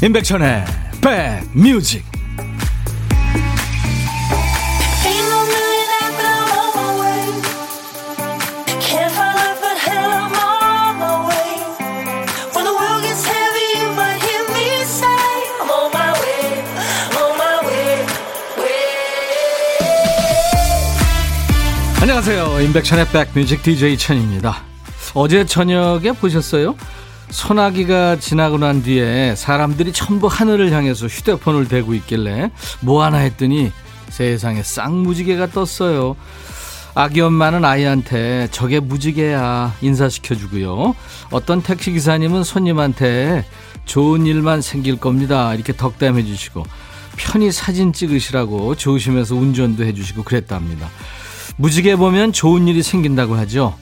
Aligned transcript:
임백천의 0.00 0.64
백뮤직. 1.02 2.04
안녕하세요. 22.00 22.60
임백천의 22.60 23.06
백뮤직 23.08 23.64
DJ 23.64 23.98
천입니다. 23.98 24.62
어제 25.14 25.44
저녁에 25.44 26.12
보셨어요? 26.12 26.76
소나기가 27.30 28.16
지나고 28.16 28.58
난 28.58 28.82
뒤에 28.82 29.34
사람들이 29.36 29.92
전부 29.92 30.26
하늘을 30.26 30.72
향해서 30.72 31.06
휴대폰을 31.06 31.68
대고 31.68 31.94
있길래 31.94 32.50
뭐 32.80 33.02
하나 33.04 33.18
했더니 33.18 33.72
세상에 34.08 34.62
쌍무지개가 34.62 35.48
떴어요. 35.48 36.16
아기 36.94 37.20
엄마는 37.20 37.64
아이한테 37.64 38.48
저게 38.50 38.80
무지개야 38.80 39.76
인사시켜주고요. 39.80 40.94
어떤 41.30 41.62
택시기사님은 41.62 42.42
손님한테 42.44 43.44
좋은 43.84 44.26
일만 44.26 44.62
생길 44.62 44.96
겁니다. 44.96 45.54
이렇게 45.54 45.72
덕담해 45.72 46.24
주시고 46.24 46.64
편히 47.16 47.52
사진 47.52 47.92
찍으시라고 47.92 48.74
조심해서 48.74 49.34
운전도 49.36 49.84
해 49.84 49.92
주시고 49.92 50.24
그랬답니다. 50.24 50.88
무지개 51.56 51.96
보면 51.96 52.32
좋은 52.32 52.68
일이 52.68 52.82
생긴다고 52.82 53.36
하죠. 53.36 53.76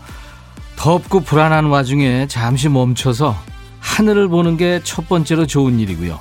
덥고 0.77 1.21
불안한 1.21 1.67
와중에 1.67 2.27
잠시 2.29 2.69
멈춰서 2.69 3.35
하늘을 3.81 4.29
보는 4.29 4.57
게 4.57 4.81
첫 4.85 5.09
번째로 5.09 5.47
좋은 5.47 5.81
일이고요. 5.81 6.19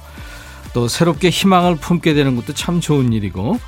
또 0.73 0.88
새롭게 0.88 1.30
희망을 1.30 1.75
품게 1.75 2.14
되는 2.14 2.36
것도 2.36 2.53
참 2.53 2.81
좋은 2.81 3.14
일이고 3.14 3.59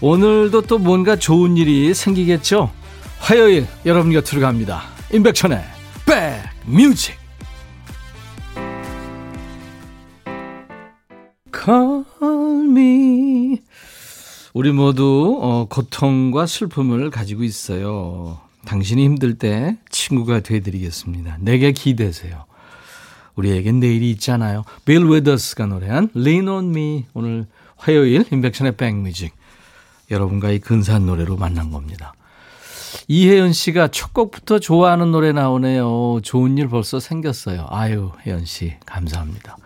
오늘도 0.00 0.62
또 0.62 0.78
뭔가 0.78 1.16
좋은 1.16 1.56
일이 1.56 1.92
생기겠죠. 1.94 2.70
화요일 3.18 3.66
여러분 3.86 4.12
곁으로 4.12 4.40
갑니다. 4.40 4.82
임백천의 5.12 5.64
백뮤직 6.06 7.16
Call 11.52 12.04
me 12.70 13.58
우리 14.54 14.72
모두 14.72 15.38
어, 15.42 15.66
고통과 15.68 16.46
슬픔을 16.46 17.10
가지고 17.10 17.42
있어요. 17.44 18.40
당신이 18.68 19.02
힘들 19.02 19.38
때 19.38 19.78
친구가 19.88 20.40
되드리겠습니다. 20.40 21.38
내게 21.40 21.72
기대세요. 21.72 22.44
우리에겐 23.34 23.80
내일이 23.80 24.10
있잖아요. 24.10 24.64
빌 24.84 25.06
웨더스가 25.06 25.64
노래한 25.64 26.10
Lean 26.14 26.48
on 26.48 26.64
Me 26.66 27.06
오늘 27.14 27.46
화요일 27.76 28.26
임백천의 28.30 28.76
백뮤직 28.76 29.32
여러분과 30.10 30.50
이 30.50 30.58
근사한 30.58 31.06
노래로 31.06 31.38
만난 31.38 31.70
겁니다. 31.70 32.12
이혜연 33.06 33.54
씨가 33.54 33.88
첫 33.88 34.12
곡부터 34.12 34.58
좋아하는 34.58 35.12
노래 35.12 35.32
나오네요. 35.32 36.20
좋은 36.22 36.58
일 36.58 36.68
벌써 36.68 37.00
생겼어요. 37.00 37.68
아유, 37.70 38.12
혜연 38.26 38.44
씨, 38.44 38.74
감사합니다. 38.84 39.56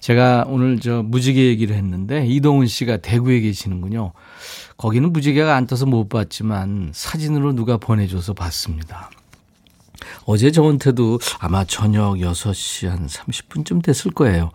제가 0.00 0.44
오늘 0.48 0.80
저 0.80 1.04
무지개 1.04 1.40
얘기를 1.46 1.76
했는데 1.76 2.26
이동훈 2.26 2.66
씨가 2.66 2.96
대구에 2.96 3.38
계시는군요. 3.40 4.12
거기는 4.76 5.12
무지개가 5.12 5.54
안 5.54 5.66
떠서 5.66 5.86
못 5.86 6.08
봤지만 6.08 6.90
사진으로 6.94 7.52
누가 7.52 7.76
보내줘서 7.76 8.34
봤습니다. 8.34 9.10
어제 10.24 10.50
저한테도 10.50 11.18
아마 11.40 11.64
저녁 11.64 12.16
6시 12.16 12.88
한 12.88 13.06
30분쯤 13.06 13.82
됐을 13.82 14.10
거예요. 14.12 14.50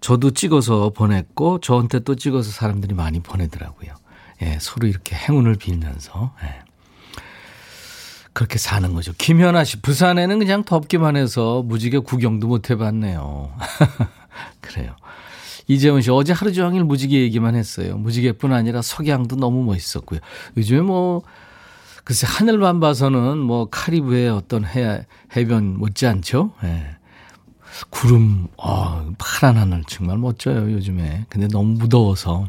저도 0.00 0.30
찍어서 0.30 0.90
보냈고 0.90 1.60
저한테 1.60 2.00
또 2.00 2.14
찍어서 2.14 2.50
사람들이 2.50 2.94
많이 2.94 3.20
보내더라고요. 3.20 3.94
예, 4.42 4.58
서로 4.60 4.86
이렇게 4.86 5.16
행운을 5.16 5.56
빌면서 5.56 6.32
예. 6.44 6.62
그렇게 8.32 8.58
사는 8.58 8.94
거죠. 8.94 9.12
김현아 9.18 9.64
씨, 9.64 9.80
부산에는 9.82 10.38
그냥 10.38 10.62
덥기만 10.62 11.16
해서 11.16 11.62
무지개 11.64 11.98
구경도 11.98 12.46
못 12.46 12.70
해봤네요. 12.70 13.52
그래요. 14.60 14.94
이재원 15.68 16.00
씨, 16.00 16.10
어제 16.10 16.32
하루 16.32 16.52
종일 16.52 16.82
무지개 16.82 17.20
얘기만 17.20 17.54
했어요. 17.54 17.98
무지개뿐 17.98 18.52
아니라 18.52 18.80
석양도 18.80 19.36
너무 19.36 19.62
멋있었고요. 19.64 20.18
요즘에 20.56 20.80
뭐, 20.80 21.22
글쎄, 22.04 22.26
하늘만 22.28 22.80
봐서는 22.80 23.36
뭐, 23.38 23.68
카리브의 23.70 24.30
어떤 24.30 24.64
해, 24.64 25.06
해변 25.36 25.78
못지않죠? 25.78 26.52
예. 26.64 26.96
구름, 27.90 28.48
어, 28.56 29.10
파란 29.18 29.58
하늘 29.58 29.84
정말 29.86 30.16
멋져요, 30.16 30.72
요즘에. 30.72 31.26
근데 31.28 31.48
너무 31.48 31.74
무더워서. 31.74 32.48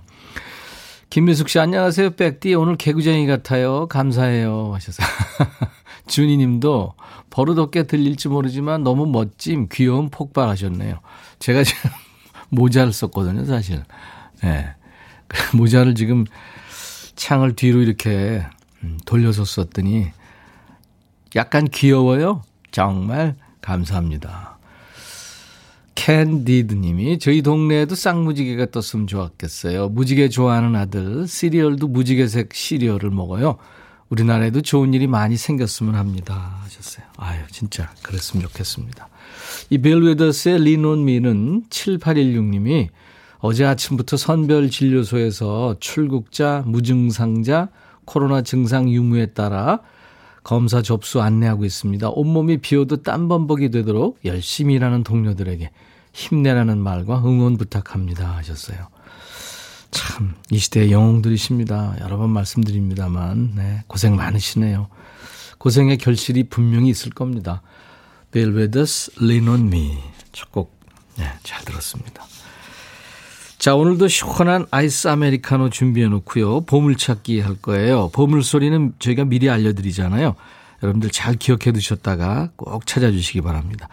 김미숙 1.09 1.49
씨, 1.49 1.59
안녕하세요. 1.59 2.11
백디. 2.11 2.53
오늘 2.53 2.77
개구쟁이 2.77 3.27
같아요. 3.27 3.87
감사해요. 3.87 4.71
하셔서. 4.73 5.03
준희 6.07 6.37
님도 6.37 6.93
버릇없게 7.29 7.83
들릴지 7.83 8.29
모르지만 8.29 8.83
너무 8.83 9.05
멋짐, 9.07 9.67
귀여움 9.71 10.09
폭발하셨네요. 10.09 10.99
제가 11.39 11.63
지금 11.63 11.91
모자를 12.49 12.91
썼거든요, 12.93 13.45
사실. 13.45 13.83
예. 14.43 14.47
네. 14.47 14.75
모자를 15.53 15.95
지금 15.95 16.25
창을 17.15 17.55
뒤로 17.55 17.81
이렇게 17.81 18.45
음, 18.83 18.97
돌려서 19.05 19.45
썼더니 19.45 20.07
약간 21.35 21.65
귀여워요. 21.65 22.43
정말 22.71 23.35
감사합니다. 23.61 24.57
캔디드 25.95 26.75
님이 26.75 27.19
저희 27.19 27.41
동네에도 27.41 27.93
쌍무지개가 27.93 28.67
떴으면 28.71 29.05
좋았겠어요. 29.05 29.89
무지개 29.89 30.29
좋아하는 30.29 30.75
아들 30.75 31.27
시리얼도 31.27 31.89
무지개색 31.89 32.53
시리얼을 32.53 33.09
먹어요. 33.11 33.57
우리나라에도 34.09 34.61
좋은 34.61 34.93
일이 34.93 35.07
많이 35.07 35.35
생겼으면 35.35 35.95
합니다. 35.95 36.58
하셨어요. 36.69 37.05
아유, 37.17 37.39
진짜 37.51 37.91
그랬으면 38.03 38.43
좋겠습니다. 38.47 39.09
이 39.69 39.77
벨웨더스의 39.79 40.61
리논 40.61 41.05
미는 41.05 41.63
7816님이 41.69 42.89
어제 43.39 43.65
아침부터 43.65 44.17
선별 44.17 44.69
진료소에서 44.69 45.77
출국자, 45.79 46.63
무증상자, 46.65 47.69
코로나 48.05 48.41
증상 48.41 48.89
유무에 48.89 49.27
따라 49.27 49.79
검사 50.43 50.81
접수 50.81 51.21
안내하고 51.21 51.65
있습니다. 51.65 52.09
온몸이 52.09 52.57
비어도 52.57 53.03
땀범벅이 53.03 53.71
되도록 53.71 54.19
열심히 54.25 54.75
일하는 54.75 55.03
동료들에게 55.03 55.69
힘내라는 56.13 56.79
말과 56.79 57.23
응원 57.23 57.57
부탁합니다. 57.57 58.35
하셨어요. 58.37 58.87
참, 59.91 60.35
이 60.51 60.57
시대의 60.57 60.91
영웅들이십니다. 60.91 61.97
여러 62.01 62.17
번 62.17 62.31
말씀드립니다만, 62.31 63.53
네, 63.55 63.83
고생 63.87 64.15
많으시네요. 64.15 64.87
고생의 65.59 65.97
결실이 65.97 66.45
분명히 66.45 66.89
있을 66.89 67.11
겁니다. 67.11 67.61
벨베더스 68.31 69.11
Lean 69.21 69.47
on 69.47 69.67
Me 69.67 69.97
첫곡 70.31 70.77
네, 71.17 71.25
잘 71.43 71.63
들었습니다. 71.65 72.23
자, 73.57 73.75
오늘도 73.75 74.07
시원한 74.07 74.65
아이스 74.71 75.09
아메리카노 75.09 75.69
준비해 75.69 76.07
놓고요. 76.07 76.61
보물찾기 76.61 77.41
할 77.41 77.55
거예요. 77.55 78.09
보물소리는 78.13 78.93
저희가 78.99 79.25
미리 79.25 79.49
알려드리잖아요. 79.49 80.35
여러분들 80.81 81.09
잘 81.09 81.35
기억해 81.35 81.73
두셨다가 81.73 82.51
꼭 82.55 82.85
찾아주시기 82.85 83.41
바랍니다. 83.41 83.89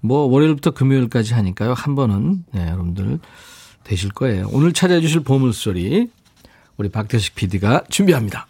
뭐 0.00 0.20
월요일부터 0.20 0.70
금요일까지 0.70 1.34
하니까요. 1.34 1.74
한 1.74 1.94
번은 1.94 2.44
네, 2.52 2.68
여러분들 2.68 3.18
되실 3.84 4.10
거예요. 4.10 4.48
오늘 4.50 4.72
찾아주실 4.72 5.20
보물소리 5.20 6.10
우리 6.78 6.88
박태식 6.88 7.34
PD가 7.34 7.84
준비합니다. 7.90 8.46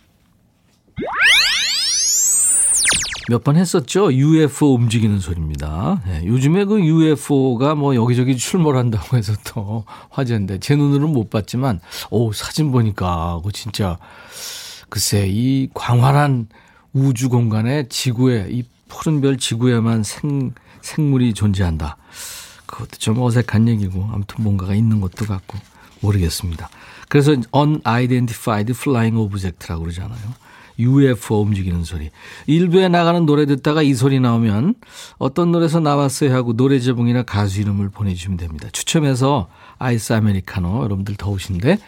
몇 3.28 3.42
번 3.42 3.56
했었죠. 3.56 4.12
UFO 4.12 4.74
움직이는 4.74 5.18
소리입니다. 5.18 6.00
네, 6.06 6.24
요즘에 6.26 6.64
그 6.64 6.80
UFO가 6.80 7.74
뭐 7.74 7.94
여기저기 7.96 8.36
출몰한다고 8.36 9.16
해서 9.16 9.34
또 9.44 9.84
화제인데 10.10 10.58
제 10.60 10.76
눈으로는 10.76 11.12
못 11.12 11.28
봤지만 11.30 11.80
오 12.10 12.32
사진 12.32 12.70
보니까 12.70 13.40
그 13.44 13.50
진짜 13.52 13.98
글쎄 14.88 15.26
이 15.28 15.68
광활한 15.74 16.48
우주 16.92 17.28
공간에 17.28 17.88
지구에 17.88 18.46
이 18.50 18.64
푸른 18.88 19.20
별 19.20 19.36
지구에만 19.38 20.04
생 20.04 20.54
생물이 20.82 21.34
존재한다. 21.34 21.96
그것도 22.66 22.98
좀 22.98 23.20
어색한 23.20 23.66
얘기고 23.68 24.08
아무튼 24.12 24.44
뭔가가 24.44 24.74
있는 24.74 25.00
것도 25.00 25.26
같고 25.26 25.58
모르겠습니다. 26.00 26.68
그래서 27.08 27.32
unidentified 27.54 28.72
flying 28.72 29.18
object라고 29.18 29.82
그러잖아요. 29.82 30.45
UFO 30.78 31.40
움직이는 31.42 31.84
소리. 31.84 32.10
일부에 32.46 32.88
나가는 32.88 33.24
노래 33.26 33.46
듣다가 33.46 33.82
이 33.82 33.94
소리 33.94 34.20
나오면 34.20 34.74
어떤 35.18 35.52
노래에서 35.52 35.80
나왔어요 35.80 36.34
하고 36.34 36.52
노래 36.54 36.78
제목이나 36.80 37.22
가수 37.22 37.60
이름을 37.60 37.88
보내주시면 37.90 38.36
됩니다. 38.36 38.68
추첨해서 38.72 39.48
아이스 39.78 40.12
아메리카노 40.12 40.82
여러분들 40.84 41.16
더우신데 41.16 41.78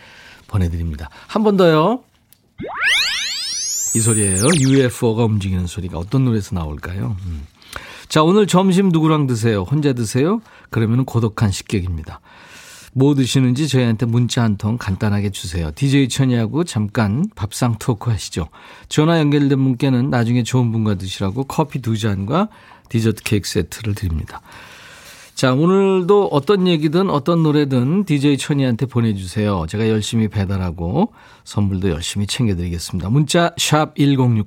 보내드립니다. 0.46 1.10
한 1.26 1.42
번 1.42 1.56
더요. 1.56 2.02
이 3.94 4.00
소리예요. 4.00 4.42
UFO가 4.60 5.24
움직이는 5.24 5.66
소리가 5.66 5.98
어떤 5.98 6.24
노래에서 6.24 6.54
나올까요? 6.54 7.16
음. 7.26 7.46
자, 8.08 8.22
오늘 8.22 8.46
점심 8.46 8.88
누구랑 8.88 9.26
드세요? 9.26 9.62
혼자 9.62 9.92
드세요? 9.92 10.40
그러면 10.70 11.04
고독한 11.04 11.50
식객입니다. 11.50 12.20
뭐 12.92 13.14
드시는지 13.14 13.68
저희한테 13.68 14.06
문자 14.06 14.42
한 14.42 14.56
통 14.58 14.76
간단하게 14.78 15.30
주세요. 15.30 15.70
DJ 15.74 16.08
천이하고 16.08 16.64
잠깐 16.64 17.26
밥상 17.36 17.76
토크 17.78 18.10
하시죠. 18.10 18.48
전화 18.88 19.18
연결된 19.20 19.56
분께는 19.58 20.10
나중에 20.10 20.42
좋은 20.42 20.72
분과 20.72 20.96
드시라고 20.96 21.44
커피 21.44 21.80
두 21.80 21.96
잔과 21.96 22.48
디저트 22.88 23.22
케이크 23.22 23.48
세트를 23.48 23.94
드립니다. 23.94 24.40
자, 25.34 25.54
오늘도 25.54 26.30
어떤 26.32 26.66
얘기든 26.66 27.10
어떤 27.10 27.44
노래든 27.44 28.04
DJ 28.04 28.38
천이한테 28.38 28.86
보내주세요. 28.86 29.66
제가 29.68 29.88
열심히 29.88 30.26
배달하고 30.26 31.12
선물도 31.44 31.90
열심히 31.90 32.26
챙겨드리겠습니다. 32.26 33.08
문자 33.10 33.52
샵 33.56 33.94
1061, 33.96 34.44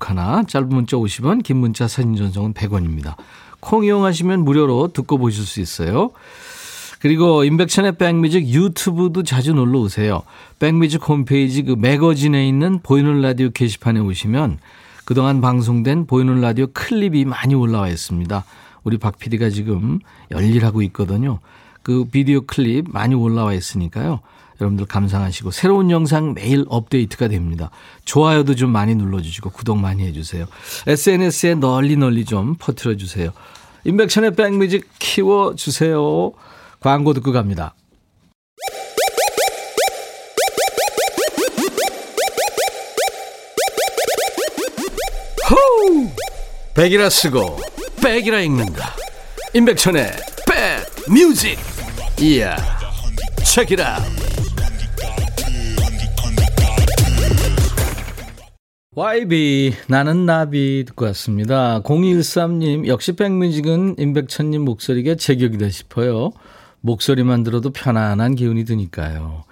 짧은 0.50 0.68
문자 0.68 0.98
50원, 0.98 1.44
긴 1.44 1.58
문자 1.58 1.88
사진 1.88 2.18
전송은 2.18 2.54
100원입니다. 2.54 3.16
콩 3.62 3.86
이용하시면 3.86 4.44
무료로 4.44 4.90
듣고 4.92 5.18
보실 5.18 5.46
수 5.46 5.62
있어요. 5.62 6.12
그리고 7.02 7.44
인백션의 7.44 7.94
백뮤직 7.98 8.48
유튜브도 8.48 9.24
자주 9.24 9.54
놀러 9.54 9.80
오세요. 9.80 10.22
백뮤직 10.60 11.08
홈페이지 11.10 11.64
그 11.64 11.76
매거진에 11.78 12.48
있는 12.48 12.80
보이는 12.84 13.22
라디오 13.22 13.50
게시판에 13.50 14.00
오시면 14.00 14.60
그동안 15.04 15.42
방송된 15.42 16.06
보이는 16.06 16.40
라디오 16.42 16.68
클립이 16.72 17.26
많이 17.26 17.56
올라와 17.56 17.90
있습니다. 17.90 18.46
우리 18.84 19.00
박 19.00 19.18
PD가 19.18 19.50
지금 19.50 20.00
열일하고 20.30 20.84
있거든요. 20.84 21.40
그 21.82 22.06
비디오 22.06 22.42
클립 22.42 22.86
많이 22.92 23.16
올라와 23.16 23.54
있으니까요. 23.54 24.20
여러분들 24.62 24.86
감상하시고 24.86 25.50
새로운 25.50 25.90
영상 25.90 26.36
매일 26.36 26.66
업데이트가 26.68 27.30
됩니다. 27.30 27.72
좋아요도 28.06 28.54
좀 28.54 28.70
많이 28.70 28.94
눌러주시고 28.94 29.50
구독 29.50 29.80
많이 29.80 30.04
해주세요. 30.04 30.46
SNS에 30.86 31.56
널리 31.56 31.98
널리 31.98 32.26
좀 32.26 32.56
퍼뜨려 32.60 32.96
주세요. 32.96 33.32
인백천의 33.86 34.36
백뮤직 34.36 34.88
키워주세요. 35.00 36.34
광고 36.82 37.14
듣고 37.14 37.32
갑니다. 37.32 37.76
호우! 45.48 46.10
백이라 46.74 47.12
쓰고 47.12 47.60
백이라 48.04 48.42
읽는다. 48.42 48.96
임백천의 49.54 50.12
백 50.50 51.12
뮤직. 51.14 51.60
이야. 52.20 52.58
책이라. 53.46 54.00
YB 58.96 59.74
나는 59.88 60.26
나비 60.26 60.84
듣고 60.88 61.06
왔습니다. 61.06 61.82
0213님 61.84 62.88
역시 62.88 63.14
백뮤직은 63.14 63.98
임백천님 64.00 64.64
목소리가 64.64 65.14
제격이다 65.16 65.70
싶어요. 65.70 66.32
목소리만 66.82 67.44
들어도 67.44 67.72
편안한 67.72 68.36
기운이 68.36 68.66
드니까요. 68.66 69.44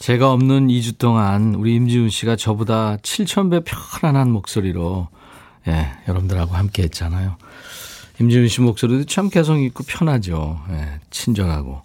제가 0.00 0.32
없는 0.32 0.68
2주 0.68 0.98
동안 0.98 1.54
우리 1.54 1.74
임지훈 1.74 2.08
씨가 2.10 2.36
저보다 2.36 2.96
7,000배 2.96 3.64
편안한 3.64 4.30
목소리로 4.30 5.08
예, 5.68 5.92
여러분들하고 6.08 6.54
함께 6.54 6.82
했잖아요. 6.84 7.36
임지훈 8.20 8.48
씨 8.48 8.60
목소리도 8.60 9.04
참 9.04 9.30
개성 9.30 9.62
있고 9.62 9.84
편하죠. 9.84 10.60
예, 10.70 11.00
친절하고 11.10 11.82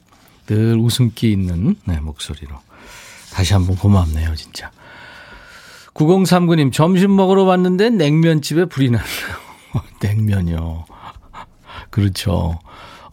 늘 0.47 0.77
웃음기 0.77 1.31
있는 1.31 1.75
네, 1.85 1.99
목소리로. 1.99 2.55
다시 3.33 3.53
한번 3.53 3.75
고맙네요, 3.75 4.33
진짜. 4.35 4.71
9039님, 5.93 6.71
점심 6.71 7.15
먹으러 7.15 7.43
왔는데 7.43 7.89
냉면집에 7.89 8.65
불이 8.65 8.89
났네요. 8.91 9.83
냉면이요. 10.01 10.85
그렇죠. 11.89 12.59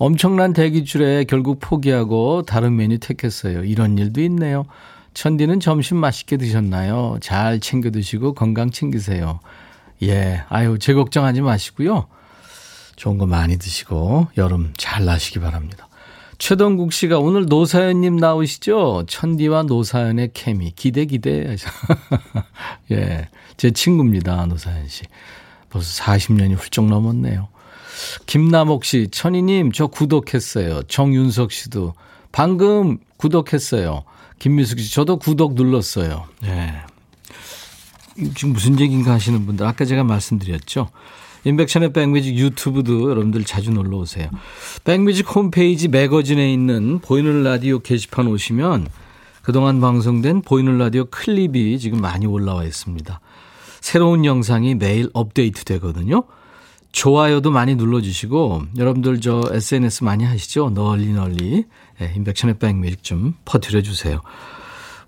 엄청난 0.05 0.53
대기줄에 0.53 1.25
결국 1.25 1.61
포기하고 1.61 2.43
다른 2.43 2.77
메뉴 2.77 2.99
택했어요. 2.99 3.65
이런 3.65 3.97
일도 3.97 4.21
있네요. 4.25 4.67
천디는 5.15 5.61
점심 5.61 5.97
맛있게 5.97 6.37
드셨나요? 6.37 7.17
잘 7.23 7.59
챙겨 7.59 7.91
드시고 7.91 8.35
건강 8.35 8.71
챙기세요. 8.71 9.41
예. 10.03 10.45
아유, 10.51 10.79
제 10.79 10.93
걱정하지 10.93 11.41
마시고요. 11.41 12.06
좋은 12.97 13.17
거 13.17 13.25
많이 13.25 13.56
드시고 13.56 14.27
여름 14.37 14.75
잘 14.77 15.06
나시기 15.06 15.41
바랍니다. 15.41 15.89
최동국 16.37 16.93
씨가 16.93 17.19
오늘 17.19 17.47
노사연님 17.47 18.17
나오시죠? 18.17 19.05
천디와 19.07 19.62
노사연의 19.62 20.33
케미. 20.35 20.73
기대, 20.73 21.07
기대. 21.07 21.57
예. 22.93 23.29
제 23.57 23.71
친구입니다. 23.71 24.45
노사연 24.45 24.87
씨. 24.87 25.05
벌써 25.71 26.03
40년이 26.03 26.57
훌쩍 26.59 26.89
넘었네요. 26.89 27.54
김남옥 28.26 28.85
씨, 28.85 29.08
천희님, 29.11 29.73
저 29.73 29.87
구독했어요. 29.87 30.82
정윤석 30.85 31.52
씨도 31.52 31.94
방금 32.32 32.99
구독했어요. 33.17 34.05
김미숙 34.38 34.79
씨, 34.81 34.93
저도 34.93 35.19
구독 35.19 35.55
눌렀어요. 35.55 36.25
네. 36.43 36.75
지금 38.35 38.52
무슨 38.52 38.79
얘기인가 38.81 39.12
하시는 39.12 39.44
분들, 39.46 39.67
아까 39.67 39.85
제가 39.85 40.05
말씀드렸죠. 40.05 40.88
임백천의 41.44 41.93
백뮤직 41.93 42.37
유튜브도 42.37 43.11
여러분들 43.11 43.44
자주 43.44 43.70
놀러 43.70 43.99
오세요. 43.99 44.29
백뮤직 44.85 45.35
홈페이지 45.35 45.88
매거진에 45.88 46.52
있는 46.52 47.00
보이는 47.00 47.43
라디오 47.43 47.81
게시판 47.81 48.26
오시면 48.26 48.88
그동안 49.43 49.81
방송된 49.81 50.40
보이는 50.43 50.79
라디오 50.79 51.05
클립이 51.05 51.79
지금 51.79 52.00
많이 52.00 52.26
올라와 52.26 52.64
있습니다. 52.64 53.20
새로운 53.82 54.25
영상이 54.25 54.75
매일 54.75 55.11
업데이트 55.12 55.64
되거든요. 55.64 56.25
좋아요도 56.94 57.50
많이 57.50 57.75
눌러주시고 57.75 58.62
여러분들 58.79 59.20
저 59.20 59.43
SNS 59.50 60.05
많이 60.05 60.25
하시죠? 60.25 60.70
널리 60.70 61.12
널리 61.12 61.67
네, 61.99 62.12
임백천의 62.15 62.59
백뮤직 62.58 63.02
좀 63.02 63.35
퍼뜨려 63.44 63.82
주세요. 63.82 64.20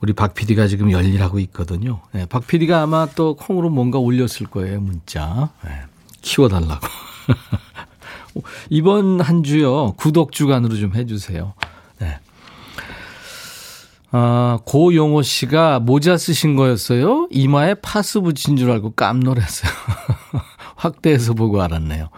우리 0.00 0.12
박 0.12 0.34
PD가 0.34 0.66
지금 0.66 0.90
열일하고 0.90 1.38
있거든요. 1.38 2.00
네, 2.10 2.26
박 2.26 2.44
PD가 2.44 2.82
아마 2.82 3.06
또 3.14 3.36
콩으로 3.36 3.70
뭔가 3.70 4.00
올렸을 4.00 4.48
거예요 4.50 4.80
문자 4.80 5.50
네, 5.64 5.70
키워달라고. 6.22 6.86
이번 8.68 9.20
한 9.20 9.44
주요 9.44 9.92
구독 9.92 10.32
주간으로 10.32 10.76
좀 10.76 10.92
해주세요. 10.96 11.54
네. 12.00 12.18
아, 14.10 14.58
고용호 14.64 15.22
씨가 15.22 15.78
모자 15.78 16.16
쓰신 16.16 16.56
거였어요? 16.56 17.28
이마에 17.30 17.74
파스 17.74 18.20
붙인 18.20 18.56
줄 18.56 18.72
알고 18.72 18.94
깜놀했어요. 18.94 19.70
확대해서 20.76 21.34
보고 21.34 21.60
알았네요. 21.60 22.10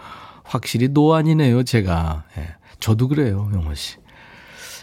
확실히 0.43 0.89
노안이네요, 0.89 1.63
제가. 1.63 2.25
예. 2.37 2.55
저도 2.79 3.07
그래요, 3.07 3.49
영호 3.53 3.73
씨. 3.73 3.97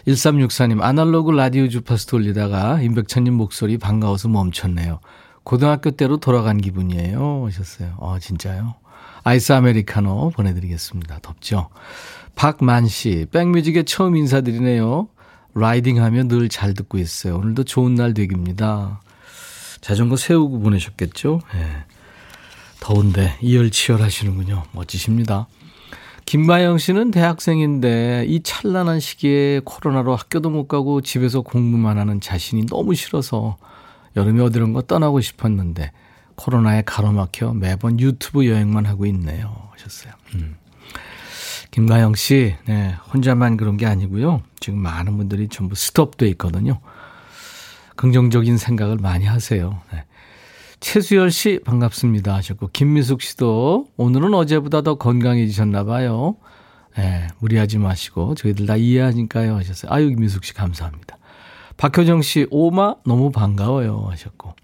1364님, 0.07 0.81
아날로그 0.81 1.31
라디오 1.31 1.67
주파수 1.67 2.07
돌리다가 2.07 2.81
임백천님 2.81 3.33
목소리 3.33 3.77
반가워서 3.77 4.29
멈췄네요. 4.29 4.99
고등학교 5.43 5.91
때로 5.91 6.17
돌아간 6.17 6.57
기분이에요. 6.57 7.45
하셨어요. 7.45 7.95
어, 7.97 8.17
진짜요? 8.19 8.75
아이스 9.23 9.51
아메리카노 9.51 10.31
보내드리겠습니다. 10.35 11.19
덥죠? 11.21 11.69
박만 12.35 12.87
씨, 12.87 13.25
백뮤직에 13.31 13.83
처음 13.83 14.15
인사드리네요. 14.15 15.09
라이딩 15.53 16.01
하면 16.01 16.27
늘잘 16.27 16.73
듣고 16.73 16.97
있어요. 16.97 17.37
오늘도 17.37 17.63
좋은 17.65 17.95
날 17.95 18.13
되깁니다. 18.13 19.01
자전거 19.81 20.15
세우고 20.15 20.59
보내셨겠죠? 20.59 21.41
예. 21.55 21.96
더운데 22.79 23.37
이열치열 23.41 24.01
하시는군요. 24.01 24.63
멋지십니다. 24.71 25.47
김마영 26.25 26.77
씨는 26.77 27.11
대학생인데 27.11 28.25
이 28.27 28.43
찬란한 28.43 28.99
시기에 28.99 29.61
코로나로 29.63 30.15
학교도 30.15 30.49
못 30.49 30.67
가고 30.67 31.01
집에서 31.01 31.41
공부만 31.41 31.97
하는 31.97 32.19
자신이 32.19 32.65
너무 32.65 32.95
싫어서 32.95 33.57
여름에 34.17 34.41
어디론가 34.43 34.83
떠나고 34.87 35.21
싶었는데 35.21 35.91
코로나에 36.35 36.83
가로막혀 36.85 37.53
매번 37.53 37.99
유튜브 37.99 38.45
여행만 38.45 38.85
하고 38.85 39.05
있네요. 39.05 39.69
하셨어요. 39.71 40.13
음. 40.35 40.57
김마영 41.71 42.15
씨, 42.15 42.55
네, 42.65 42.95
혼자만 43.13 43.55
그런 43.55 43.77
게 43.77 43.85
아니고요. 43.85 44.41
지금 44.59 44.79
많은 44.79 45.15
분들이 45.15 45.47
전부 45.47 45.75
스톱돼 45.75 46.27
있거든요. 46.29 46.79
긍정적인 47.95 48.57
생각을 48.57 48.97
많이 48.97 49.25
하세요. 49.25 49.79
네. 49.93 50.03
최수열 50.79 51.31
씨 51.31 51.59
반갑습니다 51.65 52.33
하셨고 52.35 52.69
김미숙 52.71 53.21
씨도 53.21 53.87
오늘은 53.97 54.33
어제보다 54.33 54.81
더 54.81 54.95
건강해지셨나 54.95 55.83
봐요. 55.85 56.37
예, 56.99 57.27
무리하지 57.39 57.77
마시고 57.79 58.35
저희들 58.35 58.65
다 58.65 58.75
이해하니까요 58.75 59.55
하셨어요. 59.55 59.91
아유 59.91 60.09
김미숙 60.09 60.45
씨 60.45 60.53
감사합니다. 60.53 61.17
박효정 61.77 62.21
씨 62.21 62.47
오마 62.49 62.95
너무 63.05 63.31
반가워요 63.31 64.07
하셨고 64.09 64.55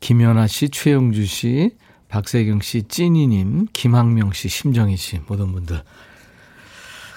김연아 0.00 0.46
씨, 0.48 0.68
최영주 0.68 1.24
씨, 1.24 1.70
박세경 2.08 2.60
씨, 2.60 2.82
찐이님, 2.82 3.68
김학명 3.72 4.32
씨, 4.34 4.48
심정희 4.50 4.96
씨 4.98 5.20
모든 5.26 5.52
분들 5.52 5.82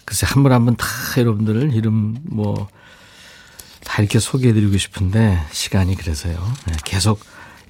글쎄 0.05 0.25
한 0.25 0.41
분 0.43 0.51
한 0.53 0.65
분 0.65 0.75
다 0.77 0.85
여러분들 1.17 1.73
이름 1.73 2.17
뭐 2.23 2.67
다 3.83 4.01
이렇게 4.01 4.19
소개해드리고 4.19 4.77
싶은데 4.77 5.39
시간이 5.51 5.95
그래서요. 5.95 6.35
네, 6.67 6.73
계속 6.83 7.19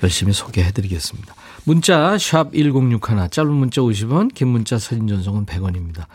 열심히 0.04 0.34
소개해 0.34 0.72
드리겠습니다. 0.72 1.34
문자 1.64 2.18
샵 2.18 2.54
1061, 2.54 3.30
짧은 3.30 3.52
문자 3.52 3.82
50원, 3.82 4.34
긴 4.34 4.50
문자 4.50 4.78
사진 4.78 5.08
전송은 5.08 5.46
100원입니다. 5.46 6.06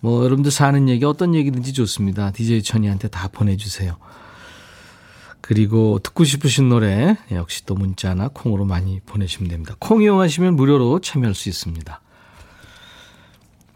뭐 0.00 0.24
여러분들 0.24 0.50
사는 0.50 0.88
얘기 0.88 1.04
어떤 1.04 1.34
얘기든지 1.34 1.72
좋습니다. 1.72 2.30
DJ 2.30 2.62
천이한테 2.62 3.08
다 3.08 3.28
보내주세요. 3.28 3.96
그리고 5.40 5.98
듣고 5.98 6.24
싶으신 6.24 6.68
노래 6.68 7.18
역시 7.30 7.66
또 7.66 7.74
문자나 7.74 8.28
콩으로 8.28 8.64
많이 8.64 9.00
보내시면 9.00 9.50
됩니다. 9.50 9.74
콩 9.78 10.02
이용하시면 10.02 10.56
무료로 10.56 11.00
참여할 11.00 11.34
수 11.34 11.48
있습니다. 11.48 12.00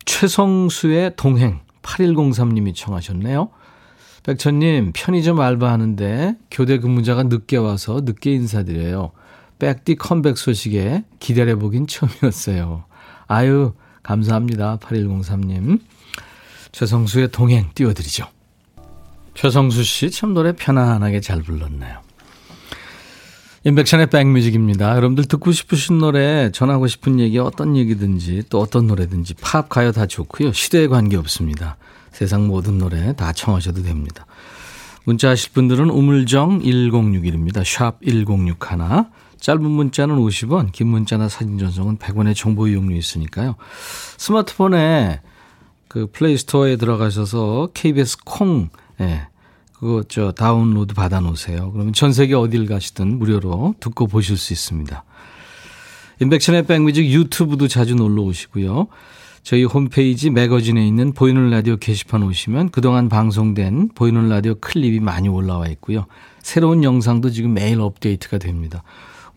최성수의 0.07 1.13
동행 1.17 1.61
8103님이 1.83 2.75
청하셨네요. 2.75 3.51
백천님 4.23 4.93
편의점 4.95 5.41
알바하는데 5.41 6.37
교대 6.51 6.79
근무자가 6.79 7.25
늦게 7.25 7.57
와서 7.57 8.01
늦게 8.05 8.33
인사드려요. 8.33 9.13
백디 9.59 9.97
컴백 9.97 10.39
소식에 10.39 11.05
기다려보긴 11.19 11.87
처음이었어요. 11.87 12.85
아유 13.27 13.75
감사합니다. 14.03 14.79
8103님. 14.79 15.81
최성수의 16.73 17.31
동행 17.31 17.71
띄워드리죠. 17.75 18.27
최성수 19.35 19.85
씨 19.85 20.11
참 20.11 20.35
노래 20.35 20.53
편안하게 20.53 21.21
잘 21.21 21.43
불렀네요. 21.43 22.01
인백션의 23.65 24.09
백뮤직입니다. 24.09 24.97
여러분들 24.97 25.25
듣고 25.25 25.53
싶으신 25.53 25.99
노래, 25.99 26.51
전하고 26.53 26.87
싶은 26.87 27.21
얘기 27.21 27.39
어떤 27.39 27.77
얘기든지 27.77 28.45
또 28.49 28.61
어떤 28.61 28.87
노래든지 28.87 29.35
팝, 29.35 29.69
가요 29.69 29.93
다 29.93 30.07
좋고요. 30.07 30.53
시대에 30.53 30.87
관계없습니다. 30.87 31.77
세상 32.13 32.47
모든 32.47 32.79
노래 32.79 33.15
다 33.15 33.33
청하셔도 33.33 33.83
됩니다. 33.83 34.27
문자 35.05 35.31
하실 35.31 35.53
분들은 35.53 35.91
우물정 35.91 36.61
1061입니다. 36.61 37.65
샵 37.65 37.99
1061. 38.05 38.59
짧은 39.41 39.63
문자는 39.63 40.17
50원, 40.17 40.73
긴 40.73 40.89
문자나 40.89 41.29
사진 41.29 41.59
전송은 41.59 41.99
100원의 41.99 42.35
정보 42.35 42.69
이용료 42.69 42.95
있으니까요. 42.97 43.57
스마트폰에 44.17 45.21
그 45.89 46.07
플레이스토어에 46.13 46.77
들어가셔서 46.77 47.71
KBS 47.75 48.19
콩 48.25 48.69
예. 49.01 49.29
그거 49.73 50.03
저 50.09 50.33
다운로드 50.33 50.95
받아 50.95 51.21
놓으세요. 51.21 51.71
그러면 51.73 51.93
전 51.93 52.13
세계 52.13 52.35
어딜 52.35 52.67
가시든 52.67 53.19
무료로 53.19 53.77
듣고 53.79 54.09
보실 54.09 54.37
수 54.37 54.53
있습니다. 54.53 55.05
임백천의 56.21 56.67
백뮤직 56.67 57.09
유튜브도 57.09 57.69
자주 57.69 57.95
놀러 57.95 58.23
오시고요. 58.23 58.89
저희 59.45 59.63
홈페이지 59.65 60.31
매거진에 60.31 60.85
있는 60.87 61.13
보이는 61.13 61.49
라디오 61.49 61.77
게시판 61.77 62.25
오시면 62.25 62.71
그동안 62.71 63.09
방송된 63.09 63.91
보이는 63.95 64.29
라디오 64.29 64.57
클립이 64.57 64.99
많이 64.99 65.29
올라와 65.29 65.69
있고요. 65.69 66.07
새로운 66.43 66.83
영상도 66.83 67.31
지금 67.31 67.55
매일 67.55 67.81
업데이트가 67.81 68.39
됩니다. 68.39 68.83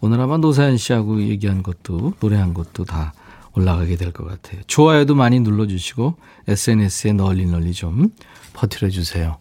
오늘 0.02 0.20
아마 0.20 0.38
노사연 0.38 0.78
씨하고 0.78 1.22
얘기한 1.22 1.64
것도 1.64 2.14
노래한 2.20 2.54
것도 2.54 2.86
다 2.86 3.14
올라가게 3.54 3.96
될 3.98 4.12
것 4.12 4.28
같아요. 4.28 4.62
좋아요도 4.68 5.14
많이 5.16 5.40
눌러주시고 5.40 6.16
SNS에 6.48 7.14
널리 7.14 7.46
널리 7.46 7.74
좀 7.74 8.10
퍼뜨려 8.54 8.90
주세요. 8.90 9.38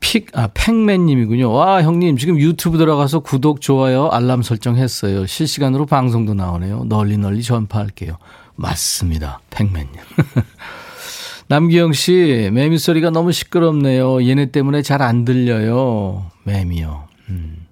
픽, 0.00 0.36
아, 0.36 0.48
팩맨님이군요. 0.52 1.50
와, 1.50 1.82
형님, 1.82 2.18
지금 2.18 2.38
유튜브 2.38 2.76
들어가서 2.76 3.20
구독, 3.20 3.62
좋아요, 3.62 4.08
알람 4.08 4.42
설정했어요. 4.42 5.24
실시간으로 5.26 5.86
방송도 5.86 6.34
나오네요. 6.34 6.84
널리 6.84 7.16
널리 7.16 7.42
전파할게요. 7.42 8.18
맞습니다. 8.56 9.40
팩맨님. 9.50 9.88
남기영 11.48 11.92
씨, 11.94 12.50
매미 12.52 12.78
소리가 12.78 13.10
너무 13.10 13.32
시끄럽네요. 13.32 14.26
얘네 14.26 14.50
때문에 14.50 14.82
잘 14.82 15.00
안 15.02 15.24
들려요. 15.24 16.30
매미요. 16.44 17.04
음. 17.30 17.63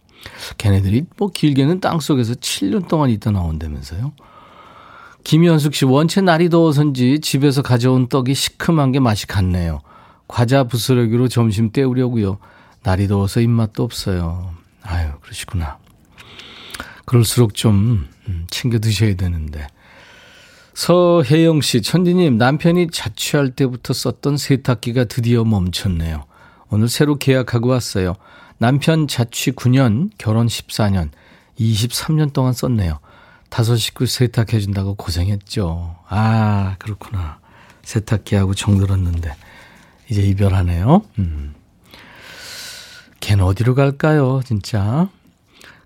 걔네들이 0.58 1.06
뭐 1.16 1.30
길게는 1.30 1.80
땅 1.80 2.00
속에서 2.00 2.34
7년 2.34 2.88
동안 2.88 3.10
있다 3.10 3.30
나온다면서요. 3.30 4.12
김현숙 5.24 5.74
씨, 5.74 5.84
원체 5.84 6.20
날이 6.20 6.48
더워서인지 6.48 7.20
집에서 7.20 7.62
가져온 7.62 8.08
떡이 8.08 8.34
시큼한 8.34 8.92
게 8.92 9.00
맛이 9.00 9.26
같네요. 9.26 9.80
과자 10.26 10.64
부스러기로 10.64 11.28
점심 11.28 11.70
때우려고요. 11.70 12.38
날이 12.82 13.06
더워서 13.06 13.40
입맛도 13.40 13.82
없어요. 13.82 14.52
아유, 14.82 15.10
그러시구나. 15.20 15.78
그럴수록 17.04 17.54
좀 17.54 18.08
음, 18.28 18.46
챙겨 18.50 18.78
드셔야 18.78 19.14
되는데. 19.14 19.66
서혜영 20.74 21.60
씨, 21.60 21.82
천디님, 21.82 22.38
남편이 22.38 22.88
자취할 22.90 23.50
때부터 23.50 23.92
썼던 23.92 24.38
세탁기가 24.38 25.04
드디어 25.04 25.44
멈췄네요. 25.44 26.24
오늘 26.70 26.88
새로 26.88 27.16
계약하고 27.16 27.68
왔어요. 27.68 28.14
남편 28.62 29.08
자취 29.08 29.50
9년, 29.50 30.10
결혼 30.18 30.46
14년, 30.46 31.08
23년 31.58 32.32
동안 32.32 32.52
썼네요. 32.52 33.00
다섯 33.50 33.74
식구 33.74 34.06
세탁해준다고 34.06 34.94
고생했죠. 34.94 35.96
아, 36.08 36.76
그렇구나. 36.78 37.40
세탁기하고 37.82 38.54
정 38.54 38.78
들었는데. 38.78 39.34
이제 40.08 40.22
이별하네요. 40.22 41.02
음. 41.18 41.54
걘 43.18 43.40
어디로 43.40 43.74
갈까요, 43.74 44.42
진짜? 44.44 45.08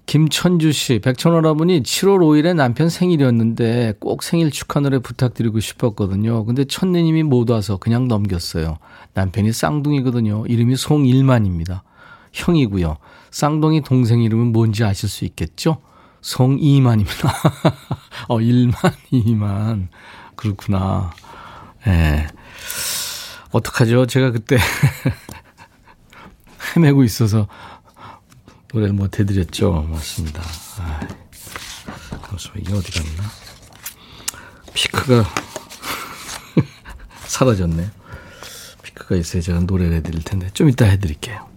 김천주 0.04 0.72
씨, 0.72 0.98
백천원아버니 0.98 1.82
7월 1.82 2.18
5일에 2.18 2.54
남편 2.54 2.90
생일이었는데 2.90 3.94
꼭 4.00 4.22
생일 4.22 4.50
축하 4.50 4.80
노래 4.80 4.98
부탁드리고 4.98 5.60
싶었거든요. 5.60 6.44
근데 6.44 6.66
천내님이 6.66 7.22
못 7.22 7.48
와서 7.48 7.78
그냥 7.78 8.06
넘겼어요. 8.06 8.76
남편이 9.14 9.54
쌍둥이거든요. 9.54 10.44
이름이 10.46 10.76
송일만입니다. 10.76 11.82
형이고요. 12.36 12.98
쌍둥이 13.30 13.82
동생 13.82 14.22
이름은 14.22 14.52
뭔지 14.52 14.84
아실 14.84 15.08
수 15.08 15.24
있겠죠? 15.24 15.80
송이만입니다. 16.20 17.34
어, 18.28 18.40
일만, 18.40 18.74
이만. 19.10 19.88
그렇구나. 20.36 21.12
예. 21.86 21.90
네. 21.90 22.26
어떡하죠? 23.52 24.06
제가 24.06 24.32
그때 24.32 24.58
헤매고 26.76 27.04
있어서 27.04 27.48
노래를 28.72 28.92
못 28.92 29.18
해드렸죠. 29.18 29.88
맞습니다. 29.90 30.42
아, 30.78 31.00
잠시만, 32.28 32.58
이게 32.60 32.72
어디 32.74 32.92
갔나? 32.92 33.30
피크가 34.74 35.24
사라졌네요. 37.26 37.88
피크가 38.82 39.16
있어야 39.16 39.40
제가 39.40 39.60
노래를 39.60 39.96
해드릴 39.98 40.22
텐데, 40.22 40.50
좀 40.52 40.68
이따 40.68 40.84
해드릴게요. 40.84 41.55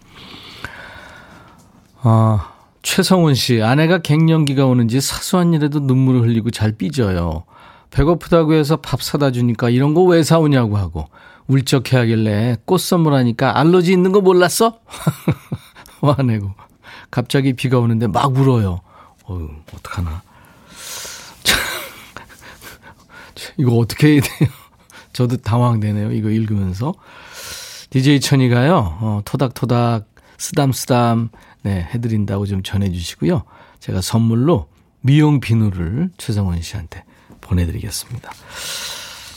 아, 2.01 2.53
최성훈 2.81 3.33
씨, 3.35 3.61
아내가 3.61 3.97
갱년기가 3.99 4.65
오는지 4.65 5.01
사소한 5.01 5.53
일에도 5.53 5.79
눈물을 5.79 6.21
흘리고 6.21 6.49
잘 6.51 6.71
삐져요. 6.71 7.43
배고프다고 7.91 8.53
해서 8.53 8.77
밥 8.77 9.01
사다 9.01 9.31
주니까 9.31 9.69
이런 9.69 9.93
거 9.93 10.03
왜 10.03 10.23
사오냐고 10.23 10.77
하고, 10.77 11.07
울적해 11.47 11.97
하길래 11.97 12.57
꽃 12.65 12.79
선물하니까 12.79 13.57
알러지 13.59 13.91
있는 13.91 14.11
거 14.11 14.21
몰랐어? 14.21 14.79
화내고. 16.01 16.51
갑자기 17.11 17.53
비가 17.53 17.79
오는데 17.79 18.07
막 18.07 18.37
울어요. 18.37 18.81
어휴, 19.25 19.49
어떡하나. 19.73 20.21
이거 23.57 23.75
어떻게 23.77 24.13
해야 24.13 24.21
돼요? 24.21 24.49
저도 25.11 25.37
당황되네요. 25.37 26.11
이거 26.11 26.29
읽으면서. 26.29 26.93
DJ 27.89 28.19
천이가요, 28.19 28.97
어, 29.01 29.21
토닥토닥, 29.25 30.08
쓰담쓰담, 30.39 31.29
네, 31.61 31.87
해드린다고 31.93 32.47
좀 32.47 32.63
전해주시고요. 32.63 33.43
제가 33.79 34.01
선물로 34.01 34.67
미용 35.01 35.39
비누를 35.39 36.09
최성원 36.17 36.61
씨한테 36.61 37.03
보내드리겠습니다. 37.41 38.31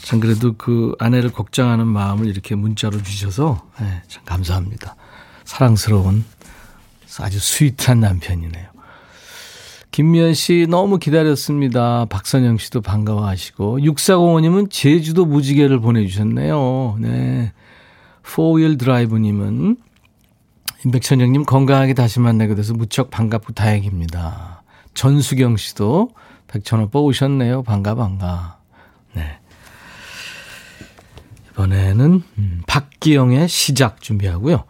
참 0.03 0.19
그래도 0.19 0.53
그 0.57 0.95
아내를 0.99 1.31
걱정하는 1.31 1.87
마음을 1.87 2.27
이렇게 2.27 2.55
문자로 2.55 3.03
주셔서 3.03 3.61
네, 3.79 4.01
참 4.07 4.23
감사합니다. 4.25 4.95
사랑스러운 5.45 6.25
아주 7.19 7.39
스윗한 7.39 7.99
남편이네요. 7.99 8.73
김미연 9.91 10.33
씨 10.33 10.65
너무 10.67 10.97
기다렸습니다. 10.97 12.05
박선영 12.05 12.57
씨도 12.57 12.81
반가워하시고 12.81 13.79
6405님은 13.79 14.71
제주도 14.71 15.25
무지개를 15.25 15.79
보내주셨네요. 15.79 16.97
네. 16.99 17.53
포윌 18.23 18.77
드라이브님은 18.77 19.77
임백천영님 20.85 21.45
건강하게 21.45 21.93
다시 21.93 22.19
만나게 22.19 22.55
돼서 22.55 22.73
무척 22.73 23.09
반갑고 23.09 23.53
다행입니다. 23.53 24.63
전수경 24.93 25.57
씨도 25.57 26.09
백천오빠 26.47 26.99
오셨네요. 26.99 27.63
반가 27.63 27.95
반가. 27.95 28.57
네. 29.13 29.39
이번에는 31.51 32.23
음, 32.37 32.61
박기영의 32.67 33.47
시작 33.47 34.01
준비하고요. 34.01 34.65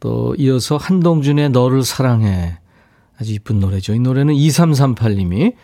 또 0.00 0.34
이어서 0.38 0.76
한동준의 0.76 1.50
너를 1.50 1.84
사랑해. 1.84 2.58
아주 3.18 3.32
이쁜 3.32 3.60
노래죠. 3.60 3.94
이 3.94 4.00
노래는 4.00 4.34
2338님이 4.34 5.54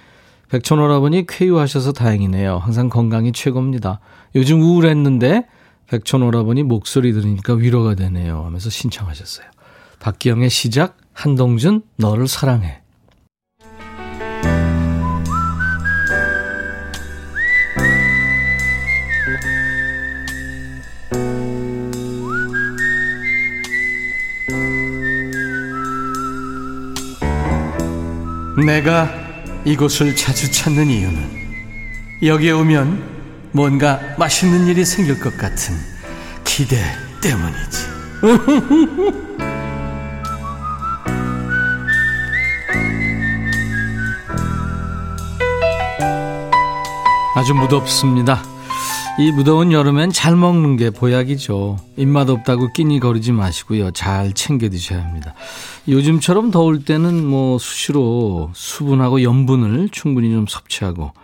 백천오라버니 0.48 1.26
쾌유하셔서 1.26 1.92
다행이네요. 1.92 2.58
항상 2.58 2.88
건강이 2.88 3.32
최고입니다. 3.32 4.00
요즘 4.36 4.60
우울했는데 4.60 5.46
백천오라버니 5.88 6.62
목소리 6.62 7.12
들으니까 7.12 7.54
위로가 7.54 7.94
되네요. 7.94 8.44
하면서 8.44 8.70
신청하셨어요. 8.70 9.46
박기영의 10.02 10.50
시작, 10.50 10.98
한동준, 11.12 11.82
너를 11.96 12.26
사랑해. 12.26 12.80
내가 28.66 29.08
이곳을 29.64 30.16
자주 30.16 30.50
찾는 30.50 30.88
이유는 30.88 31.30
여기에 32.24 32.50
오면 32.50 33.50
뭔가 33.52 34.00
맛있는 34.18 34.66
일이 34.66 34.84
생길 34.84 35.20
것 35.20 35.36
같은 35.36 35.76
기대 36.42 36.76
때문이지. 37.22 39.42
아주 47.42 47.54
무덥습니다. 47.54 48.40
이 49.18 49.32
무더운 49.32 49.72
여름엔 49.72 50.12
잘 50.12 50.36
먹는 50.36 50.76
게 50.76 50.90
보약이죠. 50.90 51.76
입맛 51.96 52.30
없다고 52.30 52.72
끼니 52.72 53.00
거리지 53.00 53.32
마시고요. 53.32 53.90
잘 53.90 54.32
챙겨 54.32 54.68
드셔야 54.68 55.02
합니다. 55.02 55.34
요즘처럼 55.88 56.52
더울 56.52 56.84
때는 56.84 57.26
뭐 57.26 57.58
수시로 57.58 58.52
수분하고 58.54 59.24
염분을 59.24 59.88
충분히 59.90 60.30
좀 60.30 60.46
섭취하고 60.46 61.14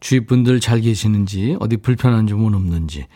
주위 0.00 0.26
분들 0.26 0.60
잘 0.60 0.82
계시는지 0.82 1.56
어디 1.60 1.78
불편한 1.78 2.26
점은 2.26 2.54
없는지 2.54 3.06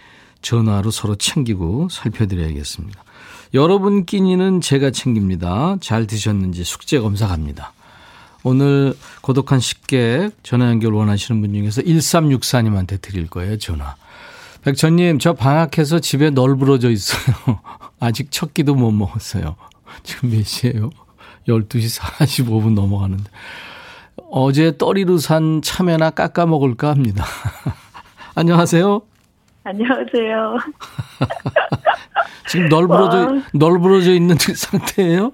전화로 0.41 0.91
서로 0.91 1.17
챙기고 1.17 1.89
살펴드려야겠습니다. 1.91 3.05
여러분 3.53 4.07
끼니는 4.07 4.63
제가 4.63 4.91
챙깁니다. 4.91 5.77
잘 5.83 6.07
드셨는지 6.07 6.65
숙제 6.65 6.99
검사 6.99 7.29
갑니다. 7.29 7.75
오늘 8.45 8.95
고독한 9.21 9.61
식객 9.61 10.33
전화 10.43 10.67
연결 10.67 10.95
원하시는 10.95 11.41
분 11.41 11.53
중에서 11.55 11.83
1364님한테 11.83 13.01
드릴 13.01 13.29
거예요, 13.29 13.57
전화. 13.59 13.95
백천님, 14.63 15.19
저 15.19 15.33
방학해서 15.33 15.99
집에 16.01 16.31
널브러져 16.31 16.91
있어요. 16.91 17.61
아직 18.01 18.31
첫 18.31 18.55
끼도 18.55 18.75
못 18.75 18.91
먹었어요. 18.91 19.57
지금 20.03 20.31
몇 20.31 20.45
시예요? 20.45 20.91
12시 21.49 22.01
45분 22.01 22.75
넘어가는데. 22.75 23.25
어제 24.31 24.77
떠리로 24.77 25.19
산 25.19 25.63
참외나 25.63 26.11
깎아 26.11 26.47
먹을까 26.47 26.91
합니다. 26.91 27.25
안녕하세요. 28.35 29.03
안녕하세요. 29.65 30.57
지금 32.49 32.69
널브러져, 32.69 33.43
널브러져 33.55 34.13
있는 34.13 34.37
상태예요? 34.39 35.33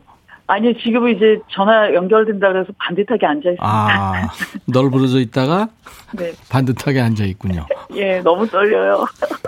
아니요, 0.49 0.73
지금은 0.83 1.17
이제 1.17 1.38
전화 1.50 1.93
연결된다 1.93 2.49
그래서 2.50 2.73
반듯하게 2.78 3.26
앉아 3.26 3.50
있습니다. 3.50 3.62
아, 3.62 4.31
널브러져 4.67 5.21
있다가 5.21 5.69
네. 6.17 6.33
반듯하게 6.49 7.00
앉아 7.00 7.25
있군요. 7.25 7.67
예, 7.95 8.21
너무 8.21 8.47
떨려요. 8.49 9.05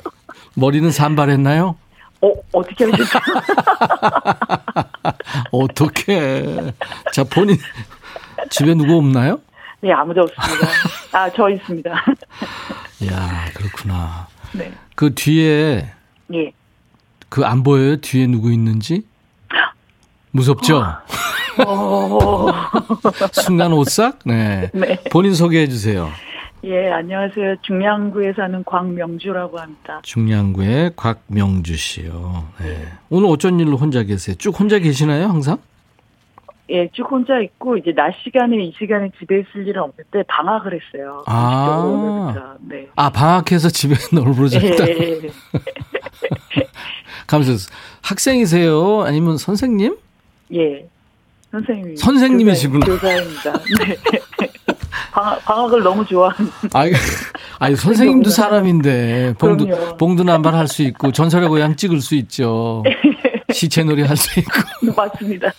머리는 0.54 0.90
산발했나요? 0.90 1.76
어, 2.21 2.33
어떻게 2.52 2.85
하셨어요? 2.85 3.23
어떻게? 5.52 6.73
자, 7.12 7.25
본인 7.25 7.57
집에 8.50 8.75
누구 8.75 8.99
없나요? 8.99 9.40
네, 9.80 9.90
아무도 9.92 10.23
없습니다. 10.23 10.66
아, 11.12 11.30
저 11.30 11.49
있습니다. 11.49 11.90
야, 11.90 13.45
그렇구나. 13.54 14.26
네. 14.52 14.71
그 14.95 15.14
뒤에 15.14 15.90
예. 16.35 16.52
그 17.30 17.47
안 17.47 17.62
보여요? 17.62 17.97
뒤에 17.97 18.26
누구 18.26 18.52
있는지? 18.52 19.07
무섭죠? 20.32 20.82
어. 21.66 22.47
순간 23.32 23.73
오싹? 23.73 24.21
네. 24.25 24.71
네. 24.73 24.97
본인 25.10 25.34
소개해 25.34 25.69
주세요. 25.69 26.08
예, 26.62 26.90
안녕하세요. 26.90 27.56
중량구에 27.62 28.34
사는 28.34 28.62
광명주라고 28.64 29.58
합니다. 29.58 30.00
중량구의 30.02 30.93
곽명주 30.95 31.75
씨요. 31.76 32.45
네. 32.60 32.86
오늘 33.08 33.28
어쩐 33.30 33.58
일로 33.58 33.76
혼자 33.76 34.02
계세요? 34.02 34.36
쭉 34.38 34.58
혼자 34.58 34.78
계시나요, 34.78 35.26
항상? 35.26 35.58
예, 36.69 36.88
쭉 36.93 37.10
혼자 37.10 37.40
있고 37.40 37.76
이제 37.78 37.93
낮 37.93 38.14
시간에 38.23 38.62
이 38.62 38.73
시간에 38.78 39.10
집에 39.19 39.40
있을 39.40 39.66
일은 39.66 39.82
없는데 39.82 40.23
방학을 40.28 40.78
했어요. 40.78 41.25
아, 41.26 42.54
네. 42.60 42.86
아 42.95 43.10
방학해서 43.10 43.71
집에 43.71 43.95
널브러졌다. 44.12 44.88
예. 44.88 45.21
감사합니다. 47.26 47.71
학생이세요? 48.02 49.02
아니면 49.02 49.36
선생님? 49.36 49.97
예. 50.54 50.86
선생님. 51.50 51.97
선생님이시구나. 51.97 52.86
교사 52.86 53.13
입니다. 53.17 53.52
네. 53.80 53.97
방학, 55.13 55.45
방학을 55.45 55.82
너무 55.82 56.04
좋아하는. 56.06 56.50
아니, 56.73 56.93
아니 57.58 57.75
선생님도 57.76 58.30
사람인데 58.30 59.34
봉두 59.39 59.67
그럼요. 59.67 59.97
봉두 59.97 60.23
남발 60.25 60.54
할 60.54 60.69
수 60.69 60.82
있고 60.82 61.10
전설의 61.10 61.49
고향 61.49 61.75
찍을 61.76 62.00
수 62.00 62.15
있죠. 62.17 62.84
시체놀이 63.52 64.02
할 64.02 64.17
수 64.17 64.39
있고. 64.39 64.52
맞습니다. 64.97 65.52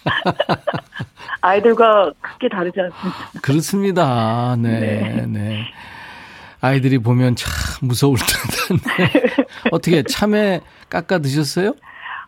아이들과 1.41 2.11
크게 2.21 2.47
다르지 2.49 2.79
않습니다. 2.79 3.17
그렇습니다. 3.41 4.55
네, 4.57 4.69
네. 4.79 5.25
네. 5.27 5.59
아이들이 6.61 6.99
보면 6.99 7.35
참 7.35 7.49
무서울 7.81 8.17
텐데. 8.69 9.11
어떻게 9.71 10.03
참외 10.03 10.61
깎아 10.89 11.17
드셨어요? 11.19 11.73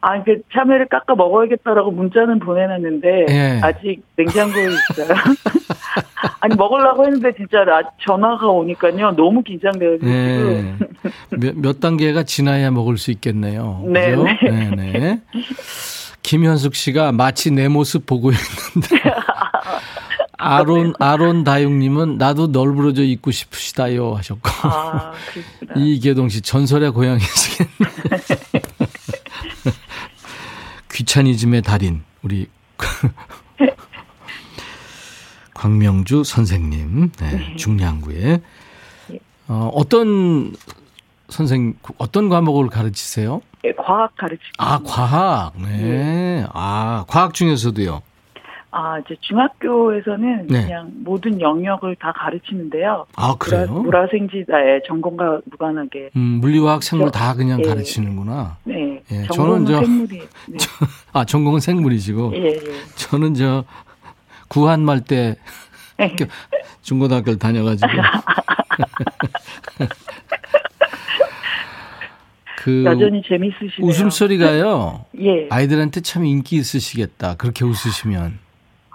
아, 0.05 0.21
그 0.21 0.41
참외를 0.53 0.87
깎아 0.89 1.15
먹어야겠다라고 1.15 1.91
문자는 1.91 2.39
보내놨는데 2.39 3.25
예. 3.29 3.59
아직 3.63 4.03
냉장고에 4.17 4.65
있어요. 4.65 5.17
아니 6.41 6.55
먹으려고 6.57 7.05
했는데 7.05 7.33
진짜 7.37 7.63
전화가 8.05 8.47
오니까요 8.47 9.11
너무 9.11 9.41
긴장돼가지고 9.43 10.11
예. 10.11 10.75
몇, 11.29 11.55
몇 11.55 11.79
단계가 11.79 12.23
지나야 12.23 12.69
먹을 12.71 12.97
수 12.97 13.11
있겠네요. 13.11 13.81
네, 13.87 14.13
네. 14.13 14.37
네, 14.43 14.69
네. 14.75 15.21
김현숙 16.21 16.75
씨가 16.75 17.13
마치 17.13 17.49
내 17.51 17.69
모습 17.69 18.05
보고 18.05 18.31
있는데. 18.31 19.03
아론 20.43 20.93
아론 20.99 21.45
다육님은 21.45 22.17
나도 22.17 22.47
널브러져 22.47 23.03
있고 23.03 23.31
싶으시다요 23.31 24.15
하셨고 24.15 24.41
아, 24.63 25.13
이계동 25.77 26.27
씨 26.27 26.41
전설의 26.41 26.91
고향이시겠네. 26.91 27.71
귀차니즘의 30.93 31.63
달인 31.63 32.03
우리 32.21 32.47
광명주 35.53 36.23
선생님 36.23 37.11
네, 37.19 37.31
네. 37.31 37.55
중량구에 37.55 38.41
어, 39.47 39.71
어떤 39.73 40.55
선생 41.29 41.75
어떤 41.97 42.29
과목을 42.29 42.67
가르치세요? 42.69 43.41
네, 43.63 43.73
과학 43.73 44.15
가르치고 44.15 44.51
아 44.57 44.79
과학 44.85 45.53
네. 45.57 45.77
네. 45.77 46.45
아 46.53 47.05
과학 47.07 47.33
중에서도요. 47.33 48.01
아, 48.75 48.97
이제 48.99 49.15
중학교에서는 49.21 50.47
네. 50.47 50.63
그냥 50.63 50.91
모든 51.03 51.39
영역을 51.39 51.95
다 51.97 52.11
가르치는데요. 52.11 53.05
아, 53.15 53.35
그래요? 53.37 53.67
물화, 53.67 54.07
생지다의 54.07 54.81
전공과 54.87 55.41
무관하게. 55.45 56.09
음, 56.15 56.39
물리화학, 56.41 56.81
생물 56.81 57.11
저, 57.11 57.19
다 57.19 57.35
그냥 57.35 57.59
예. 57.63 57.67
가르치는구나. 57.69 58.57
네. 58.63 58.99
예. 59.11 59.27
저는 59.31 59.67
저. 59.67 59.79
생물이. 59.79 60.19
네. 60.47 60.57
저, 60.57 60.67
아, 61.13 61.23
전공은 61.23 61.59
생물이시고. 61.59 62.33
예, 62.35 62.45
예. 62.47 62.59
저는 62.95 63.35
저, 63.35 63.63
구한말 64.47 65.01
때 65.01 65.35
네. 65.99 66.15
중고등학교를 66.81 67.37
다녀가지고. 67.37 67.91
그 72.57 72.83
여전히 72.85 73.21
재밌으시네요. 73.27 73.87
웃음소리가요. 73.87 75.05
예. 75.19 75.47
아이들한테 75.51 76.01
참 76.01 76.25
인기 76.25 76.55
있으시겠다. 76.55 77.35
그렇게 77.35 77.65
웃으시면. 77.65 78.39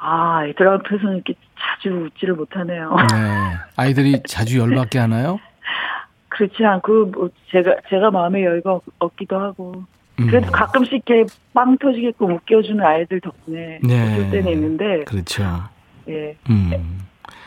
아, 0.01 0.47
애들 0.47 0.69
앞에서는 0.69 1.15
이렇게 1.17 1.35
자주 1.59 1.91
웃지를 1.95 2.35
못하네요. 2.35 2.95
네. 3.13 3.57
아이들이 3.77 4.23
자주 4.27 4.59
열받게 4.59 4.99
하나요? 4.99 5.41
그렇지 6.29 6.65
않고, 6.65 7.07
뭐, 7.07 7.29
제가, 7.51 7.77
제가 7.91 8.11
마음의 8.11 8.45
여유가 8.45 8.79
없기도 8.99 9.39
하고. 9.39 9.85
그래도 10.17 10.49
음. 10.49 10.53
가끔씩 10.53 11.05
이렇게 11.07 11.25
빵 11.55 11.79
터지게끔 11.79 12.33
웃겨주는 12.35 12.85
아이들 12.85 13.21
덕분에 13.21 13.79
네. 13.83 14.17
웃을 14.17 14.31
때는 14.31 14.53
있는데. 14.53 15.05
그렇죠. 15.05 15.45
예. 16.09 16.37
음. 16.51 17.01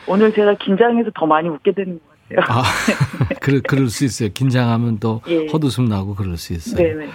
오늘 0.06 0.32
제가 0.32 0.54
긴장해서 0.54 1.10
더 1.14 1.26
많이 1.26 1.48
웃게 1.50 1.72
되는 1.72 1.98
것 1.98 2.40
같아요. 2.40 2.60
아, 2.60 2.62
그럴, 3.40 3.60
그럴 3.60 3.88
수 3.88 4.06
있어요. 4.06 4.30
긴장하면 4.32 4.98
또 5.00 5.20
예. 5.28 5.46
헛웃음 5.48 5.84
나고 5.86 6.14
그럴 6.14 6.38
수 6.38 6.54
있어요. 6.54 6.76
네네. 6.76 7.10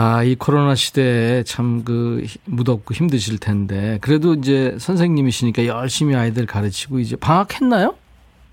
아, 0.00 0.22
이 0.22 0.36
코로나 0.36 0.74
시대에 0.76 1.42
참 1.42 1.82
그 1.84 2.24
무덥고 2.44 2.94
힘드실 2.94 3.38
텐데 3.38 3.98
그래도 4.00 4.34
이제 4.34 4.76
선생님이시니까 4.78 5.66
열심히 5.66 6.14
아이들 6.14 6.46
가르치고 6.46 6.98
이제 6.98 7.16
방학했나요? 7.16 7.94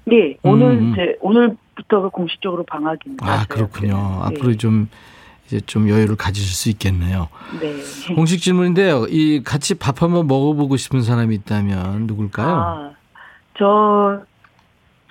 네, 0.06 0.38
오늘 0.44 0.72
음. 0.72 0.92
이제 0.94 1.18
오늘부터가 1.22 2.10
공식적으로 2.10 2.64
방학입니다. 2.64 3.26
아, 3.26 3.46
그렇군요. 3.48 3.94
네. 3.96 4.26
앞으로 4.28 4.56
좀 4.58 4.90
이제 5.46 5.60
좀 5.62 5.90
여유를 5.90 6.16
가지실 6.16 6.54
수 6.56 6.70
있겠네요. 6.70 7.30
네. 7.60 8.16
공식 8.16 8.40
질문인데요. 8.42 9.06
이 9.10 9.44
같이 9.44 9.76
밥 9.76 10.02
한번 10.02 10.28
먹어보고 10.28 10.78
싶은 10.78 11.02
사람이 11.02 11.36
있다면 11.36 12.08
누굴까요? 12.08 12.48
아, 12.48 12.92
저 13.58 14.22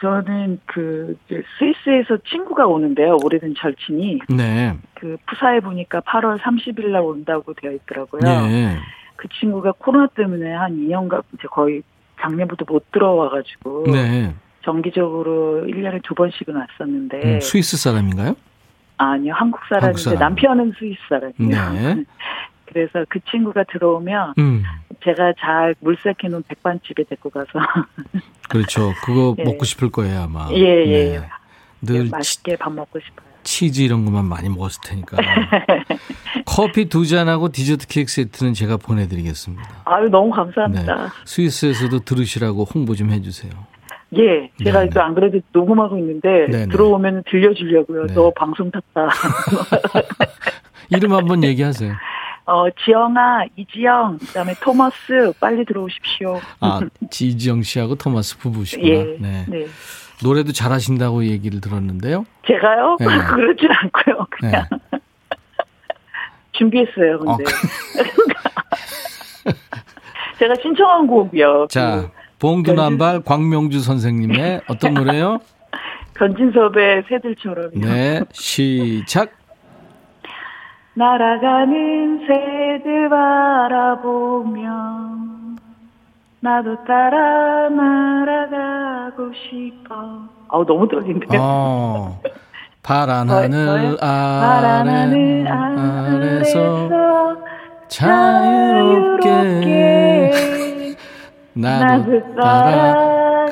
저는 0.00 0.60
그 0.66 1.16
스위스에서 1.58 2.18
친구가 2.28 2.66
오는데요. 2.66 3.16
오래된 3.22 3.54
절친이. 3.58 4.20
네. 4.28 4.76
그 5.04 5.18
푸사에 5.26 5.60
보니까 5.60 6.00
8월 6.00 6.38
30일 6.40 6.88
날 6.88 7.02
온다고 7.02 7.52
되어 7.52 7.72
있더라고요. 7.72 8.22
네. 8.22 8.78
그 9.16 9.28
친구가 9.38 9.72
코로나 9.76 10.06
때문에 10.06 10.50
한 10.54 10.78
2년간 10.78 11.22
이제 11.34 11.46
거의 11.50 11.82
작년부터 12.22 12.64
못 12.66 12.90
들어와가지고. 12.90 13.84
네. 13.92 14.34
정기적으로 14.64 15.66
1년에 15.66 16.02
두 16.02 16.14
번씩은 16.14 16.56
왔었는데. 16.56 17.22
음, 17.22 17.40
스위스 17.40 17.76
사람인가요? 17.76 18.34
아니요, 18.96 19.34
한국 19.36 19.60
사람인데 19.68 19.84
한국 19.84 19.98
사람. 19.98 20.18
남편은 20.20 20.72
스위스 20.78 21.00
사람이에요. 21.10 21.72
네. 21.96 22.04
그래서 22.64 23.04
그 23.10 23.20
친구가 23.30 23.64
들어오면 23.64 24.34
음. 24.38 24.62
제가 25.04 25.34
잘 25.38 25.74
물색해 25.80 26.28
놓은 26.30 26.44
백반집에 26.48 27.04
데리고 27.04 27.28
가서 27.28 27.50
그렇죠. 28.48 28.94
그거 29.04 29.36
예. 29.38 29.44
먹고 29.44 29.66
싶을 29.66 29.90
거예요 29.90 30.22
아마. 30.22 30.48
예예. 30.50 30.86
예. 30.86 31.18
네. 31.18 31.28
늘 31.82 32.06
예, 32.06 32.10
맛있게 32.10 32.56
밥 32.56 32.72
먹고 32.72 32.98
싶어요. 32.98 33.23
치즈 33.44 33.82
이런 33.82 34.04
것만 34.04 34.24
많이 34.24 34.48
먹었을 34.48 34.80
테니까. 34.84 35.16
커피 36.46 36.88
두 36.88 37.06
잔하고 37.06 37.50
디저트 37.50 37.86
케이크 37.86 38.10
세트는 38.10 38.54
제가 38.54 38.76
보내드리겠습니다. 38.76 39.82
아유 39.84 40.08
너무 40.08 40.30
감사합니다. 40.30 40.94
네. 40.94 41.08
스위스에서도 41.24 42.00
들으시라고 42.00 42.64
홍보 42.64 42.94
좀 42.94 43.10
해주세요. 43.10 43.52
예, 44.16 44.50
제가 44.62 44.84
네, 44.84 44.90
네. 44.90 45.00
안 45.00 45.14
그래도 45.14 45.40
녹음하고 45.52 45.98
있는데 45.98 46.46
네네. 46.50 46.68
들어오면 46.68 47.24
들려주려고요. 47.30 48.06
네. 48.06 48.14
너 48.14 48.32
방송 48.32 48.70
탔다. 48.70 49.08
이름 50.90 51.14
한번 51.14 51.42
얘기하세요. 51.42 51.94
어, 52.46 52.66
지영아, 52.84 53.46
이지영, 53.56 54.18
그다음에 54.18 54.54
토머스 54.60 55.32
빨리 55.40 55.64
들어오십시오. 55.64 56.40
아, 56.60 56.80
지지영 57.10 57.62
씨하고 57.62 57.94
토마스 57.94 58.38
부부시구나. 58.38 58.86
예, 58.92 59.16
네. 59.18 59.46
네. 59.48 59.66
노래도 60.22 60.52
잘하신다고 60.52 61.24
얘기를 61.24 61.60
들었는데요. 61.60 62.24
제가요? 62.46 62.96
네. 63.00 63.06
그러진 63.28 63.68
않고요. 63.70 64.26
그냥 64.30 64.66
네. 64.70 64.78
준비했어요. 66.52 67.18
근데 67.18 67.32
어. 67.32 67.36
제가 70.38 70.54
신청한 70.62 71.06
곡이요. 71.06 71.66
자, 71.70 72.10
봉두남발 72.38 73.22
광명주 73.22 73.80
선생님의 73.80 74.62
어떤 74.68 74.94
노래요? 74.94 75.38
변진섭의 76.14 77.04
새들처럼. 77.08 77.70
네, 77.74 78.20
시작. 78.32 79.32
날아가는 80.94 82.20
새들 82.26 83.08
바라보며 83.08 84.70
나도 86.44 86.84
따라 86.84 87.70
날아가고 87.70 89.32
싶어. 89.32 89.94
아우 90.50 90.62
너무 90.66 90.86
떨리는데. 90.86 91.38
어, 91.40 92.20
파란 92.82 93.30
하늘 93.30 93.96
아래, 94.04 95.46
아래서 95.48 96.90
자유롭게 97.88 99.32
나도 101.54 102.34
따라가고 102.36 103.48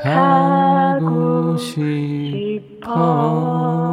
싶어. 1.56 2.92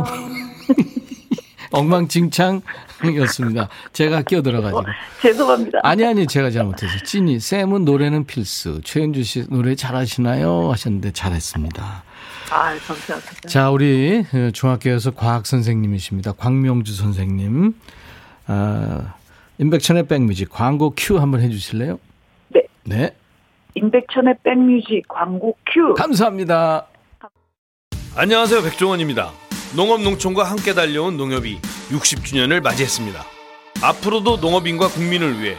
엉망진창 1.71 2.61
이었습니다. 3.05 3.69
제가 3.93 4.21
끼어들어가지고. 4.23 4.79
어, 4.79 4.83
죄송합니다. 5.21 5.79
아니, 5.83 6.05
아니, 6.05 6.27
제가 6.27 6.51
잘못해서. 6.51 6.97
찐이, 7.05 7.39
쌤은 7.39 7.85
노래는 7.85 8.25
필수. 8.25 8.81
최현주 8.83 9.23
씨 9.23 9.45
노래 9.49 9.75
잘하시나요? 9.75 10.71
하셨는데 10.71 11.11
잘했습니다. 11.11 12.03
아, 12.51 12.75
감사합니다. 12.75 13.47
자, 13.47 13.69
우리 13.69 14.23
중학교에서 14.53 15.11
과학 15.11 15.45
선생님이십니다. 15.45 16.33
광명주 16.33 16.93
선생님. 16.95 17.75
아, 18.47 19.13
임백천의 19.59 20.07
백뮤직 20.07 20.49
광고 20.49 20.93
큐 20.95 21.19
한번 21.19 21.41
해주실래요? 21.41 21.99
네. 22.49 22.61
네. 22.85 23.15
임백천의 23.75 24.35
백뮤직 24.43 25.07
광고 25.07 25.55
큐. 25.71 25.93
감사합니다. 25.93 26.87
안녕하세요. 28.15 28.63
백종원입니다. 28.63 29.31
농업 29.75 30.01
농촌과 30.01 30.43
함께 30.43 30.73
달려온 30.73 31.15
농협이 31.17 31.59
60주년을 31.89 32.61
맞이했습니다. 32.61 33.25
앞으로도 33.81 34.37
농업인과 34.37 34.89
국민을 34.89 35.41
위해 35.41 35.57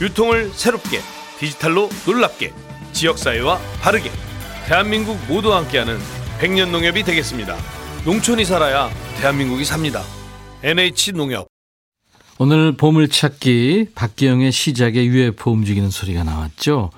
유통을 0.00 0.50
새롭게 0.54 1.00
디지털로 1.38 1.88
놀랍게 2.06 2.52
지역사회와 2.92 3.58
바르게 3.80 4.10
대한민국 4.66 5.18
모두 5.28 5.54
함께하는 5.54 5.98
100년 6.40 6.70
농협이 6.70 7.02
되겠습니다. 7.04 7.56
농촌이 8.04 8.44
살아야 8.44 8.90
대한민국이 9.20 9.64
삽니다. 9.64 10.02
NH농협 10.62 11.48
오늘 12.38 12.72
보물찾기 12.76 13.88
박기영의 13.94 14.52
시작에 14.52 15.04
UFO 15.04 15.52
움직이는 15.52 15.90
소리가 15.90 16.24
나왔죠. 16.24 16.90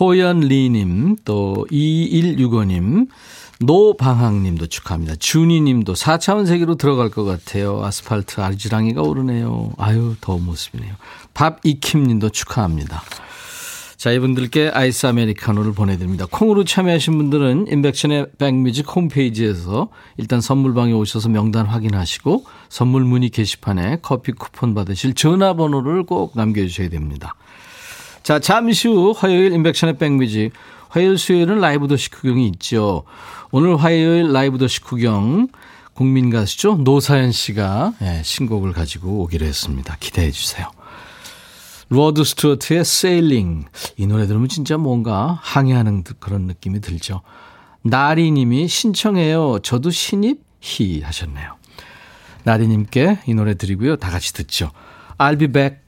호연리님 0.00 1.16
또 1.24 1.66
2165님 1.70 3.08
노방학님도 3.60 4.66
축하합니다. 4.68 5.16
준이님도 5.16 5.94
4차원 5.94 6.46
세계로 6.46 6.76
들어갈 6.76 7.10
것 7.10 7.24
같아요. 7.24 7.84
아스팔트 7.84 8.40
아지랑이가 8.40 9.02
오르네요. 9.02 9.72
아유 9.78 10.14
더운 10.20 10.44
모습이네요. 10.44 10.94
밥이킴님도 11.34 12.30
축하합니다. 12.30 13.02
자, 13.96 14.12
이분들께 14.12 14.70
아이스 14.72 15.06
아메리카노를 15.06 15.72
보내드립니다. 15.72 16.24
콩으로 16.30 16.62
참여하신 16.62 17.18
분들은 17.18 17.66
임백천의 17.68 18.28
백뮤직 18.38 18.94
홈페이지에서 18.94 19.88
일단 20.16 20.40
선물방에 20.40 20.92
오셔서 20.92 21.28
명단 21.28 21.66
확인하시고 21.66 22.44
선물 22.68 23.02
문의 23.02 23.30
게시판에 23.30 23.98
커피 24.00 24.30
쿠폰 24.30 24.74
받으실 24.74 25.14
전화번호를 25.14 26.04
꼭 26.04 26.34
남겨주셔야 26.36 26.90
됩니다. 26.90 27.34
자, 28.22 28.38
잠시 28.38 28.86
후 28.86 29.12
화요일 29.16 29.52
임백천의 29.52 29.98
백뮤직 29.98 30.52
화요일 30.90 31.18
수요일은 31.18 31.58
라이브 31.58 31.88
도시 31.88 32.08
구경이 32.10 32.46
있죠. 32.54 33.02
오늘 33.50 33.76
화요일 33.82 34.32
라이브 34.32 34.58
더시 34.58 34.80
구경 34.82 35.48
국민 35.94 36.28
가수죠. 36.28 36.76
노사연 36.76 37.32
씨가 37.32 37.94
예, 38.02 38.22
신곡을 38.22 38.72
가지고 38.72 39.22
오기로 39.22 39.46
했습니다. 39.46 39.96
기대해 39.98 40.30
주세요. 40.30 40.70
로드 41.88 42.24
스튜어트의 42.24 42.84
Sailing. 42.84 43.64
이 43.96 44.06
노래 44.06 44.26
들으면 44.26 44.48
진짜 44.48 44.76
뭔가 44.76 45.38
항해하는 45.42 46.04
그런 46.20 46.42
느낌이 46.42 46.80
들죠. 46.80 47.22
나리님이 47.82 48.68
신청해요. 48.68 49.60
저도 49.60 49.90
신입 49.90 50.42
히 50.60 51.00
하셨네요. 51.00 51.56
나리님께 52.44 53.20
이 53.26 53.34
노래 53.34 53.54
드리고요. 53.54 53.96
다 53.96 54.10
같이 54.10 54.34
듣죠. 54.34 54.70
I'll 55.16 55.38
be 55.38 55.48
back. 55.48 55.87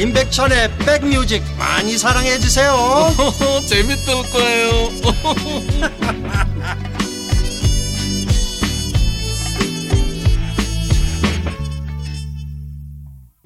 임백천의 0.00 0.78
백뮤직 0.78 1.42
많이 1.58 1.98
사랑해 1.98 2.38
주세요. 2.38 2.72
재밌을 3.68 4.14
거예요. 4.32 4.88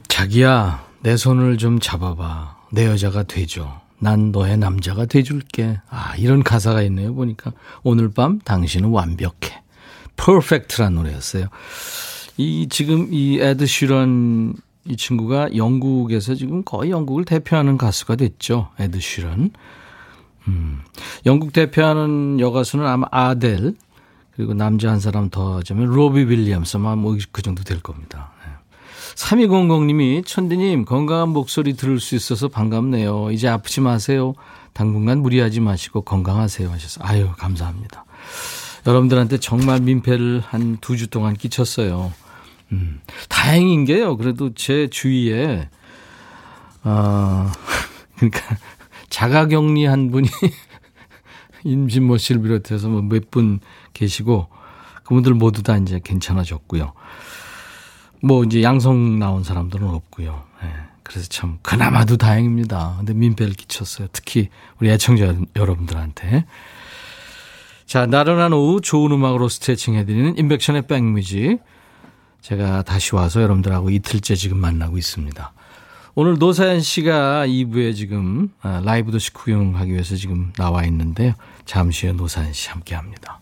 자기야, 0.07 0.87
내 1.01 1.17
손을 1.17 1.59
좀 1.59 1.81
잡아봐. 1.81 2.55
내 2.71 2.87
여자가 2.87 3.25
되죠. 3.25 3.81
난 3.99 4.31
너의 4.31 4.57
남자가 4.57 5.07
돼줄게. 5.07 5.81
아, 5.91 6.15
이런 6.19 6.45
가사가 6.45 6.83
있네요. 6.83 7.13
보니까 7.17 7.51
오늘 7.83 8.13
밤 8.13 8.39
당신은 8.39 8.91
완벽해. 8.91 9.61
퍼펙트란 10.17 10.95
노래였어요. 10.95 11.49
이 12.37 12.69
지금 12.71 13.09
이 13.13 13.41
에드 13.41 13.67
슈런 13.67 14.55
이 14.87 14.97
친구가 14.97 15.57
영국에서 15.57 16.35
지금 16.35 16.63
거의 16.65 16.91
영국을 16.91 17.25
대표하는 17.25 17.79
가수가 17.79 18.17
됐죠. 18.17 18.69
에드 18.79 19.01
쉬런. 19.01 19.51
음. 20.49 20.81
영국 21.25 21.53
대표하는 21.53 22.39
여가수는 22.39 22.87
아마 22.87 23.07
아델, 23.11 23.75
그리고 24.37 24.53
남자 24.53 24.91
한 24.91 25.01
사람 25.01 25.31
더 25.31 25.57
하자면 25.59 25.87
로비 25.87 26.25
윌리엄스, 26.25 26.77
아마 26.77 26.97
뭐 26.97 27.17
그 27.33 27.41
정도 27.41 27.63
될 27.63 27.81
겁니다. 27.81 28.33
네. 28.45 28.53
3200님이 29.15 30.27
천디님 30.27 30.85
건강한 30.85 31.31
목소리 31.31 31.75
들을 31.75 31.99
수 32.01 32.15
있어서 32.17 32.49
반갑네요. 32.49 33.31
이제 33.31 33.49
아프지 33.49 33.81
마세요. 33.81 34.35
당분간 34.73 35.21
무리하지 35.21 35.61
마시고 35.61 36.03
건강하세요 36.03 36.69
하셔서 36.69 37.01
아유 37.05 37.29
감사합니다. 37.39 38.05
여러분들한테 38.87 39.39
정말 39.39 39.81
민폐를 39.81 40.43
한 40.45 40.77
두 40.81 40.97
주 40.97 41.07
동안 41.07 41.35
끼쳤어요. 41.35 42.13
음, 42.75 43.01
다행인 43.29 43.85
게요. 43.85 44.17
그래도 44.17 44.53
제 44.55 44.89
주위에 44.89 45.69
어, 46.85 47.51
그러니까 48.17 48.57
자가 49.09 49.47
격리한 49.47 50.11
분이 50.11 50.29
임진모 51.65 52.19
씨를 52.19 52.43
비롯해서 52.43 52.89
뭐 52.89 53.01
몇 53.03 53.31
분 53.31 53.61
계시고 53.95 54.49
그분들 55.05 55.35
모두 55.35 55.63
다 55.63 55.77
이제 55.77 56.01
괜찮아졌고요. 56.03 56.93
뭐 58.23 58.45
이제 58.45 58.63
양성 58.63 59.19
나온 59.19 59.45
사람들은 59.45 59.87
없고요. 59.87 60.43
네. 60.63 60.71
그래서 61.03 61.29
참 61.29 61.59
그나마도 61.63 62.17
다행입니다. 62.17 62.95
근데 62.99 63.13
민폐를 63.13 63.53
끼쳤어요. 63.53 64.09
특히 64.13 64.49
우리 64.81 64.91
애청자 64.91 65.35
여러분들한테. 65.55 66.47
자, 67.87 68.07
나른한 68.07 68.55
오후 68.55 68.81
좋은 68.81 69.13
음악으로 69.13 69.51
스트레칭 69.51 69.95
해드리는 69.95 70.39
인백션의 70.39 70.87
백뮤직. 70.87 71.59
제가 72.45 72.83
다시 72.83 73.15
와서 73.15 73.41
여러분들하고 73.41 73.89
이틀째 73.89 74.35
지금 74.35 74.59
만나고 74.59 74.99
있습니다. 74.99 75.53
오늘 76.15 76.35
노사연 76.39 76.83
씨가 76.83 77.47
2부에 77.47 77.97
지금 77.97 78.51
아, 78.61 78.83
라이브 78.85 79.11
도시 79.13 79.33
구경하기 79.33 79.91
위해서 79.91 80.15
지금 80.15 80.53
나와 80.59 80.85
있는데요. 80.85 81.33
잠시 81.65 82.07
후에 82.07 82.15
노사연 82.15 82.53
씨 82.53 82.69
함께 82.69 82.95
합니다. 82.95 83.41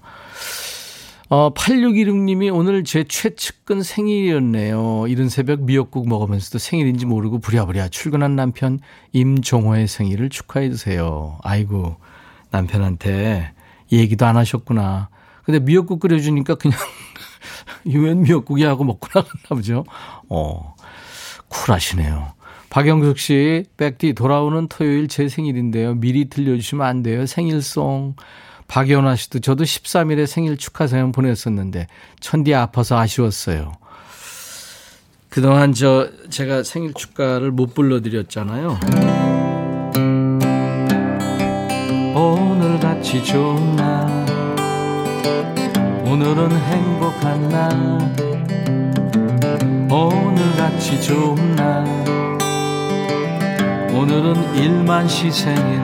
어, 1.28 1.52
8616님이 1.52 2.54
오늘 2.54 2.84
제 2.84 3.02
최측근 3.02 3.82
생일이었네요. 3.82 5.06
이른 5.08 5.28
새벽 5.28 5.62
미역국 5.62 6.08
먹으면서도 6.08 6.58
생일인지 6.58 7.04
모르고 7.04 7.40
부랴부랴 7.40 7.88
출근한 7.88 8.36
남편 8.36 8.78
임종호의 9.10 9.88
생일을 9.88 10.30
축하해 10.30 10.70
주세요. 10.70 11.38
아이고, 11.42 11.96
남편한테 12.52 13.50
얘기도 13.90 14.26
안 14.26 14.36
하셨구나. 14.36 15.08
근데 15.42 15.58
미역국 15.58 15.98
끓여주니까 15.98 16.54
그냥 16.54 16.78
유엔 17.87 18.22
미역국이 18.22 18.64
하고 18.64 18.85
먹고 18.85 19.09
나갔나 19.09 19.48
보죠. 19.50 19.85
어, 20.28 20.74
쿨하시네요. 21.48 22.33
박영숙 22.70 23.18
씨, 23.18 23.64
백디 23.76 24.14
돌아오는 24.14 24.66
토요일 24.68 25.09
제 25.09 25.28
생일인데요. 25.28 25.94
미리 25.94 26.31
들려주시면 26.31 26.87
안 26.87 27.02
돼요. 27.02 27.26
생일송. 27.26 28.16
박연아 28.66 29.16
씨도 29.16 29.40
저도 29.40 29.64
13일에 29.64 30.26
생일 30.26 30.57
축하 30.57 30.87
사연 30.87 31.12
보냈었는데 31.12 31.88
천디 32.20 32.55
아파서 32.55 32.96
아쉬웠어요. 32.96 33.72
그동안 35.28 35.74
저 35.74 36.09
제가 36.31 36.62
생일 36.62 36.94
축가를 36.94 37.50
못 37.50 37.74
불러드렸잖아요. 37.74 38.81
오늘 42.14 42.81
같이 42.81 43.22
좋은 43.22 43.76
날 43.76 44.21
오늘은 46.12 46.53
행복한 46.53 47.48
날. 47.48 47.70
오늘같이 49.90 51.01
좋은 51.01 51.57
날. 51.57 51.87
오늘은 53.94 54.55
일만 54.55 55.09
시 55.09 55.31
생일. 55.31 55.81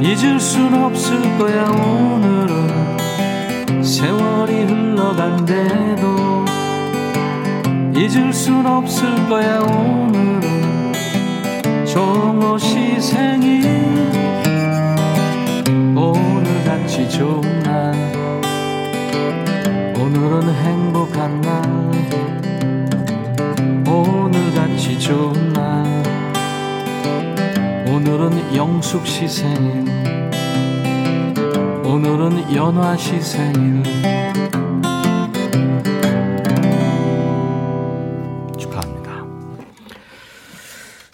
잊을 0.00 0.38
순 0.38 0.72
없을 0.72 1.20
거야 1.38 1.70
오늘은. 1.70 3.02
세월이 3.82 4.62
흘러간대도 4.62 6.44
잊을 7.96 8.32
순 8.32 8.64
없을 8.64 9.12
거야 9.28 9.58
오늘은. 9.58 10.92
종호 11.84 12.56
시 12.58 13.00
생일. 13.00 13.64
오늘같이 15.96 17.10
좋은 17.10 17.40
날 17.40 17.59
오늘은 20.40 20.54
행복한 20.54 21.40
날. 21.42 21.62
오늘같이 23.86 24.98
좋은 24.98 25.52
날. 25.52 26.02
오늘은 27.86 28.56
영숙 28.56 29.06
씨 29.06 29.28
생일 29.28 29.84
오늘은 31.84 32.54
연화 32.54 32.96
씨 32.96 33.20
생일 33.20 33.82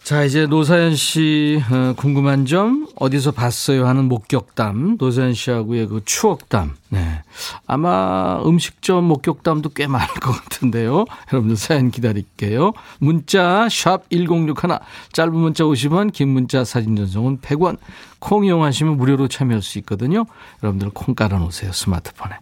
자 0.07 0.23
이제 0.23 0.47
노사연 0.47 0.95
씨 0.95 1.61
어, 1.69 1.93
궁금한 1.97 2.47
점 2.47 2.87
어디서 2.95 3.33
봤어요 3.33 3.89
하는 3.89 4.05
목격담 4.05 4.99
노사연 5.01 5.35
씨하고의 5.35 5.89
그 5.89 6.01
추억담 6.05 6.77
네. 6.91 7.25
아마 7.67 8.41
음식점 8.47 9.03
목격담도 9.03 9.71
꽤 9.71 9.89
많을 9.89 10.07
것 10.15 10.31
같은데요. 10.31 11.07
여러분들 11.33 11.57
사연 11.57 11.91
기다릴게요. 11.91 12.73
문자 13.01 13.69
샵 13.69 14.09
1061, 14.11 14.79
짧은 15.13 15.35
문자 15.35 15.65
50원, 15.65 16.13
긴 16.13 16.29
문자 16.29 16.63
사진 16.63 16.95
전송은 16.95 17.41
100원. 17.41 17.77
콩 18.21 18.45
이용하시면 18.45 18.97
무료로 18.99 19.27
참여할 19.27 19.61
수 19.61 19.79
있거든요. 19.81 20.25
여러분들 20.63 20.91
콩 20.91 21.17
깔아 21.17 21.37
놓으세요. 21.41 21.73
스마트폰에. 21.73 22.37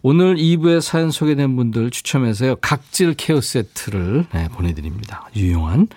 오늘 0.00 0.36
2부에 0.36 0.80
사연 0.80 1.10
소개된 1.10 1.54
분들 1.54 1.90
추첨해서요. 1.90 2.56
각질 2.56 3.12
care 3.12 3.42
세트를 3.42 4.24
네, 4.32 4.48
보내 4.48 4.72
드립니다. 4.72 5.28
유용한. 5.36 5.88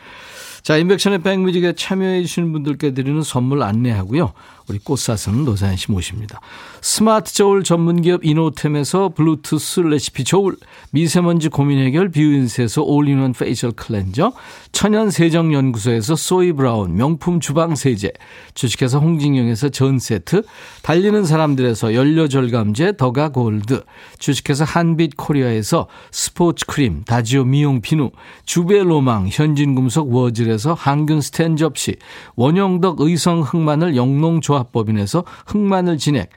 자, 0.64 0.78
임백천의 0.78 1.20
백뮤직에 1.20 1.74
참여해 1.74 2.22
주시는 2.22 2.52
분들께 2.54 2.94
드리는 2.94 3.22
선물 3.24 3.64
안내하고요. 3.64 4.34
우리 4.72 4.80
꽃사슴 4.80 5.44
노사연 5.44 5.76
씨 5.76 5.92
모십니다. 5.92 6.40
스마트 6.80 7.34
저울 7.34 7.64
전문기업 7.64 8.24
이노템에서 8.24 9.10
블루투스 9.10 9.82
레시피 9.82 10.24
저울, 10.24 10.56
미세먼지 10.92 11.50
고민 11.50 11.80
해결 11.80 12.10
뷰인스에서 12.10 12.82
all-in-one 12.84 13.34
facial 13.34 13.72
cleanser, 13.72 14.32
천연 14.72 15.12
세정 15.12 15.54
연구소에서 15.54 16.16
소이 16.16 16.54
브라운 16.54 16.96
명품 16.96 17.42
주방 17.42 17.76
세제, 17.76 18.14
주식회사 18.54 19.00
홍진영에서 19.00 19.70
전 19.70 20.00
세트, 20.00 20.44
달리는 20.84 21.26
사람들에서 21.26 21.94
연료 21.94 22.30
절감제 22.30 22.96
더가 22.96 23.30
골드, 23.30 23.84
주식회사 24.20 24.64
한빛 24.64 25.18
코리아에서 25.18 25.88
스포츠 26.12 26.66
크림, 26.66 27.04
다지오 27.04 27.44
미용 27.44 27.82
비누, 27.82 28.12
주베 28.46 28.84
로망 28.84 29.28
현진금속 29.30 30.14
워즐에서 30.14 30.74
항균 30.74 31.20
스텐 31.20 31.58
접시, 31.58 31.98
원형덕 32.38 33.02
의성 33.02 33.42
흑마늘 33.42 33.98
영농조합 33.98 34.61
법인에서 34.64 35.24
흑마늘 35.48 35.98
진액, 35.98 36.30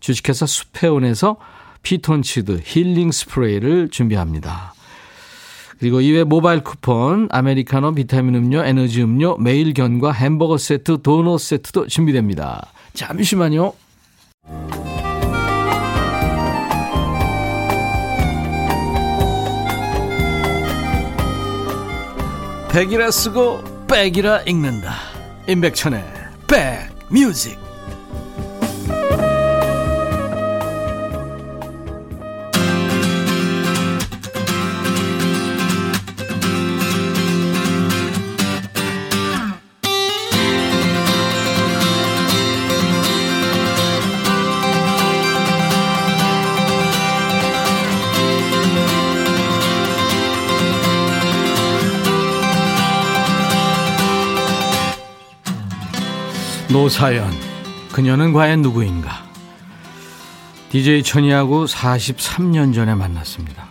주식회사 0.00 0.46
수페온에서 0.46 1.36
피톤치드 1.82 2.60
힐링 2.64 3.10
스프레이를 3.10 3.88
준비합니다. 3.90 4.74
그리고 5.78 6.02
이외 6.02 6.24
모바일 6.24 6.62
쿠폰, 6.62 7.28
아메리카노 7.30 7.94
비타민 7.94 8.34
음료, 8.34 8.62
에너지 8.62 9.02
음료, 9.02 9.36
매일 9.38 9.72
견과 9.72 10.12
햄버거 10.12 10.58
세트, 10.58 11.00
도넛 11.02 11.40
세트도 11.40 11.86
준비됩니다. 11.86 12.70
잠시만요. 12.92 13.72
백이라 22.70 23.10
쓰고 23.10 23.86
백이라 23.88 24.42
읽는다. 24.42 24.92
임백천의 25.48 26.04
백 26.46 26.99
뮤 27.10 27.32
노사연, 56.80 57.30
그녀는 57.92 58.32
과연 58.32 58.62
누구인가? 58.62 59.28
DJ 60.70 61.02
천이하고 61.02 61.66
43년 61.66 62.74
전에 62.74 62.94
만났습니다. 62.94 63.66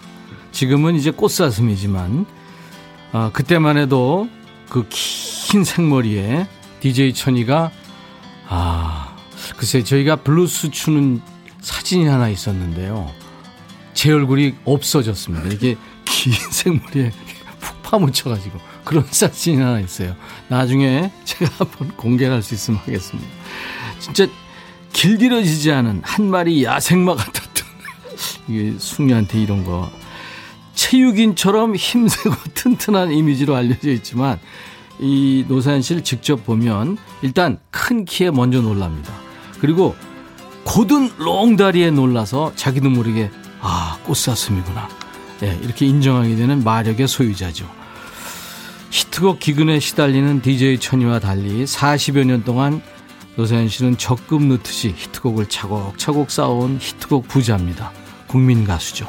지금은 0.52 0.94
이제 0.94 1.10
꽃사슴이지만, 1.10 2.28
어, 3.14 3.32
그때만 3.34 3.78
해도 3.78 4.30
그 4.70 4.88
긴 4.88 5.64
생머리에 5.64 6.48
DJ 6.82 7.16
천이가, 7.16 7.72
아, 8.48 9.18
글쎄, 9.58 9.84
저희가 9.84 10.18
블루스 10.18 10.70
추는 10.70 11.20
사진이 11.62 12.06
하나 12.06 12.30
있었는데요. 12.30 13.12
제 13.96 14.12
얼굴이 14.14 14.54
없어졌습니다. 14.66 15.48
이게 15.48 15.76
긴 16.06 16.32
생머리에 16.54 17.12
푹 17.60 17.82
파묻혀가지고 17.82 18.60
그런 18.90 19.06
사진이 19.12 19.62
하나 19.62 19.80
있어요. 19.80 20.16
나중에 20.48 21.12
제가 21.24 21.52
한번 21.60 21.96
공개할 21.96 22.42
수 22.42 22.56
있으면 22.56 22.80
하겠습니다. 22.80 23.30
진짜 24.00 24.28
길들여지지 24.94 25.72
않은 25.72 26.02
한 26.04 26.26
마리 26.26 26.64
야생마 26.64 27.14
같았던 27.14 27.68
이게 28.50 28.74
숭이한테 28.80 29.40
이런 29.40 29.64
거 29.64 29.92
체육인처럼 30.74 31.76
힘세고 31.76 32.36
튼튼한 32.56 33.12
이미지로 33.12 33.56
알려져 33.56 33.92
있지만 33.92 34.40
이 35.00 35.46
씨를 35.84 36.04
직접 36.04 36.44
보면 36.44 36.98
일단 37.22 37.60
큰 37.70 38.06
키에 38.06 38.32
먼저 38.32 38.60
놀랍니다. 38.60 39.14
그리고 39.60 39.96
고든 40.64 41.12
롱다리에 41.20 41.92
놀라서 41.92 42.54
자기도 42.56 42.90
모르게 42.90 43.30
아 43.62 44.00
꽃사슴이구나 44.04 44.90
네, 45.42 45.60
이렇게 45.62 45.86
인정하게 45.86 46.36
되는 46.36 46.64
마력의 46.64 47.08
소유자죠. 47.08 47.79
히트곡 48.90 49.40
기근에 49.40 49.80
시달리는 49.80 50.42
DJ 50.42 50.80
천이와 50.80 51.20
달리 51.20 51.64
40여 51.64 52.26
년 52.26 52.44
동안 52.44 52.82
노사연 53.36 53.70
씨는 53.70 53.98
적금 53.98 54.50
넣듯이 54.50 54.94
히트곡을 54.98 55.48
차곡차곡 55.48 56.32
쌓아온 56.32 56.78
히트곡 56.80 57.28
부자입니다. 57.28 57.92
국민 58.28 58.66
가수죠. 58.66 59.08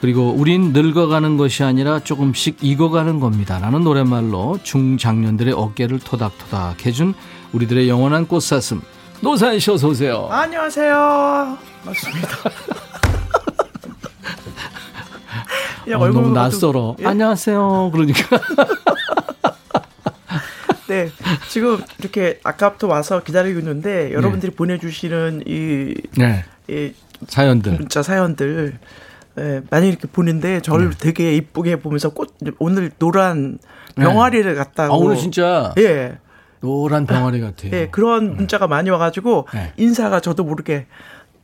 그리고 0.00 0.32
우린 0.32 0.72
늙어가는 0.72 1.36
것이 1.36 1.62
아니라 1.62 2.00
조금씩 2.00 2.58
익어가는 2.60 3.20
겁니다. 3.20 3.58
라는 3.58 3.82
노랫말로 3.82 4.58
중장년들의 4.62 5.54
어깨를 5.54 6.00
토닥토닥 6.00 6.86
해준 6.86 7.14
우리들의 7.52 7.88
영원한 7.88 8.26
꽃사슴. 8.26 8.80
노사연 9.20 9.60
씨 9.60 9.70
어서 9.70 9.88
오세요. 9.88 10.28
안녕하세요. 10.30 11.58
맞습니다. 11.84 12.28
어, 15.90 16.08
너무 16.08 16.32
낯설어. 16.32 16.96
예? 17.00 17.06
안녕하세요. 17.06 17.90
그러니까. 17.92 18.38
네. 20.88 21.10
지금 21.48 21.82
이렇게 21.98 22.38
아까부터 22.44 22.86
와서 22.86 23.22
기다리고 23.22 23.58
있는데 23.60 24.12
여러분들이 24.12 24.50
네. 24.50 24.56
보내주시는 24.56 25.44
이, 25.46 25.94
네. 26.18 26.44
이 26.68 26.92
사연들. 27.28 27.72
문자 27.72 28.02
사연들. 28.02 28.78
예, 29.38 29.62
많이 29.70 29.88
이렇게 29.88 30.06
보는데 30.08 30.60
저를 30.60 30.90
네. 30.90 30.96
되게 30.98 31.34
이쁘게 31.36 31.76
보면서 31.76 32.10
꽃 32.10 32.34
오늘 32.58 32.90
노란 32.98 33.58
네. 33.96 34.04
병아리를 34.04 34.54
갖다고 34.54 34.92
아, 34.92 34.96
오늘 34.98 35.16
진짜 35.16 35.72
예 35.78 36.18
노란 36.60 37.06
병아리 37.06 37.40
같아요. 37.40 37.70
예 37.72 37.88
그런 37.90 38.36
문자가 38.36 38.66
많이 38.66 38.90
와가지고 38.90 39.48
네. 39.54 39.72
인사가 39.78 40.20
저도 40.20 40.44
모르게 40.44 40.86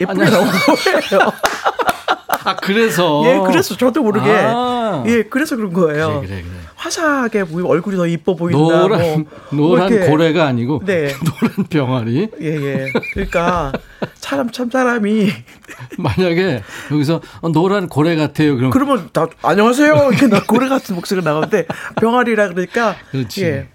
예쁘게 0.01 0.29
나온 0.31 0.45
거예요. 0.45 1.33
아, 2.45 2.57
그래서? 2.57 3.23
예, 3.27 3.39
그래서 3.47 3.77
저도 3.77 4.03
모르게. 4.03 4.31
아. 4.31 5.05
예, 5.07 5.23
그래서 5.23 5.57
그런 5.57 5.73
거예요. 5.73 6.21
그래, 6.21 6.29
그래, 6.29 6.43
그래. 6.43 6.53
화사하게 6.77 7.45
보이 7.45 7.65
얼굴이 7.65 7.97
더 7.97 8.07
이뻐 8.07 8.37
보인다. 8.37 8.59
노란, 8.59 9.27
뭐, 9.51 9.77
노란 9.77 9.93
뭐 9.93 10.07
고래가 10.07 10.47
아니고. 10.47 10.83
네. 10.85 11.13
노란 11.25 11.67
병아리. 11.69 12.29
예, 12.41 12.47
예. 12.47 12.93
그러니까, 13.13 13.73
사람, 14.15 14.51
참 14.51 14.71
사람이. 14.71 15.29
만약에 15.99 16.63
여기서 16.93 17.21
어, 17.41 17.49
노란 17.51 17.89
고래 17.89 18.15
같아요. 18.17 18.57
그럼. 18.57 18.71
그러면 18.71 19.11
다, 19.13 19.27
안녕하세요. 19.43 19.93
이렇게 20.11 20.29
나 20.29 20.43
고래 20.45 20.69
같은 20.69 20.95
목소리가 20.95 21.29
나오는데, 21.29 21.67
병아리라 22.01 22.49
그러니까. 22.49 22.97
그렇지. 23.11 23.45
예. 23.45 23.69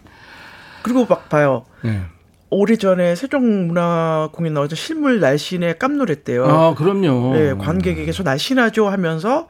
그리고 0.82 1.06
막 1.06 1.28
봐요. 1.30 1.65
예. 1.86 2.12
오래전에 2.54 3.16
세종문화공연 3.16 4.54
나와서 4.54 4.76
실물 4.76 5.20
날씬에 5.20 5.74
깜놀했대요. 5.74 6.46
아, 6.46 6.76
그럼요. 6.76 7.34
네, 7.34 7.54
관객에게 7.54 8.12
저 8.12 8.23
날씬하죠 8.24 8.88
하면서 8.88 9.48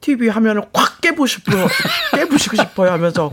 TV 0.00 0.28
화면을 0.28 0.64
꽉 0.72 1.00
깨고 1.00 1.26
싶어, 1.26 1.52
깨부시고 2.14 2.56
싶어요 2.56 2.90
하면서 2.92 3.30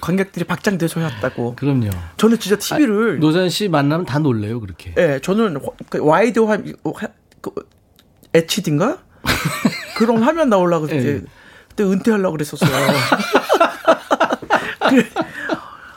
관객들이 0.00 0.44
박장대소였다고. 0.44 1.56
그럼요. 1.56 1.90
저는 2.16 2.38
진짜 2.38 2.56
TV를. 2.56 3.16
아, 3.16 3.20
노사연 3.20 3.48
씨 3.48 3.68
만나면 3.68 4.06
다 4.06 4.18
놀래요, 4.18 4.60
그렇게. 4.60 4.94
네, 4.94 5.18
저는 5.20 5.58
그 5.88 5.98
와이드 6.00 6.40
화, 6.40 6.58
그, 7.40 7.50
HD인가? 8.32 8.98
그런 9.96 10.22
화면 10.22 10.48
나오려고 10.48 10.86
그때, 10.86 11.02
네. 11.02 11.20
그때 11.68 11.84
은퇴하려고 11.84 12.32
그랬었어요. 12.32 12.70
그래, 14.90 15.04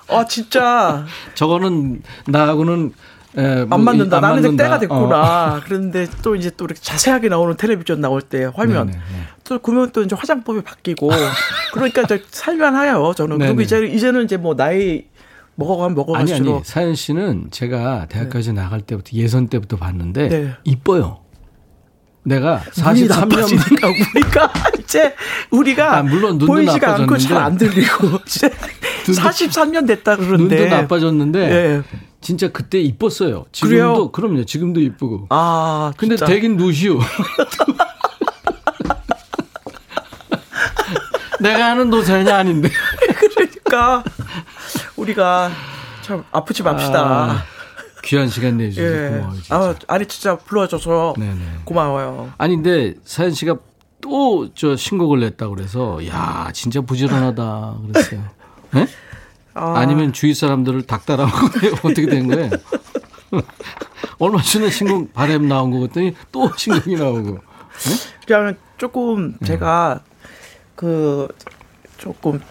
아 0.09 0.25
진짜. 0.25 1.05
저거는 1.35 2.01
나하고는 2.27 2.93
에, 3.37 3.65
뭐, 3.65 3.77
안 3.77 3.83
맞는다. 3.83 4.17
안 4.17 4.21
나는 4.21 4.35
맞는다. 4.37 4.63
때가 4.63 4.79
됐구나. 4.79 5.55
어. 5.57 5.61
그런데 5.65 6.07
또 6.23 6.35
이제 6.35 6.49
또 6.57 6.65
이렇게 6.65 6.79
자세하게 6.81 7.29
나오는 7.29 7.55
텔레비전 7.55 8.01
나올 8.01 8.21
때 8.21 8.49
화면 8.55 8.87
네네, 8.87 8.97
네. 8.97 9.23
또 9.43 9.59
그러면 9.59 9.91
또 9.91 10.01
이제 10.01 10.15
화장법이 10.15 10.61
바뀌고 10.61 11.09
그러니까 11.73 12.01
이제 12.03 12.23
살만 12.31 12.75
하요. 12.75 13.13
저는 13.15 13.37
네네. 13.37 13.47
그리고 13.53 13.61
이제 13.61 13.85
이제는 13.85 14.23
이제 14.25 14.37
뭐 14.37 14.55
나이 14.55 15.03
먹어가면 15.55 15.95
먹어갈수록 15.95 16.39
아니 16.41 16.51
아니 16.55 16.63
사연 16.63 16.95
씨는 16.95 17.47
제가 17.51 18.07
대학까지 18.09 18.53
네. 18.53 18.61
나갈 18.61 18.81
때부터 18.81 19.11
예선 19.13 19.47
때부터 19.47 19.77
봤는데 19.77 20.29
네. 20.29 20.51
이뻐요. 20.63 21.19
내가 22.23 22.61
43년 22.71 24.15
우리가 24.15 24.51
이제 24.79 25.13
우리가 25.51 25.97
아, 25.97 26.03
물론 26.03 26.37
보이지가 26.37 26.95
않고 26.95 27.17
잘 27.17 27.37
안 27.37 27.57
들리고 27.57 28.19
이제 28.27 28.49
43년 29.13 29.87
됐다 29.87 30.15
그러는데 30.15 30.59
눈도 30.59 30.75
나빠졌는데 30.75 31.47
네. 31.49 31.81
진짜 32.21 32.49
그때 32.51 32.79
이뻤어요. 32.79 33.45
지금도 33.51 33.69
그래요? 33.77 34.11
그럼요. 34.11 34.43
지금도 34.45 34.79
이쁘고. 34.81 35.27
아, 35.29 35.93
근데 35.97 36.15
진짜. 36.15 36.31
되긴 36.31 36.57
누시오. 36.57 36.99
내가 41.39 41.71
하는 41.71 41.89
노사연이 41.89 42.29
아닌데. 42.31 42.69
그러니까 43.63 44.03
우리가 44.95 45.51
참 46.01 46.23
아프지 46.31 46.63
맙시다. 46.63 47.01
아. 47.05 47.43
귀한 48.03 48.29
시간 48.29 48.57
내주셔서 48.57 48.87
예. 48.95 49.09
고마워요. 49.09 49.33
진짜. 49.35 49.55
아, 49.55 49.75
아니 49.87 50.05
진짜 50.05 50.35
불러줘서 50.37 51.13
네네. 51.17 51.39
고마워요. 51.65 52.31
아니 52.37 52.55
근데 52.55 52.95
사연 53.03 53.31
씨가 53.31 53.57
또 54.01 54.47
저 54.55 54.75
신곡을 54.75 55.19
냈다 55.19 55.49
그래서 55.49 56.05
야 56.07 56.49
진짜 56.53 56.81
부지런하다 56.81 57.77
그랬어요. 57.91 58.23
네? 58.77 58.87
아. 59.53 59.85
니면 59.85 60.13
주위 60.13 60.33
사람들을 60.33 60.83
닥달하고 60.83 61.31
어떻게 61.89 62.05
된 62.07 62.27
거예요? 62.27 62.49
얼마 64.19 64.41
전에 64.41 64.69
신곡 64.69 65.13
바램 65.13 65.47
나온 65.47 65.71
거 65.71 65.79
같더니 65.81 66.15
또 66.31 66.51
신곡이 66.55 66.95
나오고. 66.95 67.31
네? 67.31 67.95
그냥 68.25 68.55
조금 68.77 69.35
네. 69.39 69.47
제가 69.47 70.01
그 70.75 71.27
조금 71.97 72.41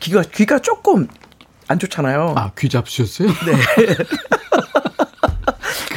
귀가 0.00 0.22
귀가 0.22 0.58
조금 0.58 1.06
안 1.68 1.78
좋잖아요. 1.78 2.34
아, 2.36 2.50
귀 2.58 2.68
잡수셨어요? 2.68 3.28
네. 3.46 3.96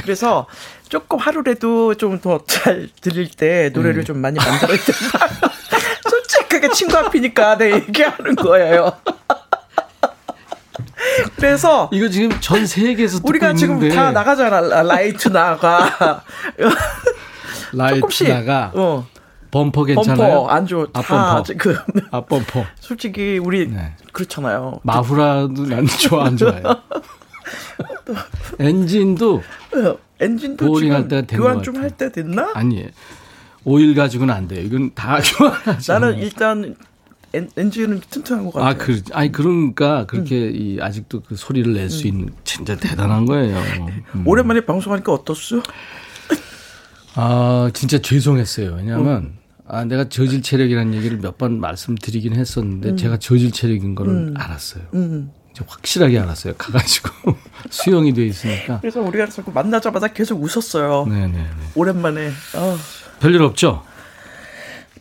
그래서 0.02 0.48
조금 0.90 1.18
하루라도 1.18 1.96
좀 1.96 2.20
더 2.20 2.40
잘 2.46 2.90
들릴 3.02 3.30
때 3.32 3.70
노래를 3.74 4.02
음. 4.02 4.06
좀 4.06 4.18
많이 4.20 4.38
만들어야 4.38 4.78
된다. 4.78 5.28
솔직하게 6.10 6.70
친구 6.70 6.98
앞이니까 6.98 7.58
내 7.58 7.74
얘기하는 7.74 8.36
거예요. 8.36 8.92
그래서 11.38 11.90
이거 11.94 12.10
지금 12.10 12.30
전 12.42 12.66
세계에서 12.66 13.20
우리가 13.24 13.54
지금 13.54 13.88
다 13.90 14.12
나가잖아. 14.12 14.84
라이트 14.84 15.30
나가. 15.30 16.24
라이트 17.74 18.00
조금씩, 18.02 18.28
나가. 18.30 18.72
어. 18.76 19.06
범퍼 19.52 19.86
괜찮아요? 19.86 20.18
범퍼 20.18 20.48
안 20.50 20.66
좋아. 20.68 20.86
아, 20.94 21.02
범퍼. 21.02 21.44
지금. 21.44 21.76
아, 22.12 22.22
범퍼. 22.22 22.66
솔직히 22.80 23.38
우리 23.38 23.68
네. 23.68 23.94
그렇잖아요. 24.12 24.80
마후라도 24.84 25.66
난 25.66 25.86
좋아 25.88 26.26
안 26.26 26.36
좋아요. 26.38 26.62
엔진도 28.60 29.42
어, 29.76 29.98
엔진도 30.20 30.66
보링 30.68 30.94
할 30.94 31.08
때가 31.08 31.22
된 31.28 31.40
교환 31.40 31.62
좀 31.64 31.78
할 31.78 31.90
때 31.92 32.12
됐나? 32.12 32.52
아니 32.54 32.86
오일 33.64 33.96
가지고는 33.96 34.34
안 34.34 34.48
돼요. 34.48 34.62
이건 34.62 34.94
다 34.94 35.20
교환하죠. 35.22 35.94
나는 35.94 36.18
일단 36.20 36.76
엔, 37.34 37.50
엔진은 37.58 38.02
튼튼한 38.10 38.46
것 38.46 38.54
같아요. 38.54 38.70
아, 38.70 38.78
그, 38.78 39.02
아니 39.14 39.32
그러니까 39.32 40.06
그렇게 40.06 40.36
음. 40.48 40.56
이 40.56 40.78
아직도 40.82 41.22
그 41.22 41.36
소리를 41.36 41.74
낼수 41.74 42.04
음. 42.04 42.08
있는 42.08 42.30
진짜 42.44 42.76
대단한 42.78 43.26
거예요. 43.26 43.58
음. 44.16 44.28
오랜만에 44.28 44.62
방송하니까 44.66 45.12
어떻소? 45.14 45.62
아, 47.16 47.70
진짜 47.74 47.98
죄송했어요. 48.00 48.76
왜냐하면 48.78 49.24
음. 49.24 49.38
아, 49.68 49.84
내가 49.86 50.10
저질 50.10 50.42
체력이라는 50.42 50.94
얘기를 50.94 51.18
몇 51.18 51.38
번 51.38 51.60
말씀드리긴 51.60 52.34
했었는데 52.36 52.90
음. 52.92 52.98
제가 52.98 53.18
저질 53.18 53.52
체력인 53.52 53.96
거를 53.96 54.12
음. 54.14 54.34
알았어요. 54.38 54.84
확실하게 55.68 56.20
알았어요. 56.20 56.54
가가지고 56.58 57.10
수용이 57.72 58.14
돼 58.14 58.26
있으니까. 58.26 58.80
그래서 58.82 59.02
우리가 59.02 59.28
자꾸 59.28 59.52
만나자마자 59.54 60.08
계속 60.10 60.42
웃었어요. 60.44 61.06
네네. 61.08 61.46
오랜만에. 61.76 62.28
어. 62.56 62.78
별일 63.22 63.42
없죠? 63.42 63.84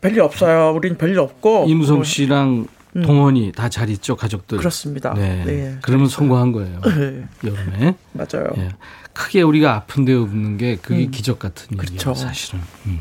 별일 0.05 0.20
없어요. 0.20 0.72
우리는 0.76 0.98
별일 0.98 1.18
없고. 1.18 1.64
이무성 1.66 2.05
씨랑 2.05 2.66
음. 2.96 3.02
동원이 3.02 3.52
다 3.52 3.68
잘 3.70 3.88
있죠, 3.90 4.16
가족들. 4.16 4.59
그렇습니다. 4.59 5.14
네. 5.14 5.42
네 5.46 5.78
그러면 5.82 6.09
성공한 6.09 6.52
거예요. 6.52 6.78
네. 6.84 7.24
여름에. 7.42 7.94
맞아요. 8.12 8.52
네. 8.57 8.68
크게 9.14 9.42
우리가 9.42 9.74
아픈데 9.76 10.12
없는 10.12 10.59
게 10.59 10.76
그게 10.76 11.05
음. 11.07 11.11
기적 11.11 11.38
같은 11.38 11.68
일이에요, 11.70 11.78
그렇죠. 11.98 12.14
사실은. 12.14 12.61
음. 12.86 13.00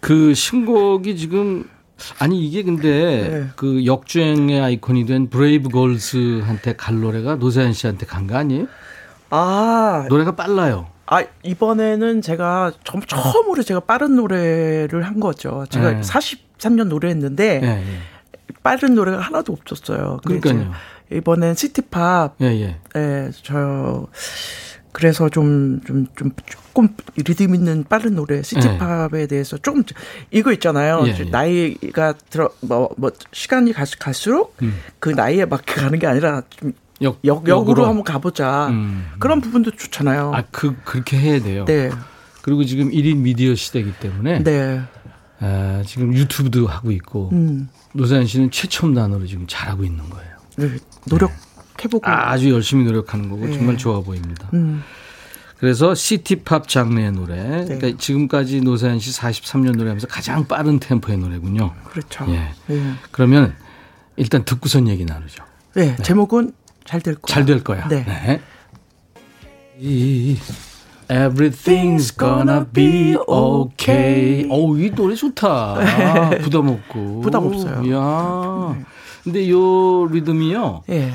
그 0.00 0.34
신곡이 0.34 1.16
지금 1.16 1.68
아니 2.18 2.44
이게 2.46 2.62
근데 2.62 3.28
네. 3.30 3.46
그 3.56 3.86
역주행의 3.86 4.60
아이콘이 4.60 5.06
된 5.06 5.30
브레이브 5.30 5.68
걸스한테 5.70 6.74
갈 6.76 7.00
노래가 7.00 7.36
노사연 7.36 7.72
씨한테 7.72 8.06
간 8.06 8.26
거 8.26 8.36
아니에요? 8.36 8.66
아 9.30 10.06
노래가 10.08 10.34
빨라요. 10.36 10.88
아 11.06 11.24
이번에는 11.42 12.20
제가 12.22 12.72
처음으로 13.06 13.62
제가 13.62 13.80
빠른 13.80 14.16
노래를 14.16 15.02
한 15.02 15.20
거죠. 15.20 15.64
제가 15.70 15.92
네. 15.92 16.00
43년 16.00 16.88
노래했는데 16.88 17.60
네, 17.60 17.66
네. 17.76 17.84
빠른 18.62 18.94
노래가 18.94 19.20
하나도 19.20 19.52
없었어요. 19.52 20.20
그러니까요. 20.24 20.72
이번엔 21.12 21.54
시티팝. 21.54 22.36
예, 22.40 22.46
예. 22.46 22.76
예, 22.96 23.30
저 23.42 24.08
그래서 24.96 25.28
좀, 25.28 25.80
좀, 25.86 26.06
좀, 26.16 26.30
조금 26.46 26.88
리듬 27.16 27.54
있는 27.54 27.84
빠른 27.84 28.14
노래, 28.14 28.42
시티팝에 28.42 29.10
네. 29.12 29.26
대해서 29.26 29.58
조금, 29.58 29.84
이거 30.30 30.52
있잖아요. 30.54 31.04
예, 31.06 31.14
예. 31.18 31.24
나이가 31.24 32.14
들어, 32.30 32.48
뭐, 32.62 32.88
뭐, 32.96 33.10
시간이 33.30 33.74
갈, 33.74 33.86
갈수록 33.98 34.56
음. 34.62 34.74
그 34.98 35.10
나이에 35.10 35.44
맞게 35.44 35.74
가는 35.74 35.98
게 35.98 36.06
아니라 36.06 36.42
좀 36.48 36.72
역, 37.02 37.18
역, 37.24 37.46
역으로, 37.48 37.50
역으로 37.60 37.86
한번 37.86 38.04
가보자. 38.04 38.68
음. 38.68 39.06
그런 39.18 39.40
부분도 39.40 39.72
좋잖아요. 39.72 40.32
아, 40.34 40.42
그, 40.50 40.74
그렇게 40.84 41.18
해야 41.18 41.40
돼요. 41.42 41.64
네. 41.66 41.90
그리고 42.42 42.64
지금 42.64 42.90
1인 42.90 43.18
미디어 43.18 43.54
시대이기 43.54 43.94
때문에. 44.00 44.42
네. 44.42 44.80
아, 45.40 45.82
지금 45.86 46.14
유튜브도 46.14 46.66
하고 46.66 46.90
있고. 46.92 47.30
음. 47.32 47.68
노사연 47.92 48.26
씨는 48.26 48.50
최첨단으로 48.50 49.26
지금 49.26 49.46
잘하고 49.48 49.84
있는 49.84 50.08
거예요. 50.10 50.30
네. 50.56 50.70
노력 51.08 51.30
해보고 51.82 52.06
아 52.08 52.36
주 52.38 52.50
열심히 52.50 52.84
노력하는 52.84 53.28
거고 53.28 53.46
네. 53.46 53.52
정말 53.52 53.76
좋아 53.76 54.00
보입니다. 54.00 54.48
음. 54.54 54.82
그래서 55.58 55.94
시티팝 55.94 56.68
장르의 56.68 57.12
노래. 57.12 57.64
네. 57.64 57.76
그러니까 57.76 57.98
지금까지 57.98 58.60
노사연 58.60 58.98
씨 58.98 59.10
43년 59.18 59.76
노래하면서 59.76 60.06
가장 60.06 60.46
빠른 60.46 60.78
템포의 60.78 61.16
노래군요. 61.18 61.74
그렇죠. 61.90 62.26
예. 62.28 62.50
네. 62.74 62.92
그러면 63.10 63.54
일단 64.16 64.44
듣고선 64.44 64.88
얘기 64.88 65.04
나누죠. 65.06 65.42
네. 65.74 65.96
네. 65.96 66.02
제목은 66.02 66.52
잘 66.86 67.00
될 67.00 67.14
거야. 67.16 67.34
잘 67.34 67.44
될 67.44 67.62
거야. 67.64 67.88
네. 67.88 68.04
네. 68.04 68.40
Everything's 71.08 72.10
gonna 72.16 72.64
be 72.72 73.16
okay. 73.28 74.46
어, 74.50 74.76
이 74.76 74.90
노래 74.90 75.14
좋다. 75.14 75.74
부담 76.42 76.68
없고. 76.68 77.20
부담 77.20 77.46
없어요. 77.46 77.82
이야. 77.84 78.76
근데 79.22 79.48
요 79.50 80.06
리듬이요. 80.06 80.82
예. 80.90 81.12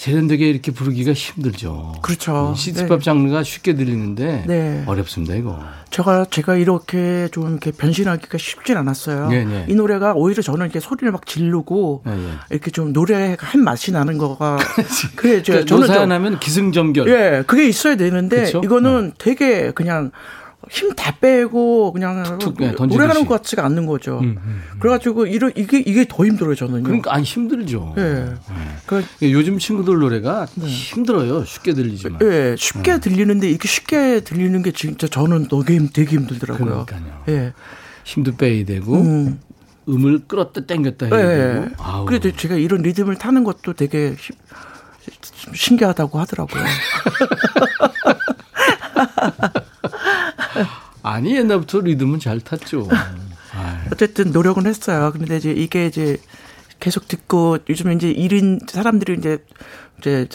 세련되게 0.00 0.48
이렇게 0.48 0.72
부르기가 0.72 1.12
힘들죠. 1.12 1.92
그렇죠. 2.00 2.54
시티팝 2.56 3.00
네. 3.00 3.04
장르가 3.04 3.42
쉽게 3.42 3.74
들리는데 3.74 4.44
네. 4.46 4.82
어렵습니다 4.86 5.34
이거. 5.34 5.62
제가 5.90 6.24
제가 6.30 6.56
이렇게 6.56 7.28
좀 7.32 7.50
이렇게 7.50 7.70
변신하기가 7.70 8.38
쉽진 8.38 8.78
않았어요. 8.78 9.28
네, 9.28 9.44
네. 9.44 9.66
이 9.68 9.74
노래가 9.74 10.14
오히려 10.14 10.40
저는 10.40 10.64
이렇게 10.64 10.80
소리를 10.80 11.12
막 11.12 11.26
지르고 11.26 12.02
네, 12.06 12.16
네. 12.16 12.30
이렇게 12.48 12.70
좀 12.70 12.94
노래가 12.94 13.46
한 13.46 13.62
맛이 13.62 13.92
나는 13.92 14.16
거가 14.16 14.56
그래 15.16 15.42
그러니까 15.42 15.66
저는 15.66 15.86
노사연하면 15.86 16.40
기승전결. 16.40 17.06
예, 17.10 17.42
그게 17.46 17.68
있어야 17.68 17.96
되는데 17.96 18.36
그렇죠? 18.36 18.62
이거는 18.64 19.12
되게 19.18 19.70
그냥 19.72 20.12
힘 20.68 20.94
다 20.94 21.16
빼고 21.16 21.92
그냥 21.92 22.38
툭툭, 22.38 22.56
네, 22.58 22.72
노래하는 22.72 23.24
것 23.24 23.34
같지가 23.36 23.64
않는 23.64 23.86
거죠. 23.86 24.18
음, 24.18 24.36
음, 24.36 24.36
음. 24.44 24.62
그래가지고 24.78 25.26
이런 25.26 25.52
이게 25.56 25.78
이게 25.78 26.04
더 26.06 26.26
힘들어요 26.26 26.54
저는요. 26.54 26.82
그러니까 26.82 27.14
아니 27.14 27.24
힘들죠. 27.24 27.94
예. 27.96 28.02
네. 28.02 28.34
그 28.86 29.02
요즘 29.22 29.58
친구들 29.58 29.98
노래가 29.98 30.46
네. 30.56 30.66
힘들어요. 30.66 31.44
쉽게 31.46 31.72
들리지만. 31.72 32.20
예, 32.22 32.54
쉽게 32.58 32.92
네. 32.92 33.00
들리는데 33.00 33.48
이렇게 33.48 33.66
쉽게 33.68 34.20
들리는 34.20 34.62
게 34.62 34.72
진짜 34.72 35.06
저는 35.06 35.48
되게 35.48 35.78
되게 35.92 36.16
힘들더라고요. 36.16 36.84
그러니까요. 36.86 37.24
예. 37.28 37.52
힘도 38.04 38.36
빼야 38.36 38.64
되고 38.66 39.00
음. 39.00 39.40
을 39.88 40.20
끌었다 40.28 40.66
땡겼다 40.66 41.06
해야 41.06 41.32
예. 41.32 41.54
되고. 41.54 41.68
아우. 41.78 42.04
그래도 42.04 42.30
제가 42.36 42.56
이런 42.56 42.82
리듬을 42.82 43.16
타는 43.16 43.44
것도 43.44 43.72
되게 43.72 44.14
신기하다고 45.54 46.18
하더라고요. 46.20 46.62
아니 51.02 51.36
옛날부터 51.36 51.80
리듬은 51.80 52.20
잘 52.20 52.40
탔죠. 52.40 52.88
어쨌든 53.92 54.32
노력은 54.32 54.66
했어요. 54.66 55.12
근데 55.12 55.36
이제 55.36 55.50
이게 55.50 55.86
이제 55.86 56.18
계속 56.78 57.08
듣고 57.08 57.58
요즘 57.68 57.92
이제 57.92 58.10
일인 58.10 58.60
사람들이 58.66 59.18
이제 59.18 59.44
이제 59.98 60.28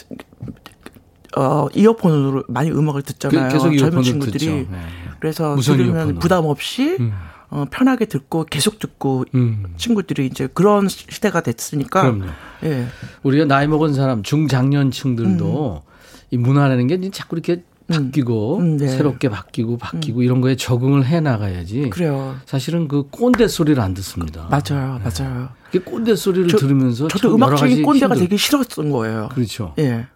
어 1.36 1.66
이어폰으로 1.74 2.44
많이 2.48 2.70
음악을 2.70 3.02
듣잖아요. 3.02 3.48
그, 3.48 3.52
계속 3.52 3.76
젊은 3.76 4.02
친구들이. 4.02 4.46
네. 4.46 4.78
그래서 5.20 5.56
들으면 5.56 5.96
이어폰으로. 5.96 6.18
부담 6.18 6.44
없이 6.46 6.96
음. 7.00 7.12
어, 7.48 7.64
편하게 7.70 8.06
듣고 8.06 8.44
계속 8.44 8.78
듣고 8.78 9.24
음. 9.34 9.74
친구들이 9.76 10.26
이제 10.26 10.48
그런 10.52 10.88
시대가 10.88 11.40
됐으니까. 11.40 12.02
그럼요. 12.02 12.26
예. 12.64 12.86
우리가 13.22 13.44
나이 13.44 13.66
먹은 13.66 13.94
사람 13.94 14.22
중장년층들도 14.22 15.82
음. 15.84 15.90
이 16.30 16.36
문화라는 16.36 16.86
게 16.86 17.10
자꾸 17.10 17.36
이렇게 17.36 17.62
바뀌고 17.86 18.58
음, 18.58 18.76
네. 18.78 18.88
새롭게 18.88 19.28
바뀌고 19.28 19.78
바뀌고 19.78 20.20
음. 20.20 20.24
이런 20.24 20.40
거에 20.40 20.56
적응을 20.56 21.06
해 21.06 21.20
나가야지. 21.20 21.90
그래요. 21.90 22.36
사실은 22.44 22.88
그 22.88 23.04
꼰대 23.10 23.48
소리를 23.48 23.80
안 23.80 23.94
듣습니다. 23.94 24.48
맞아요, 24.50 25.00
네. 25.02 25.08
맞아요. 25.08 25.48
그 25.70 25.82
꼰대 25.82 26.16
소리를 26.16 26.48
저, 26.48 26.58
들으면서 26.58 27.08
저도 27.08 27.34
음악적인 27.34 27.82
꼰대가 27.82 28.14
힘들... 28.14 28.28
되게 28.28 28.36
싫었던 28.36 28.90
거예요. 28.90 29.28
그렇죠. 29.32 29.74
예. 29.78 30.06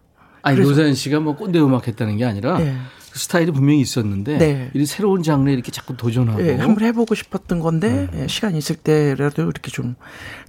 아니 0.43 0.57
그래서. 0.57 0.71
노사연 0.71 0.95
씨가 0.95 1.21
뭐 1.21 1.37
꼰대 1.37 1.61
음악 1.61 1.87
했다는 1.87 2.17
게 2.17 2.25
아니라 2.25 2.61
예. 2.61 2.77
그 3.13 3.19
스타일이 3.19 3.51
분명히 3.51 3.81
있었는데 3.81 4.39
네. 4.39 4.71
이 4.75 4.87
새로운 4.87 5.23
장르에 5.23 5.53
이렇게 5.53 5.71
자꾸 5.73 5.97
도전하고 5.97 6.47
예, 6.47 6.57
한번 6.57 6.85
해보고 6.85 7.15
싶었던 7.15 7.59
건데 7.59 8.09
네. 8.13 8.23
예, 8.23 8.27
시간 8.29 8.55
있을 8.55 8.77
때라도 8.77 9.43
이렇게 9.43 9.71
좀. 9.71 9.97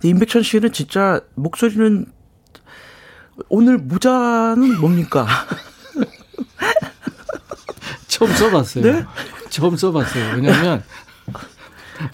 임백천 0.03 0.43
씨는 0.43 0.72
진짜 0.72 1.22
목소리는 1.36 2.05
오늘 3.49 3.78
모자는 3.78 4.80
뭡니까? 4.80 5.28
처음 8.22 8.34
써봤어요. 8.34 8.84
네? 8.84 9.05
처음 9.49 9.76
써봤어요. 9.76 10.36
왜냐하면 10.36 10.84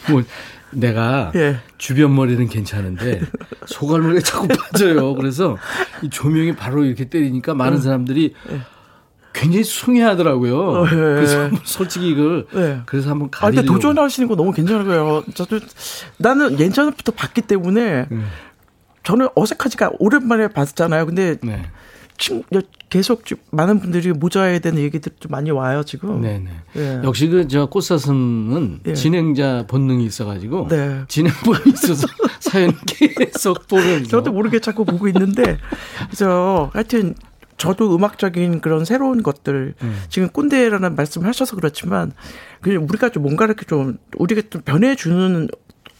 뭐 0.09 0.23
내가 0.71 1.31
예. 1.35 1.59
주변 1.77 2.15
머리는 2.15 2.47
괜찮은데 2.47 3.21
소갈머리가 3.65 4.21
자꾸 4.21 4.47
빠져요. 4.47 5.15
그래서 5.15 5.57
이 6.01 6.09
조명이 6.09 6.55
바로 6.55 6.83
이렇게 6.85 7.05
때리니까 7.09 7.53
많은 7.53 7.77
어. 7.77 7.81
사람들이 7.81 8.33
예. 8.51 8.61
굉장히 9.33 9.63
숭해하더라고요. 9.63 10.59
어, 10.59 10.85
예. 10.85 10.89
그래서 10.89 11.49
솔직히 11.63 12.09
이걸 12.09 12.47
예. 12.55 12.81
그래서 12.85 13.09
한번 13.09 13.29
가리려고. 13.29 13.59
아, 13.59 13.61
근데 13.61 13.73
도전하시는 13.73 14.27
거 14.29 14.35
너무 14.35 14.51
괜찮아요. 14.51 15.23
저도 15.33 15.59
나는 16.17 16.59
예전부터 16.59 17.11
봤기 17.11 17.41
때문에 17.41 18.07
음. 18.11 18.27
저는 19.03 19.27
어색하지가 19.35 19.91
오랜만에 19.99 20.47
봤잖아요. 20.49 21.05
근데 21.05 21.37
네. 21.41 21.63
친, 22.17 22.43
계속 22.89 23.23
많은 23.51 23.79
분들이 23.79 24.11
모자에 24.11 24.59
대한 24.59 24.77
얘기들 24.79 25.11
좀 25.19 25.31
많이 25.31 25.51
와요 25.51 25.83
지금. 25.83 26.21
네네. 26.21 26.49
예. 26.77 27.01
역시 27.03 27.27
그 27.27 27.47
저 27.47 27.67
꽃사슴은 27.67 28.79
예. 28.87 28.93
진행자 28.93 29.65
본능이 29.67 30.05
있어가지고 30.05 30.67
네. 30.69 31.03
진행 31.07 31.31
본능이 31.45 31.73
있어서 31.73 32.07
사연 32.39 32.73
계속 32.87 33.67
보면서. 33.67 34.09
저도 34.09 34.31
모르게 34.31 34.59
자꾸 34.59 34.83
보고 34.85 35.07
있는데 35.07 35.57
그래서 36.07 36.69
하여튼 36.73 37.13
저도 37.57 37.95
음악적인 37.95 38.61
그런 38.61 38.85
새로운 38.85 39.23
것들 39.23 39.73
음. 39.81 40.01
지금 40.09 40.29
꼰대라는 40.29 40.95
말씀을 40.95 41.27
하셔서 41.27 41.55
그렇지만 41.55 42.11
그냥 42.61 42.85
우리가 42.89 43.09
좀 43.09 43.23
뭔가 43.23 43.45
이렇게 43.45 43.65
좀 43.65 43.97
우리가 44.17 44.41
좀 44.49 44.61
변해 44.63 44.95
주는 44.95 45.47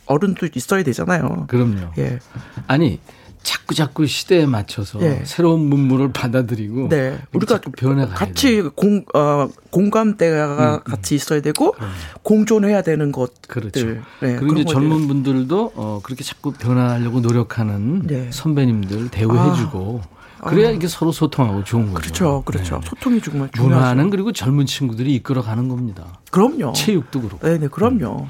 어른도 0.05 0.47
있어야 0.55 0.83
되잖아요. 0.83 1.45
그럼요. 1.47 1.91
예. 1.97 2.19
아니 2.67 2.99
자꾸 3.47 3.73
자꾸 3.73 4.05
시대에 4.05 4.45
맞춰서 4.45 4.99
네. 4.99 5.21
새로운 5.23 5.69
문물을 5.69 6.11
받아들이고 6.11 6.89
네. 6.89 7.17
우리가 7.31 7.61
변해 7.77 8.05
같이 8.05 8.61
공 8.75 9.05
어, 9.13 9.47
공감대가 9.69 10.73
음, 10.73 10.73
음. 10.73 10.79
같이 10.83 11.15
있어야 11.15 11.39
되고 11.39 11.73
음. 11.79 11.87
공존해야 12.23 12.81
되는 12.81 13.13
것들. 13.13 13.33
그렇죠. 13.47 13.85
네, 14.19 14.35
그리고 14.35 14.53
이제 14.55 14.65
젊은 14.65 15.07
분들도 15.07 15.71
어, 15.75 16.01
그렇게 16.03 16.25
자꾸 16.25 16.51
변화하려고 16.51 17.21
노력하는 17.21 18.01
네. 18.05 18.29
선배님들 18.33 19.11
대우해주고 19.11 20.01
아. 20.39 20.49
그래야 20.49 20.69
이게 20.69 20.89
서로 20.89 21.13
소통하고 21.13 21.63
좋은 21.63 21.93
거죠. 21.93 22.01
그렇죠, 22.01 22.43
그렇죠. 22.43 22.81
네. 22.81 22.89
소통이 22.89 23.21
정말 23.21 23.49
중요하죠. 23.55 23.79
문화는 23.79 24.09
그리고 24.09 24.33
젊은 24.33 24.65
친구들이 24.65 25.15
이끌어가는 25.15 25.69
겁니다. 25.69 26.19
그럼요. 26.31 26.73
체육도 26.73 27.21
그렇고. 27.21 27.47
네, 27.47 27.57
네, 27.57 27.69
그럼요. 27.69 28.23
음. 28.23 28.27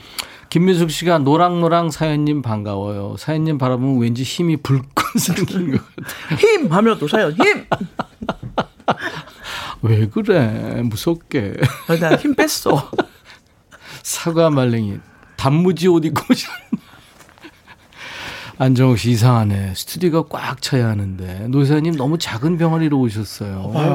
김민숙 0.49 0.89
씨가 0.91 1.19
노랑노랑 1.19 1.91
사연님 1.91 2.41
반가워요. 2.41 3.15
사연님 3.17 3.57
바라보면 3.57 3.99
왠지 4.01 4.23
힘이 4.23 4.57
불끈 4.57 5.05
생긴 5.19 5.71
것 5.71 5.81
같아요. 5.95 6.37
힘! 6.39 6.71
하면 6.71 6.97
또 6.99 7.07
사연, 7.07 7.33
힘! 7.33 7.65
왜 9.81 10.07
그래? 10.07 10.81
무섭게. 10.83 11.55
아, 11.87 11.95
나힘 11.95 12.35
뺐어. 12.35 12.91
사과 14.03 14.49
말랭이. 14.49 14.99
단무지 15.35 15.87
옷 15.87 16.03
입고 16.05 16.21
안정욱 18.59 18.97
씨 18.97 19.11
이상하네. 19.11 19.73
스튜디오가 19.75 20.23
꽉 20.29 20.61
차야 20.63 20.87
하는데 20.87 21.47
노사님 21.49 21.95
너무 21.95 22.17
작은 22.17 22.57
병아리로 22.57 22.97
오셨어요. 22.99 23.69
봐요. 23.71 23.89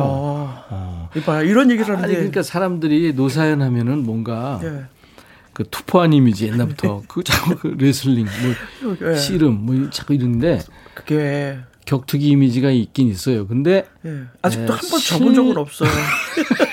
어. 0.70 1.08
이봐 1.16 1.42
이런 1.42 1.68
얘기를 1.72 1.88
하는데. 1.96 2.04
아니 2.04 2.14
그러니까 2.14 2.44
사람들이 2.44 3.12
노사연 3.14 3.60
하면은 3.60 4.04
뭔가 4.06 4.60
예. 4.62 4.84
그 5.52 5.64
투포한 5.70 6.12
이미지 6.12 6.46
옛날부터 6.46 7.02
그 7.08 7.22
자꾸 7.22 7.56
그 7.56 7.76
레슬링 7.78 8.26
뭐 8.82 8.96
네. 8.98 9.16
씨름 9.16 9.66
뭐 9.66 9.90
자꾸 9.90 10.14
이런데 10.14 10.60
그게 10.94 11.58
격투기 11.84 12.28
이미지가 12.28 12.70
있긴 12.70 13.08
있어요. 13.08 13.46
근데 13.46 13.86
네. 14.02 14.22
아직도 14.40 14.72
네, 14.72 14.78
한번 14.80 15.00
접은 15.00 15.34
적은 15.34 15.56
없어요. 15.56 15.90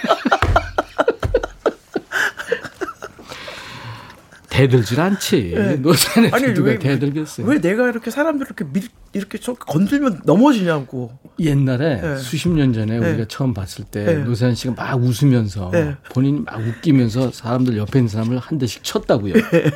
대들질 4.60 5.00
않지. 5.00 5.54
네. 5.56 5.76
노산에 5.78 6.30
아니, 6.34 6.54
누가 6.54 6.72
왜, 6.72 6.80
대들겠어요. 6.80 7.48
왜 7.48 7.62
내가 7.62 7.88
이렇게 7.90 8.12
사람들 8.12 8.46
이렇게 8.46 8.66
밀, 8.66 8.90
이렇게 9.14 9.38
건들면 9.38 10.22
넘어지냐고. 10.26 11.18
옛날에 11.40 12.02
네. 12.02 12.18
수십 12.18 12.50
년 12.50 12.74
전에 12.74 13.00
네. 13.00 13.10
우리가 13.10 13.26
처음 13.30 13.54
봤을 13.54 13.86
때 13.86 14.04
네. 14.04 14.16
노사연 14.16 14.56
씨가 14.56 14.74
막 14.74 15.02
웃으면서 15.02 15.70
네. 15.72 15.96
본인이 16.12 16.42
막 16.42 16.60
웃기면서 16.60 17.32
사람들 17.32 17.78
옆에 17.78 18.00
있는 18.00 18.10
사람을 18.10 18.38
한 18.38 18.58
대씩 18.58 18.84
쳤다고요. 18.84 19.34
네. 19.34 19.72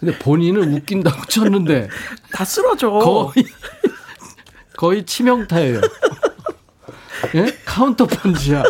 근데 0.00 0.18
본인은 0.18 0.74
웃긴다고 0.74 1.26
쳤는데 1.26 1.88
다 2.32 2.44
쓰러져. 2.44 2.90
거의 2.90 3.46
거의 4.76 5.06
치명타예요. 5.06 5.80
예? 7.36 7.56
카운터 7.64 8.06
펀치야. 8.06 8.64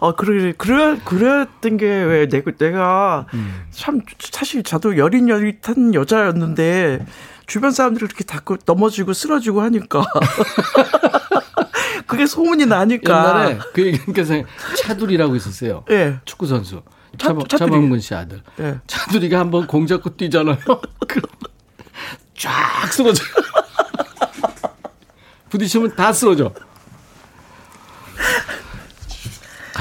아, 0.00 0.12
그래, 0.16 0.52
그래, 0.56 0.98
그랬던 1.04 1.76
게 1.76 1.86
왜 1.86 2.28
내가, 2.28 2.50
내가 2.52 3.26
음. 3.34 3.64
참, 3.70 4.00
사실 4.18 4.62
저도 4.62 4.96
여린여릿한 4.96 5.94
여자였는데, 5.94 7.04
주변 7.46 7.70
사람들이 7.70 8.06
이렇게 8.06 8.24
다 8.24 8.40
넘어지고 8.66 9.12
쓰러지고 9.12 9.60
하니까. 9.62 10.04
그게 12.06 12.26
소문이 12.26 12.66
나니까. 12.66 13.12
옛날에 13.12 13.58
그 13.72 13.86
얘기께서 13.86 14.34
차두리라고 14.82 15.36
있었어요. 15.36 15.84
예. 15.90 15.94
네. 15.96 16.20
축구 16.24 16.46
선수. 16.46 16.82
차, 17.18 17.34
차범근 17.48 18.00
씨 18.00 18.14
아들. 18.14 18.42
네. 18.56 18.78
차두리가 18.86 19.38
한번 19.38 19.66
공 19.66 19.86
잡고 19.86 20.16
뛰잖아요. 20.16 20.58
쫙 22.36 22.90
쓰러져. 22.90 23.22
부딪히면 25.50 25.94
다 25.96 26.12
쓰러져. 26.12 26.52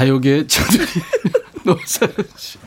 가요계 0.05 0.47
차두리 0.47 0.83
노사연 1.63 2.11
씨. 2.35 2.57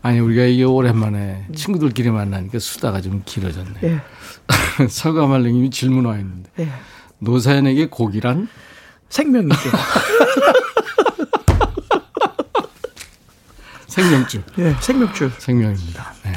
아니 0.00 0.20
우리가 0.20 0.44
이게 0.44 0.64
오랜만에 0.64 1.46
친구들끼리 1.54 2.10
만나니까 2.10 2.58
수다가 2.60 3.02
좀 3.02 3.20
길어졌네. 3.26 3.74
예. 3.82 4.00
서가말랭님이 4.88 5.68
질문 5.68 6.06
와 6.06 6.16
있는데 6.16 6.50
예. 6.60 6.68
노사연에게 7.18 7.88
고기란 7.90 8.48
생명이죠. 9.10 9.54
생명줄. 13.86 14.42
예, 14.60 14.74
생명줄. 14.80 15.30
생명입니다. 15.38 16.14
네. 16.24 16.32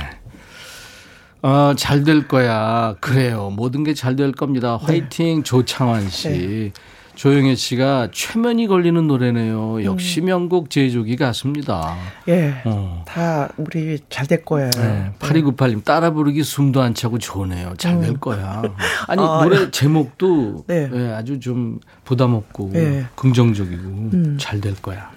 어, 1.43 1.73
잘 1.77 2.03
될 2.03 2.27
거야. 2.27 2.95
그래요. 2.99 3.49
모든 3.55 3.85
게 3.85 3.93
잘 3.93 4.17
될 4.17 4.33
겁니다. 4.33 4.75
화이팅 4.75 5.37
네. 5.37 5.43
조창환 5.43 6.09
씨. 6.09 6.27
네. 6.29 6.73
조영애 7.15 7.55
씨가 7.55 8.09
최면이 8.11 8.67
걸리는 8.67 9.07
노래네요. 9.07 9.83
역시 9.83 10.21
음. 10.21 10.25
명곡 10.25 10.69
제조기 10.69 11.15
같습니다. 11.15 11.95
예. 12.27 12.61
어. 12.65 13.03
다 13.07 13.49
우리 13.57 13.99
잘 14.09 14.25
될 14.25 14.43
거예요. 14.43 14.71
네. 14.71 15.11
8298님 15.19 15.83
따라 15.83 16.09
부르기 16.11 16.43
숨도 16.43 16.81
안 16.81 16.93
차고 16.95 17.19
좋네요. 17.19 17.75
잘될 17.77 18.09
음. 18.09 18.17
거야. 18.19 18.63
아니 19.07 19.21
아, 19.21 19.43
노래 19.43 19.69
제목도 19.71 20.65
네. 20.67 20.87
네, 20.89 21.13
아주 21.13 21.39
좀 21.39 21.79
부담 22.03 22.33
없고 22.33 22.71
네. 22.73 23.05
긍정적이고 23.15 23.83
음. 23.83 24.37
잘될 24.39 24.75
거야. 24.81 25.11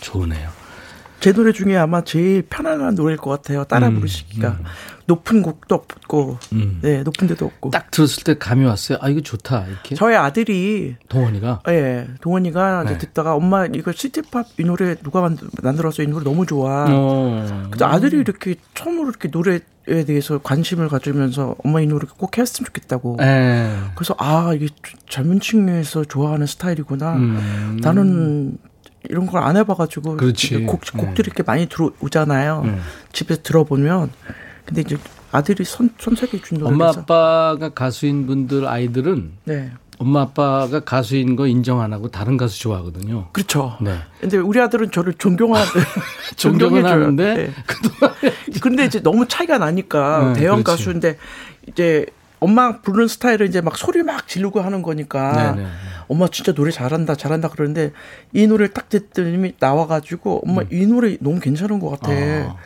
좋네요. 0.00 0.61
제 1.22 1.32
노래 1.32 1.52
중에 1.52 1.76
아마 1.76 2.02
제일 2.02 2.42
편안한 2.42 2.96
노래일 2.96 3.16
것 3.16 3.30
같아요. 3.30 3.62
따라 3.64 3.88
음, 3.88 3.94
부르시기가. 3.94 4.48
음. 4.48 4.64
높은 5.06 5.42
곡도 5.42 5.74
없고, 5.74 6.38
음. 6.52 6.80
네, 6.82 7.02
높은 7.04 7.28
데도 7.28 7.46
없고. 7.46 7.70
딱 7.70 7.92
들었을 7.92 8.24
때 8.24 8.36
감이 8.38 8.64
왔어요. 8.64 8.98
아, 9.00 9.08
이거 9.08 9.20
좋다. 9.20 9.66
이렇게. 9.66 9.94
저희 9.94 10.16
아들이. 10.16 10.96
동원이가? 11.08 11.62
예, 11.68 11.72
네, 11.72 12.08
동원이가 12.20 12.84
네. 12.84 12.98
듣다가 12.98 13.34
엄마 13.34 13.66
이거 13.66 13.92
시티팝 13.92 14.46
이 14.58 14.64
노래 14.64 14.96
누가 14.96 15.28
만들었어? 15.62 16.02
이 16.02 16.08
노래 16.08 16.24
너무 16.24 16.44
좋아. 16.44 16.86
어. 16.88 17.68
그래서 17.70 17.86
아들이 17.86 18.18
이렇게 18.18 18.56
처음으로 18.74 19.10
이렇게 19.10 19.30
노래 19.30 19.60
에 19.88 20.04
대해서 20.04 20.38
관심을 20.38 20.88
가지면서 20.88 21.56
엄마 21.64 21.80
이 21.80 21.86
노래 21.86 22.06
꼭 22.16 22.38
했으면 22.38 22.66
좋겠다고. 22.66 23.16
에. 23.20 23.24
네. 23.24 23.76
그래서 23.96 24.14
아 24.18 24.52
이게 24.54 24.68
젊은 25.08 25.40
층에서 25.40 26.04
좋아하는 26.04 26.46
스타일이구나. 26.46 27.14
음. 27.14 27.78
나는 27.82 28.58
이런 29.08 29.26
걸 29.26 29.42
안 29.42 29.56
해봐가지고 29.56 30.16
그렇지. 30.16 30.64
곡, 30.64 30.80
곡들이 30.96 31.26
이렇게 31.26 31.42
많이 31.42 31.66
들어오잖아요. 31.68 32.62
네. 32.64 32.78
집에서 33.12 33.42
들어보면 33.42 34.10
근데 34.64 34.80
이제 34.82 34.96
아들이 35.32 35.64
선, 35.64 35.90
선택해 35.98 36.40
준 36.40 36.58
노래 36.58 36.70
엄마 36.72 36.88
아빠가 36.90 37.68
가수인 37.70 38.26
분들 38.26 38.66
아이들은 38.68 39.32
네. 39.44 39.72
엄마 39.98 40.22
아빠가 40.22 40.80
가수인 40.80 41.36
거 41.36 41.46
인정 41.46 41.80
안 41.80 41.92
하고 41.92 42.08
다른 42.08 42.36
가수 42.36 42.60
좋아하거든요. 42.60 43.28
그렇죠. 43.32 43.76
네. 43.80 43.96
근데 44.20 44.36
우리 44.38 44.60
아들은 44.60 44.90
저를 44.90 45.14
존경하 45.14 45.62
존경은 46.36 46.84
하는데 46.84 47.34
네. 47.34 47.50
근데 48.60 48.84
이제 48.84 49.00
너무 49.02 49.26
차이가 49.28 49.58
나니까 49.58 50.32
네, 50.34 50.40
대형 50.40 50.62
그렇지. 50.62 50.82
가수인데 50.84 51.18
이제 51.68 52.06
엄마 52.40 52.80
부르는 52.80 53.06
스타일은 53.08 53.48
이제 53.48 53.60
막 53.60 53.76
소리 53.76 54.02
막 54.02 54.26
지르고 54.26 54.60
하는 54.60 54.82
거니까 54.82 55.32
네네. 55.32 55.52
네, 55.56 55.62
네. 55.62 55.68
엄마 56.12 56.28
진짜 56.28 56.52
노래 56.52 56.70
잘한다 56.70 57.14
잘한다 57.14 57.48
그러는데 57.48 57.92
이 58.34 58.46
노래를 58.46 58.74
딱 58.74 58.88
듣더니 58.90 59.54
나와가지고 59.58 60.42
엄마 60.46 60.60
음. 60.62 60.68
이 60.70 60.86
노래 60.86 61.16
너무 61.20 61.40
괜찮은 61.40 61.80
것 61.80 61.88
같아. 61.90 62.12
아. 62.12 62.56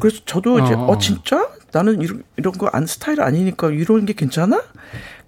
그래서 0.00 0.20
저도 0.24 0.60
이제 0.60 0.74
어, 0.74 0.86
어 0.86 0.98
진짜 0.98 1.48
나는 1.72 2.00
이런 2.00 2.22
이런 2.36 2.52
거 2.54 2.68
안 2.72 2.86
스타일 2.86 3.20
아니니까 3.20 3.70
이런 3.70 4.06
게 4.06 4.12
괜찮아? 4.14 4.62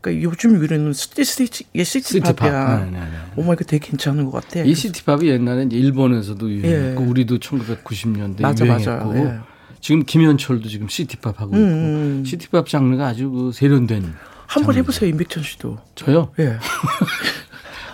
그러니까 0.01 0.25
요즘 0.27 0.55
유행은 0.63 0.95
스티 0.95 1.25
스티치 1.25 1.67
city 1.85 2.21
pop이야. 2.35 2.79
네, 2.87 2.91
네, 2.93 2.99
네. 3.01 3.07
어머 3.37 3.53
이거 3.53 3.65
되게 3.65 3.85
괜찮은 3.87 4.25
것 4.31 4.33
같아. 4.43 4.61
이 4.61 4.75
city 4.75 5.05
pop이 5.05 5.29
옛날엔 5.29 5.71
일본에서도 5.73 6.51
유행했고 6.51 7.03
예. 7.03 7.07
우리도 7.07 7.39
1990년대 7.39 8.41
맞아, 8.41 8.65
유행했고 8.65 9.07
맞아. 9.13 9.21
예. 9.21 9.39
지금 9.81 10.05
김현철도 10.05 10.69
지금 10.69 10.89
city 10.89 11.17
pop 11.19 11.39
하고 11.41 11.55
있고 11.57 11.63
음, 11.63 11.73
음. 12.21 12.25
city 12.25 12.49
pop 12.49 12.67
장르가 12.69 13.09
아주 13.09 13.31
그 13.31 13.51
세련된. 13.53 14.15
한번 14.47 14.75
해보세요 14.77 15.09
임백천 15.11 15.43
씨도. 15.43 15.79
저요? 15.95 16.33
예. 16.39 16.59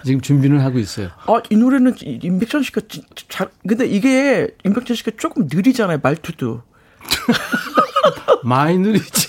지금 0.07 0.21
준비는 0.21 0.61
하고 0.61 0.79
있어요. 0.79 1.09
아, 1.27 1.43
이 1.51 1.57
노래는 1.57 1.97
임백천 2.01 2.63
씨가 2.63 2.83
잘, 3.29 3.49
근데 3.67 3.87
이게 3.87 4.49
임백천 4.65 4.95
씨가 4.95 5.11
조금 5.19 5.49
느리잖아요, 5.53 5.99
말투도. 6.01 6.63
많이 8.45 8.79
느리지. 8.79 9.29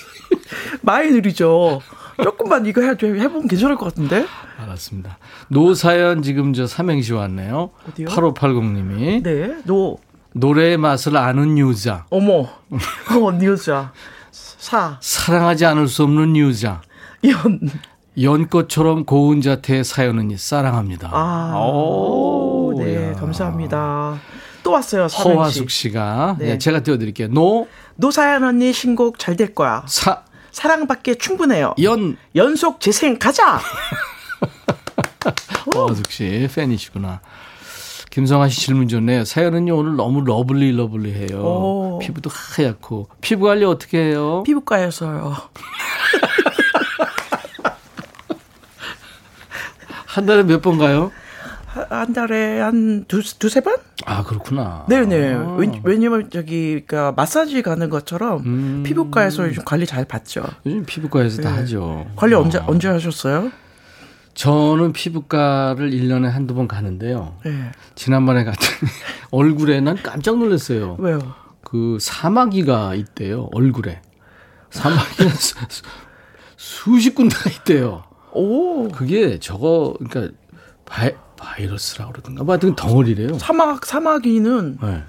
많이 0.82 1.10
느리죠. 1.12 1.82
조금만 2.24 2.66
이거 2.68 2.82
해, 2.82 2.90
해보면 2.90 3.48
괜찮을 3.48 3.76
것 3.76 3.86
같은데? 3.86 4.26
알았습니다. 4.60 5.18
노사연 5.50 6.22
지금 6.22 6.54
저 6.54 6.68
삼행시 6.68 7.14
왔네요. 7.14 7.72
어디요? 7.90 8.08
8580님이. 8.10 9.24
네, 9.24 9.58
노. 9.66 9.98
노래의 10.34 10.78
맛을 10.78 11.18
아는 11.18 11.58
여자. 11.58 12.06
어머, 12.12 12.34
어, 12.70 13.40
여자. 13.42 13.92
사. 14.32 15.00
사랑하지 15.02 15.66
않을 15.66 15.88
수 15.88 16.04
없는 16.04 16.36
여자. 16.36 16.82
연. 17.26 17.60
연꽃처럼 18.20 19.06
고운 19.06 19.42
자태의 19.42 19.84
사연은 19.84 20.36
사랑합니다. 20.38 21.10
아, 21.14 21.56
오, 21.60 22.74
네, 22.78 23.12
야. 23.12 23.14
감사합니다. 23.14 24.20
또 24.64 24.72
왔어요. 24.72 25.04
허화숙 25.06 25.70
씨가 25.70 26.38
네. 26.40 26.46
네, 26.54 26.58
제가 26.58 26.82
띄워드릴게요. 26.84 27.30
노 27.30 27.68
노사연 27.96 28.44
언니 28.44 28.74
신곡 28.74 29.18
잘 29.20 29.38
될 29.38 29.54
거야. 29.56 29.84
사 29.88 30.24
사랑받기에 30.52 31.16
충분해요. 31.16 31.76
연 31.84 32.18
연속 32.36 32.82
재생 32.82 33.18
가자. 33.20 33.60
허화숙 35.76 36.12
씨 36.12 36.50
팬이시구나. 36.54 37.22
김성아 38.10 38.50
씨 38.50 38.62
질문 38.62 38.88
좋네요. 38.88 39.26
사연은요 39.26 39.78
오늘 39.78 39.96
너무 39.96 40.22
lovely 40.26 40.76
lovely해요. 40.76 41.38
오. 41.40 42.00
피부도 42.02 42.32
하얗고 42.34 43.10
피부 43.22 43.46
관리 43.46 43.64
어떻게 43.64 44.00
해요? 44.00 44.42
피부과에서요. 44.46 45.36
한 50.08 50.26
달에 50.26 50.44
몇 50.44 50.62
번 50.62 50.78
가요? 50.78 51.12
한 51.90 52.12
달에 52.14 52.60
한 52.60 53.06
두, 53.08 53.22
두세 53.38 53.60
번? 53.62 53.76
아, 54.06 54.24
그렇구나. 54.24 54.86
네네. 54.90 55.34
아. 55.36 55.58
왜냐면 55.84 56.30
저기, 56.32 56.84
그니까 56.88 57.12
마사지 57.16 57.62
가는 57.62 57.90
것처럼 57.90 58.42
음. 58.46 58.84
피부과에서 58.84 59.48
요즘 59.50 59.64
관리 59.64 59.86
잘 59.86 60.06
받죠. 60.06 60.44
요즘 60.66 60.86
피부과에서 60.86 61.38
네. 61.38 61.44
다 61.44 61.54
하죠. 61.58 62.08
관리 62.16 62.34
어. 62.34 62.40
언제, 62.42 62.58
언제 62.66 62.88
하셨어요? 62.88 63.52
저는 64.34 64.94
피부과를 64.94 65.92
1년에 65.92 66.30
한두 66.30 66.56
번 66.56 66.68
가는데요. 66.68 67.36
네. 67.44 67.72
지난번에 67.96 68.44
갔더니 68.44 68.92
얼굴에 69.32 69.82
난 69.82 69.98
깜짝 70.02 70.38
놀랐어요. 70.40 70.96
왜요? 71.00 71.20
그 71.64 71.98
사마귀가 72.00 72.96
있대요, 72.96 73.50
얼굴에. 73.54 74.02
사마귀가 74.72 75.30
수십 76.56 77.14
군데가 77.14 77.50
있대요. 77.52 78.04
오. 78.38 78.88
그게 78.90 79.40
저거 79.40 79.96
그러니까 80.00 80.34
바이, 80.86 81.12
바이러스라고 81.38 82.12
그러던가. 82.14 82.44
뭐 82.44 82.54
하여튼 82.54 82.76
덩어리래요. 82.76 83.38
사막 83.40 83.86
사마귀는 83.86 84.78
네. 84.82 85.04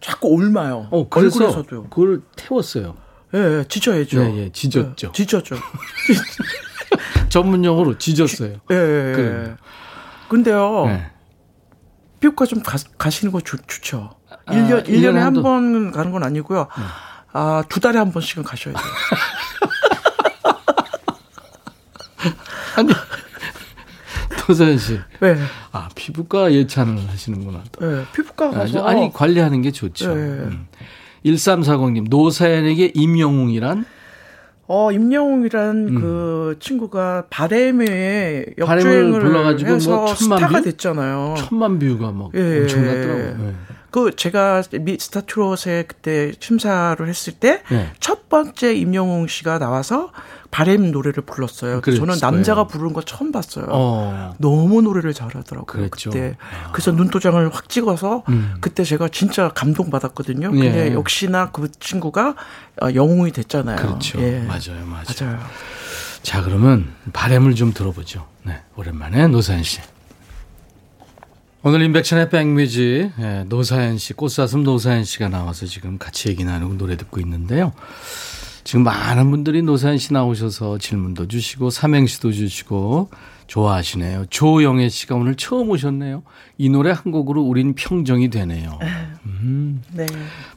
자꾸 0.00 0.28
옮아요. 0.28 0.88
어, 0.90 1.08
그래서 1.08 1.44
얼굴에서도. 1.46 1.82
그걸 1.88 2.22
태웠어요. 2.36 2.96
예, 3.34 3.38
예 3.38 3.64
지져야죠. 3.68 4.20
예, 4.22 4.36
예, 4.44 4.52
지졌죠. 4.52 5.08
예, 5.08 5.12
지졌죠. 5.12 5.56
전문 7.28 7.64
용어로 7.64 7.98
지졌어요. 7.98 8.54
예, 8.70 8.74
예, 8.74 9.14
예. 9.18 9.54
근데요. 10.28 10.86
네. 10.86 11.10
피부과 12.20 12.46
좀 12.46 12.62
가, 12.62 12.78
가시는 12.98 13.32
거 13.32 13.40
좋, 13.40 13.56
좋죠. 13.66 14.10
아, 14.46 14.52
1년, 14.52 14.86
1년에 14.86 15.16
한 15.16 15.34
번 15.34 15.90
가는 15.92 16.12
건 16.12 16.22
아니고요. 16.22 16.60
네. 16.76 16.84
아, 17.32 17.62
두 17.68 17.80
달에 17.80 17.98
한 17.98 18.12
번씩은 18.12 18.42
가셔야 18.44 18.72
돼요. 18.74 18.82
아니, 22.76 22.88
노사연 24.46 24.78
씨. 24.78 24.98
네. 25.20 25.36
아, 25.72 25.88
피부과 25.94 26.52
예찬을 26.52 27.08
하시는구나. 27.08 27.62
또. 27.72 27.86
네, 27.90 28.04
피부과 28.14 28.50
가서. 28.50 28.84
아니, 28.86 29.12
관리하는 29.12 29.62
게 29.62 29.70
좋죠. 29.70 30.14
네. 30.14 30.20
음. 30.20 30.66
1340님, 31.24 32.08
노사연에게 32.08 32.92
임영웅이란? 32.94 33.84
어, 34.68 34.90
임영웅이란 34.90 35.88
음. 35.88 36.00
그 36.00 36.56
친구가 36.60 37.26
바램에 37.30 38.46
역주행을 38.58 39.20
불러가지고 39.20 39.68
뭐 39.68 39.74
해서 39.76 39.90
뭐 39.96 40.14
천만 40.14 40.38
스타가 40.38 40.58
view? 40.58 40.64
됐잖아요. 40.64 41.34
천만 41.38 41.78
view가 41.78 42.10
막 42.10 42.30
예. 42.34 42.60
엄청났더라고요. 42.62 43.46
예. 43.48 43.54
그 43.96 44.14
제가 44.14 44.62
미스터 44.78 45.22
트롯에 45.22 45.84
그때 45.88 46.30
심사를 46.38 47.08
했을 47.08 47.32
때첫 47.32 47.70
네. 47.70 48.28
번째 48.28 48.74
임영웅 48.74 49.26
씨가 49.26 49.58
나와서 49.58 50.12
바램 50.50 50.92
노래를 50.92 51.22
불렀어요. 51.22 51.80
저는 51.80 52.18
남자가. 52.20 52.66
부르는 52.66 52.92
거 52.92 53.00
처음 53.00 53.32
봤어요. 53.32 53.64
어. 53.70 54.34
너무 54.36 54.82
노래를 54.82 55.14
잘하더라고요. 55.14 55.64
그랬죠. 55.64 56.10
그때 56.10 56.36
아. 56.38 56.72
그래서 56.72 56.92
눈도장을 56.92 57.48
확 57.54 57.70
찍어서 57.70 58.24
음. 58.28 58.56
그때 58.60 58.84
제가 58.84 59.08
진짜 59.08 59.48
감동 59.48 59.88
받았거든요. 59.88 60.50
예. 60.56 60.58
근데 60.58 60.92
역시나 60.92 61.50
그 61.50 61.72
친구가 61.80 62.34
어, 62.82 62.88
영웅이 62.94 63.32
됐잖아요. 63.32 63.76
그렇죠. 63.76 64.20
예. 64.20 64.40
맞아요, 64.40 64.84
맞아요. 64.84 65.04
맞아요. 65.18 65.38
자 66.22 66.42
그러면 66.42 66.92
바램을 67.14 67.54
좀 67.54 67.72
들어보죠. 67.72 68.26
네, 68.42 68.60
오랜만에 68.76 69.26
노산 69.28 69.62
씨. 69.62 69.80
오늘 71.62 71.82
인백션의 71.82 72.28
백뮤지 72.30 73.10
예, 73.18 73.44
노사연 73.48 73.98
씨, 73.98 74.12
꽃사슴 74.12 74.62
노사연 74.62 75.04
씨가 75.04 75.28
나와서 75.28 75.66
지금 75.66 75.98
같이 75.98 76.28
얘기 76.28 76.44
나누고 76.44 76.76
노래 76.78 76.96
듣고 76.96 77.18
있는데요. 77.20 77.72
지금 78.62 78.84
많은 78.84 79.30
분들이 79.30 79.62
노사연 79.62 79.98
씨 79.98 80.12
나오셔서 80.12 80.78
질문도 80.78 81.28
주시고 81.28 81.70
삼행시도 81.70 82.32
주시고 82.32 83.10
좋아하시네요. 83.46 84.26
조영애 84.28 84.88
씨가 84.88 85.14
오늘 85.14 85.34
처음 85.36 85.70
오셨네요. 85.70 86.22
이 86.58 86.68
노래 86.68 86.90
한 86.90 87.12
곡으로 87.12 87.42
우린 87.42 87.74
평정이 87.74 88.28
되네요. 88.30 88.78
음. 89.26 89.82
네. 89.92 90.06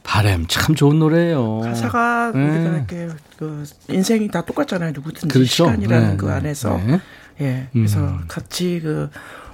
바램 0.02 0.46
참 0.48 0.74
좋은 0.74 0.98
노래예요. 0.98 1.60
가사가 1.60 2.32
네. 2.34 2.40
우리가 2.40 2.76
이렇게 2.76 3.08
그 3.36 3.64
인생이 3.88 4.28
다 4.28 4.44
똑같잖아요. 4.44 4.92
누구든지 4.92 5.28
그렇죠? 5.28 5.46
시간이라는 5.46 6.10
네. 6.10 6.16
그 6.16 6.30
안에서 6.30 6.76
네. 6.78 7.00
예. 7.40 7.68
그래서 7.72 8.00
음. 8.00 8.24
같이 8.28 8.80
그 8.82 9.08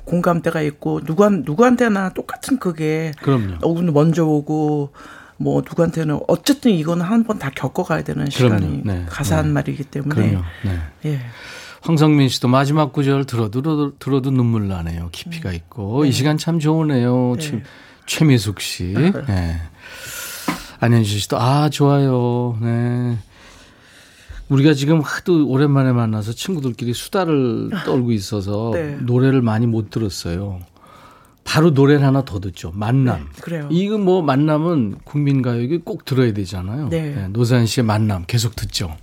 공감대가 0.06 0.62
있고 0.62 1.00
누구한 1.04 1.42
누구한테나 1.44 2.10
똑같은 2.14 2.58
그게 2.58 3.12
그럼요. 3.20 3.58
오늘 3.62 3.92
먼저 3.92 4.24
오고 4.24 4.92
뭐 5.38 5.60
누구한테는 5.60 6.20
어쨌든 6.28 6.70
이거는 6.70 7.04
한 7.04 7.24
번 7.24 7.38
다 7.38 7.50
겪어가야 7.50 8.02
되는 8.02 8.30
시간이 8.30 8.82
네. 8.84 9.04
가사 9.10 9.36
한 9.36 9.46
네. 9.48 9.52
말이기 9.52 9.84
때문에 9.84 10.38
네. 10.64 10.78
예. 11.04 11.20
황성민 11.82 12.28
씨도 12.30 12.48
마지막 12.48 12.92
구절 12.92 13.26
들어도 13.26 13.60
들어도, 13.60 13.98
들어도 13.98 14.30
눈물 14.30 14.66
나네요. 14.68 15.10
깊이가 15.12 15.50
네. 15.50 15.56
있고 15.56 16.04
이 16.06 16.08
네. 16.08 16.12
시간 16.12 16.38
참 16.38 16.58
좋으네요. 16.58 17.34
네. 17.38 17.62
최미숙 18.06 18.60
씨. 18.60 18.94
네. 18.94 19.60
안현실 20.80 21.20
씨도 21.20 21.38
아 21.38 21.68
좋아요. 21.68 22.56
네. 22.62 23.18
우리가 24.48 24.74
지금 24.74 25.00
하도 25.00 25.48
오랜만에 25.48 25.92
만나서 25.92 26.32
친구들끼리 26.32 26.94
수다를 26.94 27.70
떨고 27.84 28.12
있어서 28.12 28.70
네. 28.74 28.96
노래를 29.00 29.42
많이 29.42 29.66
못 29.66 29.90
들었어요. 29.90 30.60
바로 31.44 31.70
노래를 31.70 32.04
하나 32.04 32.24
더 32.24 32.40
듣죠. 32.40 32.72
만남. 32.74 33.20
네, 33.20 33.40
그래요. 33.40 33.68
이거 33.70 33.98
뭐 33.98 34.20
만남은 34.22 34.96
국민가요기 35.04 35.78
꼭 35.84 36.04
들어야 36.04 36.32
되잖아요. 36.32 36.88
네. 36.88 37.14
네, 37.14 37.28
노사연 37.28 37.66
씨의 37.66 37.84
만남 37.84 38.24
계속 38.26 38.56
듣죠. 38.56 38.96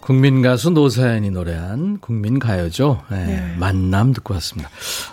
국민 0.00 0.40
가수 0.40 0.70
노사연이 0.70 1.30
노래한 1.30 1.98
국민 2.00 2.38
가요죠. 2.38 3.02
네, 3.10 3.26
네. 3.26 3.56
만남 3.58 4.12
듣고 4.14 4.32
왔습니다. 4.34 4.70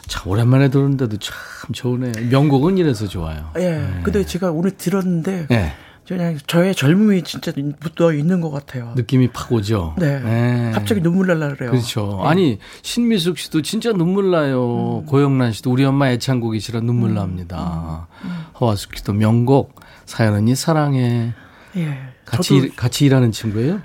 참 0.07 0.29
오랜만에 0.31 0.69
들었는데도 0.69 1.17
참 1.17 1.35
좋으네요. 1.73 2.13
명곡은 2.29 2.77
이래서 2.77 3.07
좋아요. 3.07 3.51
예. 3.57 3.71
네. 3.71 3.99
근데 4.03 4.25
제가 4.25 4.51
오늘 4.51 4.71
들었는데 4.71 5.47
네. 5.49 5.73
그냥 6.07 6.37
저의 6.45 6.75
젊음이 6.75 7.23
진짜 7.23 7.51
묻어 7.79 8.13
있는 8.13 8.39
것 8.39 8.51
같아요. 8.51 8.93
느낌이 8.95 9.29
팍 9.29 9.51
오죠. 9.51 9.95
네. 9.97 10.19
네. 10.19 10.71
갑자기 10.71 11.01
눈물 11.01 11.27
날라 11.27 11.55
그래요. 11.55 11.71
그렇죠. 11.71 12.19
네. 12.23 12.29
아니 12.29 12.59
신미숙 12.83 13.39
씨도 13.39 13.63
진짜 13.63 13.91
눈물 13.91 14.29
나요. 14.29 14.99
음. 14.99 15.05
고영란 15.07 15.51
씨도 15.51 15.71
우리 15.71 15.83
엄마 15.83 16.09
애창곡이시라 16.11 16.81
눈물 16.81 17.09
음. 17.11 17.15
납니다. 17.15 18.07
음. 18.23 18.29
음. 18.29 18.45
허화숙 18.59 18.95
씨도 18.97 19.13
명곡 19.13 19.79
사연은이 20.05 20.55
사랑해. 20.55 21.33
예. 21.75 21.97
같이 22.25 22.55
일, 22.55 22.75
같이 22.75 23.05
일하는 23.05 23.31
친구예요? 23.31 23.81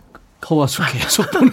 허화숙 0.49 0.85
계속 0.93 1.31
보는. 1.31 1.51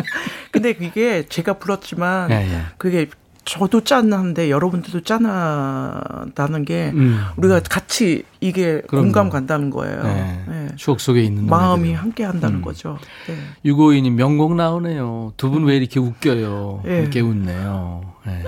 근데 0.50 0.72
그게 0.72 1.26
제가 1.28 1.58
불렀지만 1.58 2.30
예, 2.30 2.34
예. 2.36 2.62
그게 2.78 3.08
저도 3.46 3.82
짠한데 3.84 4.50
여러분들도 4.50 5.00
짠하다는 5.02 6.64
게 6.64 6.90
음. 6.94 7.20
우리가 7.36 7.60
같이 7.60 8.24
이게 8.40 8.80
그럼요. 8.88 9.04
공감 9.04 9.30
간다는 9.30 9.70
거예요. 9.70 10.02
네. 10.02 10.44
네. 10.48 10.68
추억 10.74 11.00
속에 11.00 11.22
있는 11.22 11.46
마음이 11.46 11.94
함께 11.94 12.24
한다는 12.24 12.56
음. 12.56 12.62
거죠. 12.62 12.98
네. 13.28 13.38
유고인이 13.64 14.10
명곡 14.10 14.56
나오네요. 14.56 15.32
두 15.36 15.50
분 15.50 15.64
왜 15.64 15.76
이렇게 15.76 16.00
웃겨요? 16.00 16.82
네. 16.84 17.00
이렇게 17.02 17.20
웃네요. 17.20 18.02
네. 18.26 18.42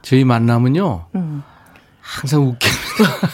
저희 0.00 0.24
만남은요. 0.24 1.06
음. 1.14 1.42
항상 2.00 2.42
웃깁니다. 2.48 3.28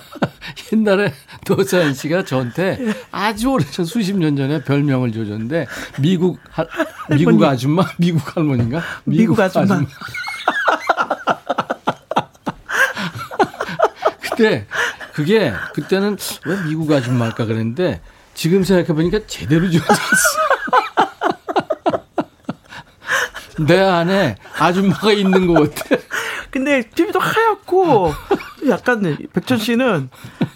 옛날에 0.72 1.12
도사연 1.46 1.94
씨가 1.94 2.24
저한테 2.24 2.78
아주 3.12 3.50
오래전 3.50 3.84
수십 3.84 4.16
년 4.16 4.36
전에 4.36 4.62
별명을 4.64 5.12
줘줬는데 5.12 5.66
미국 6.00 6.38
하, 6.50 6.64
미국 7.16 7.42
아줌마, 7.44 7.84
미국 7.98 8.36
할머니인가? 8.36 8.80
미국, 9.04 9.20
미국 9.36 9.40
아줌마. 9.40 9.62
아줌마. 9.64 9.88
그때 14.40 14.66
그게 15.12 15.52
그때는 15.74 16.16
왜 16.46 16.62
미국 16.64 16.90
아줌마일까 16.90 17.44
그랬는데 17.44 18.00
지금 18.32 18.64
생각해 18.64 18.94
보니까 18.94 19.20
제대로 19.26 19.70
좋아졌어. 19.70 20.00
내 23.66 23.78
안에 23.78 24.36
아줌마가 24.58 25.12
있는 25.12 25.46
것 25.46 25.74
같아. 25.74 26.02
근데 26.50 26.82
TV도 26.88 27.18
하얗고 27.18 28.14
약간 28.68 29.28
백천 29.34 29.58
씨는 29.58 30.08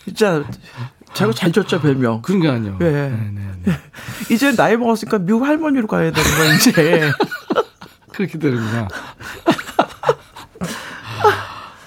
진짜 0.05 0.43
자꾸 1.13 1.35
잘 1.35 1.53
줬죠 1.53 1.83
별명. 1.83 2.23
그러니까요. 2.23 2.79
네. 2.79 2.91
네, 2.91 3.11
네, 3.11 3.41
네. 3.65 3.81
이제 4.35 4.57
나이 4.57 4.79
먹었으니까 4.79 5.19
미국 5.19 5.45
할머니로 5.45 5.87
가야 5.87 6.11
되는 6.11 6.31
거 6.31 6.55
이제. 6.55 7.13
그렇게 8.13 8.39
되는구나. 8.39 8.89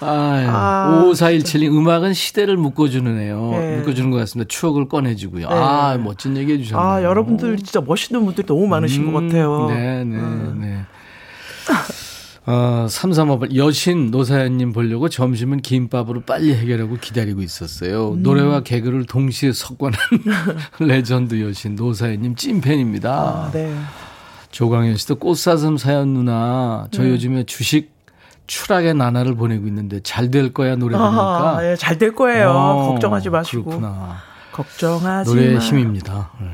아, 0.08 1.02
5417님, 1.04 1.76
음악은 1.76 2.14
시대를 2.14 2.56
묶어주는 2.56 3.20
애요. 3.20 3.50
네. 3.52 3.76
묶어주는 3.78 4.10
것 4.10 4.16
같습니다. 4.18 4.48
추억을 4.48 4.88
꺼내주고요. 4.88 5.48
네. 5.48 5.54
아, 5.54 5.98
멋진 6.02 6.36
얘기 6.36 6.52
해주셨네요. 6.52 6.86
아, 6.86 7.02
여러분들 7.02 7.56
진짜 7.58 7.80
멋있는 7.80 8.24
분들이 8.24 8.46
너무 8.46 8.66
많으신 8.66 9.04
음, 9.04 9.12
것 9.12 9.20
같아요. 9.20 9.68
네, 9.68 10.04
네, 10.04 10.16
음. 10.16 10.58
네. 10.60 10.84
어, 12.46 12.86
3358 12.88 13.56
여신 13.56 14.10
노사연님 14.10 14.72
보려고 14.72 15.10
점심은 15.10 15.60
김밥으로 15.60 16.22
빨리 16.22 16.54
해결하고 16.54 16.96
기다리고 16.96 17.42
있었어요. 17.42 18.12
음. 18.12 18.22
노래와 18.22 18.62
개그를 18.62 19.04
동시에 19.04 19.52
석권한 19.52 19.98
레전드 20.80 21.42
여신 21.42 21.74
노사연님 21.74 22.36
찐팬입니다. 22.36 23.10
아, 23.12 23.50
네. 23.52 23.74
조광현 24.50 24.96
씨도 24.96 25.16
꽃사슴 25.16 25.76
사연 25.76 26.14
누나 26.14 26.88
저 26.90 27.02
네. 27.02 27.10
요즘에 27.10 27.44
주식 27.44 27.97
추락의 28.48 28.94
나날을 28.94 29.36
보내고 29.36 29.66
있는데 29.68 30.00
잘 30.02 30.30
될 30.30 30.52
거야 30.52 30.74
노래 30.76 30.96
아, 30.98 31.58
예, 31.62 31.76
잘될 31.76 32.14
거예요. 32.14 32.50
어, 32.50 32.88
걱정하지 32.90 33.30
마시고. 33.30 33.64
그렇구나. 33.64 34.16
걱정하지 34.52 35.30
노래의 35.30 35.54
마. 35.54 35.60
힘입니다. 35.60 36.30
네. 36.40 36.46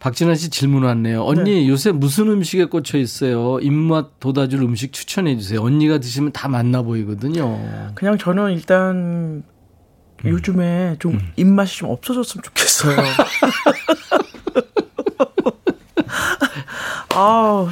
박진아 0.00 0.34
씨 0.34 0.48
질문 0.50 0.82
왔네요. 0.84 1.24
언니 1.24 1.50
네. 1.62 1.68
요새 1.68 1.90
무슨 1.92 2.28
음식에 2.28 2.64
꽂혀 2.66 2.98
있어요? 2.98 3.58
입맛 3.60 4.18
돋아줄 4.20 4.62
음식 4.62 4.92
추천해 4.92 5.36
주세요. 5.36 5.62
언니가 5.62 5.98
드시면 5.98 6.32
다 6.32 6.48
맛나 6.48 6.82
보이거든요. 6.82 7.92
그냥 7.94 8.18
저는 8.18 8.52
일단 8.52 8.96
음. 8.96 9.44
요즘에 10.24 10.96
좀 10.98 11.12
음. 11.14 11.32
입맛이 11.36 11.78
좀 11.78 11.90
없어졌으면 11.90 12.42
좋겠어요. 12.42 12.96
아우, 17.14 17.68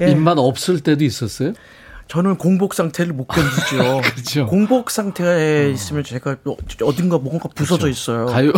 예. 0.00 0.10
입맛 0.10 0.36
없을 0.38 0.80
때도 0.80 1.04
있었어요? 1.04 1.52
저는 2.12 2.36
공복 2.36 2.74
상태를 2.74 3.14
못 3.14 3.26
견디죠. 3.26 4.02
그렇죠. 4.12 4.46
공복 4.46 4.90
상태에 4.90 5.64
어. 5.64 5.68
있으면 5.70 6.04
제가 6.04 6.36
뭐 6.44 6.58
어딘가 6.82 7.16
뭔가 7.16 7.48
부서져 7.48 7.84
그렇죠. 7.84 7.88
있어요. 7.88 8.26
가요, 8.26 8.52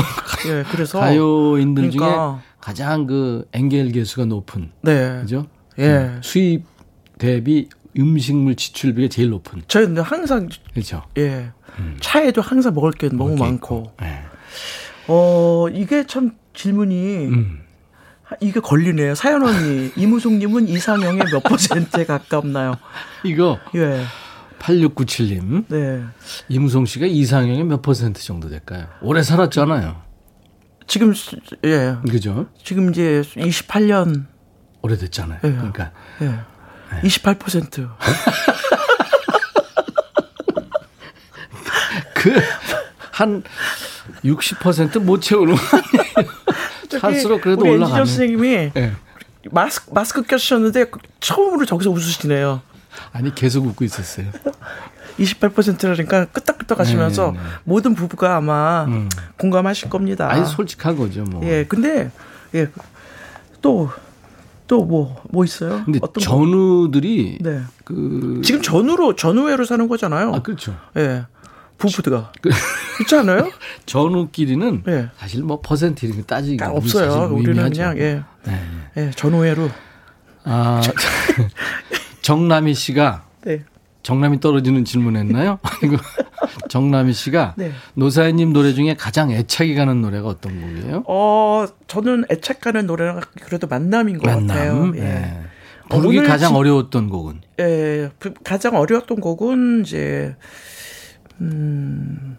예, 0.48 0.64
그래서 0.72 0.98
가요인들 0.98 1.90
그러니까. 1.90 2.40
중에 2.42 2.55
가장 2.59 3.07
그 3.07 3.46
엔겔 3.52 3.92
계수가 3.92 4.24
높은. 4.24 4.72
네. 4.82 5.20
그죠? 5.20 5.46
예. 5.78 5.84
음, 5.84 6.20
수입 6.20 6.64
대비 7.18 7.68
음식물 7.96 8.57
지출비가 8.57 9.07
제일 9.09 9.30
높은. 9.30 9.62
저희는 9.68 10.02
항상 10.02 10.48
그렇죠. 10.72 11.05
예. 11.18 11.52
음. 11.78 11.96
차에도 12.00 12.42
항상 12.42 12.74
먹을 12.74 12.90
게 12.90 13.09
너무 13.09 13.36
많고. 13.36 13.92
네. 14.00 14.20
어 15.07 15.68
이게 15.72 16.09
참 16.09 16.32
질문이 16.55 17.26
음. 17.26 17.61
이게 18.41 18.61
걸리네요. 18.61 19.14
사연 19.14 19.43
언니 19.45 19.93
이무송님은 19.97 20.68
이상형의 20.68 21.25
몇 21.31 21.43
퍼센트에 21.43 22.05
가깝나요? 22.05 22.77
이거 23.22 23.59
예. 23.75 24.05
8697님. 24.59 25.66
네. 25.68 26.03
이무송 26.49 26.87
씨가 26.87 27.07
이상형의 27.07 27.64
몇 27.64 27.83
퍼센트 27.83 28.22
정도 28.22 28.49
될까요? 28.49 28.87
오래 29.03 29.22
살았잖아요. 29.22 30.03
지금 30.87 31.12
예. 31.64 31.97
그죠? 32.11 32.47
지금 32.62 32.91
이제 32.91 33.22
28년 33.37 34.27
오래됐잖아요. 34.83 35.41
예. 35.45 35.51
그러니까 35.53 35.93
예. 36.22 36.27
네. 36.27 36.39
28%. 37.03 37.89
그 42.14 42.33
한 43.14 43.45
60%못 44.25 45.22
채우는 45.22 45.55
할수록 47.05 47.40
그래도 47.40 47.62
올라가네. 47.62 47.82
엔지니어 47.82 48.05
선생님이 48.05 48.70
네. 48.74 48.92
마스크 49.50 49.90
마스크 49.92 50.22
껴주셨는데 50.22 50.86
처음으로 51.20 51.66
저기서 51.66 51.90
웃으시네요. 51.90 52.62
아니 53.12 53.34
계속 53.34 53.66
웃고 53.66 53.84
있었어요. 53.84 54.26
28%라니까 55.18 56.26
끄떡끄떡 56.26 56.80
하시면서 56.80 57.26
네네네. 57.32 57.44
모든 57.64 57.94
부부가 57.94 58.36
아마 58.36 58.84
음. 58.84 59.09
공감하실 59.38 59.90
겁니다. 59.90 60.30
아니 60.30 60.44
솔직한 60.46 60.96
거죠, 60.96 61.24
뭐. 61.24 61.44
예, 61.44 61.64
근데 61.64 62.11
예. 62.55 62.68
또또뭐뭐 63.61 65.44
있어요? 65.44 65.82
근데 65.84 65.98
어떤 66.02 66.22
전우들이 66.22 67.38
네. 67.40 67.62
그 67.84 68.40
지금 68.44 68.61
전우로 68.61 69.16
전우회로 69.16 69.64
사는 69.64 69.86
거잖아요. 69.88 70.34
아 70.34 70.42
그렇죠. 70.42 70.76
예. 70.96 71.24
부부드가 71.79 72.33
그, 72.41 72.51
그렇지 72.97 73.16
않아요? 73.16 73.51
전우끼리는 73.87 74.83
네. 74.85 75.09
사실 75.16 75.43
뭐 75.43 75.61
퍼센트 75.61 76.07
이런 76.07 76.18
게 76.18 76.22
따지기 76.25 76.62
없어요. 76.62 77.35
우리는 77.35 77.70
그냥 77.70 77.99
예, 77.99 78.22
네. 78.45 78.61
예 78.97 79.11
전우회로. 79.11 79.70
아 80.45 80.81
정남희 82.22 82.75
씨가 82.75 83.25
네. 83.45 83.64
정남이 84.03 84.41
떨어지는 84.41 84.85
질문했나요? 84.85 85.59
이거 85.83 85.97
정남희 86.68 87.12
씨가 87.12 87.55
네. 87.57 87.72
노사연님 87.95 88.53
노래 88.53 88.75
중에 88.75 88.95
가장 88.95 89.31
애착이 89.31 89.75
가는 89.75 90.01
노래가 90.03 90.29
어떤 90.29 90.61
곡이에요? 90.61 91.05
어 91.07 91.66
저는 91.87 92.25
애착 92.31 92.61
가는 92.61 92.87
노래가 92.87 93.20
그래도 93.43 93.66
만남인 93.66 94.18
것 94.18 94.27
만남? 94.27 94.47
같아요. 94.47 94.93
예. 94.97 95.01
네. 95.01 95.41
부르기 95.89 96.22
가장 96.22 96.53
지, 96.53 96.57
어려웠던 96.57 97.11
곡은? 97.11 97.41
예, 97.61 98.11
가장 98.43 98.77
어려웠던 98.77 99.20
곡은 99.20 99.83
이제 99.85 100.35
음, 101.41 102.37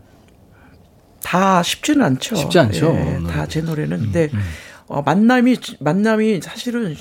다 1.24 1.64
쉽지는 1.64 2.06
않죠. 2.06 2.36
쉽지 2.36 2.60
않죠. 2.60 2.94
예, 2.96 3.20
다제 3.28 3.62
노래는. 3.62 4.00
근데 4.00 4.30
음, 4.34 4.38
음. 4.38 4.44
어, 4.88 5.02
만남이 5.02 5.58
만남이 5.80 6.42
사실은 6.42 6.96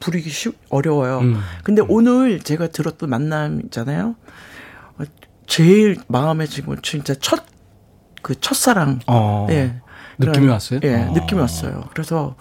부르기 0.00 0.28
쉬 0.30 0.50
어려워요. 0.70 1.18
음. 1.20 1.40
근데 1.64 1.82
오늘 1.86 2.40
제가 2.40 2.68
들었던 2.68 3.08
만남이잖아요. 3.08 4.16
어, 4.98 5.04
제일 5.46 5.96
마음에 6.08 6.46
지금 6.46 6.76
진짜 6.82 7.14
첫 7.14 7.56
그 8.26 8.34
첫사랑. 8.40 8.98
어. 9.06 9.46
예. 9.50 9.76
느낌이 10.18 10.48
왔어요? 10.48 10.80
예, 10.82 10.94
어. 10.96 11.12
느낌이 11.12 11.40
왔어요. 11.40 11.84
그래서 11.92 12.34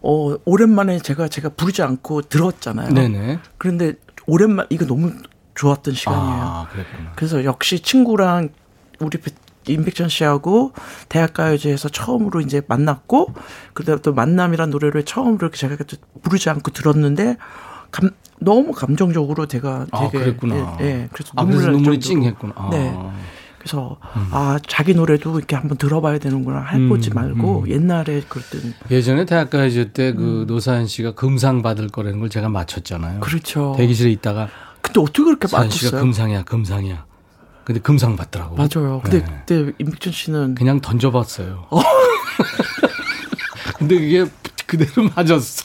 어 0.00 0.36
오랜만에 0.44 1.00
제가 1.00 1.26
제가 1.26 1.48
부르지 1.48 1.82
않고 1.82 2.22
들었잖아요. 2.22 2.90
네네. 2.94 3.40
그런데 3.58 3.94
오랜만 4.28 4.66
이거 4.70 4.86
너무 4.86 5.12
좋았던 5.54 5.94
시간이에요. 5.94 6.42
아, 6.42 6.66
그래서 7.14 7.44
역시 7.44 7.80
친구랑 7.80 8.50
우리 9.00 9.18
임백천 9.66 10.08
씨하고 10.08 10.72
대학가요제에서 11.08 11.88
처음으로 11.88 12.40
이제 12.40 12.62
만났고 12.66 13.32
그다음 13.72 14.00
또 14.00 14.12
만남이란 14.12 14.70
노래를 14.70 15.04
처음으로 15.04 15.50
제가 15.50 15.76
부르지 16.22 16.50
않고 16.50 16.70
들었는데 16.72 17.36
감, 17.90 18.10
너무 18.40 18.72
감정적으로 18.72 19.46
제가 19.46 19.86
아, 19.90 20.00
되게 20.00 20.18
아, 20.18 20.20
그랬구나. 20.24 20.78
예, 20.80 20.84
예 20.84 21.08
그래서 21.12 21.32
아, 21.36 21.44
눈물 21.44 21.72
눈물이 21.72 22.00
찡했구나. 22.00 22.52
아. 22.56 22.68
네. 22.70 22.94
그래서 23.58 23.96
음. 24.16 24.28
아 24.30 24.58
자기 24.66 24.94
노래도 24.94 25.38
이렇게 25.38 25.56
한번 25.56 25.78
들어봐야 25.78 26.18
되는구나 26.18 26.66
해보지 26.66 27.12
음, 27.12 27.14
말고 27.14 27.60
음. 27.60 27.68
옛날에 27.70 28.20
그랬던 28.28 28.74
예전에 28.90 29.24
대학가요제 29.24 29.92
때그 29.92 30.42
음. 30.42 30.46
노사연 30.46 30.86
씨가 30.86 31.12
금상 31.12 31.62
받을 31.62 31.88
거라는 31.88 32.20
걸 32.20 32.28
제가 32.28 32.50
맞췄잖아요. 32.50 33.20
그렇죠. 33.20 33.74
대기실에 33.78 34.10
있다가 34.10 34.48
근데 34.94 35.00
어떻게 35.10 35.24
그렇게 35.24 35.48
맞췄어요? 35.50 36.00
금상이야, 36.00 36.44
금상이야. 36.44 37.04
근데 37.64 37.80
금상 37.80 38.14
받더라고. 38.16 38.56
맞아요. 38.56 39.00
근데 39.02 39.24
네. 39.24 39.42
그때 39.46 39.72
임백천 39.78 40.12
씨는 40.12 40.54
그냥 40.54 40.80
던져봤어요. 40.80 41.66
어. 41.70 41.80
근데 43.78 43.96
그게 43.98 44.26
그대로 44.66 45.08
맞았어. 45.14 45.62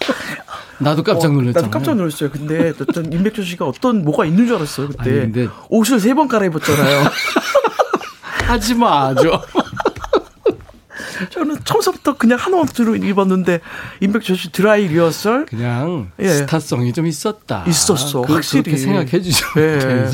나도 0.80 1.04
깜짝 1.04 1.34
놀랐잖아. 1.34 1.60
어, 1.60 1.62
나도 1.68 1.72
깜짝 1.72 1.96
놀랐어요. 1.96 2.32
근데 2.32 2.70
어떤 2.80 3.12
임백천 3.12 3.46
씨가 3.46 3.66
어떤 3.68 4.04
뭐가 4.04 4.26
있는 4.26 4.48
줄 4.48 4.56
알았어요. 4.56 4.88
그때 4.90 5.02
아니, 5.12 5.20
근데 5.32 5.48
옷을 5.70 6.00
세 6.00 6.14
번 6.14 6.28
갈아입었잖아요. 6.28 7.04
하지 8.48 8.74
마, 8.74 9.14
죠 9.14 9.40
저는 11.30 11.58
처음부터 11.64 12.18
그냥 12.18 12.38
한 12.40 12.54
옷으로 12.54 12.96
입었는데 12.96 13.60
임백천 14.00 14.36
씨 14.36 14.52
드라이 14.52 14.88
리허설 14.88 15.46
그냥 15.46 16.12
예. 16.20 16.30
스타성이 16.30 16.94
좀 16.94 17.06
있었다. 17.08 17.64
있었어. 17.68 18.22
확실히 18.22 18.64
그렇게 18.64 18.78
생각해 18.78 19.22
주죠. 19.22 19.46
네. 19.56 20.10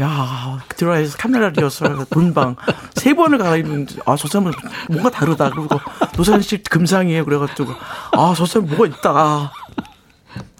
야 0.00 0.58
드라이 0.76 1.08
카메라 1.10 1.48
리허설 1.50 2.04
본방 2.10 2.56
세 2.94 3.14
번을 3.14 3.38
갈아입는 3.38 3.86
아저 4.06 4.28
사람은 4.28 4.52
뭔가 4.88 5.10
다르다. 5.10 5.50
그리고 5.50 5.80
노사연 6.16 6.42
씨 6.42 6.58
금상이에요. 6.62 7.24
그래가지고 7.24 7.72
아저 8.12 8.46
사람 8.46 8.68
뭐가 8.68 8.86
있다. 8.86 9.10
아, 9.10 9.52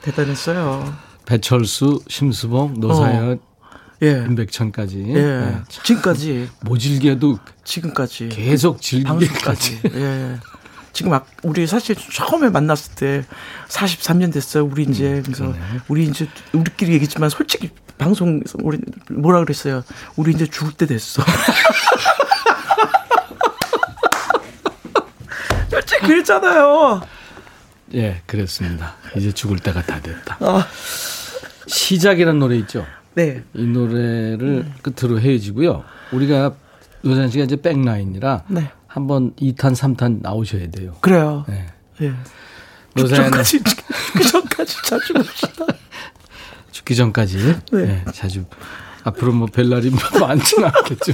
대단했어요. 0.03 0.95
배철수, 1.27 2.01
심수봉, 2.09 2.75
노사연. 2.79 3.33
어. 3.33 3.54
예. 4.03 4.25
임백천까지. 4.29 5.05
예. 5.09 5.15
예. 5.17 5.57
지금까지. 5.69 6.49
모질게도 6.63 7.39
지금까지. 7.65 8.29
계속 8.29 8.81
즐기기까지. 8.83 9.81
예. 9.95 10.39
지금 10.93 11.11
막 11.11 11.27
우리 11.43 11.67
사실 11.67 11.97
처음에 11.97 12.51
만났을 12.51 12.95
때 12.95 13.25
43년 13.69 14.33
됐어요. 14.33 14.65
우리 14.65 14.85
이제 14.85 15.15
음, 15.15 15.23
그래서. 15.25 15.53
우리 15.89 16.05
이제 16.05 16.29
우리끼리 16.53 16.93
얘기했지만 16.93 17.31
솔직히 17.31 17.71
방송 17.99 18.41
우리 18.63 18.79
뭐라 19.11 19.41
그랬어요. 19.41 19.83
우리 20.17 20.33
이제 20.33 20.47
죽을 20.47 20.73
때 20.73 20.87
됐어. 20.87 21.23
솔직히 25.71 26.07
그랬잖아요. 26.07 27.03
예, 27.95 28.23
그랬습니다. 28.27 28.95
이제 29.17 29.33
죽을 29.33 29.59
때가 29.59 29.83
다 29.83 30.01
됐다. 30.01 30.37
아. 30.41 30.67
시작이라는 31.67 32.39
노래 32.39 32.57
있죠. 32.59 32.87
네. 33.15 33.43
이 33.55 33.65
노래를 33.65 34.41
음. 34.67 34.75
끝으로 34.83 35.21
헤어지고요. 35.21 35.85
우리가 36.13 36.55
노산 37.03 37.29
씨가 37.31 37.45
이제 37.45 37.57
백라인이라 37.57 38.45
네. 38.49 38.71
한번 38.87 39.35
2탄, 39.37 39.75
3탄 39.75 40.23
나오셔야 40.23 40.71
돼요. 40.71 40.95
그래요. 41.01 41.45
네. 41.49 41.67
네. 41.99 42.13
노사연은 42.95 43.31
그 44.15 44.23
전까지 44.23 44.83
자주 44.85 45.13
봅시다. 45.15 45.67
죽기 46.71 46.95
전까지 46.97 47.39
네. 47.73 47.87
네. 47.87 48.05
자주 48.13 48.45
앞으로 49.05 49.33
뭐뵐 49.33 49.69
날이 49.69 49.91
많지는 50.21 50.69
않겠죠. 50.69 51.13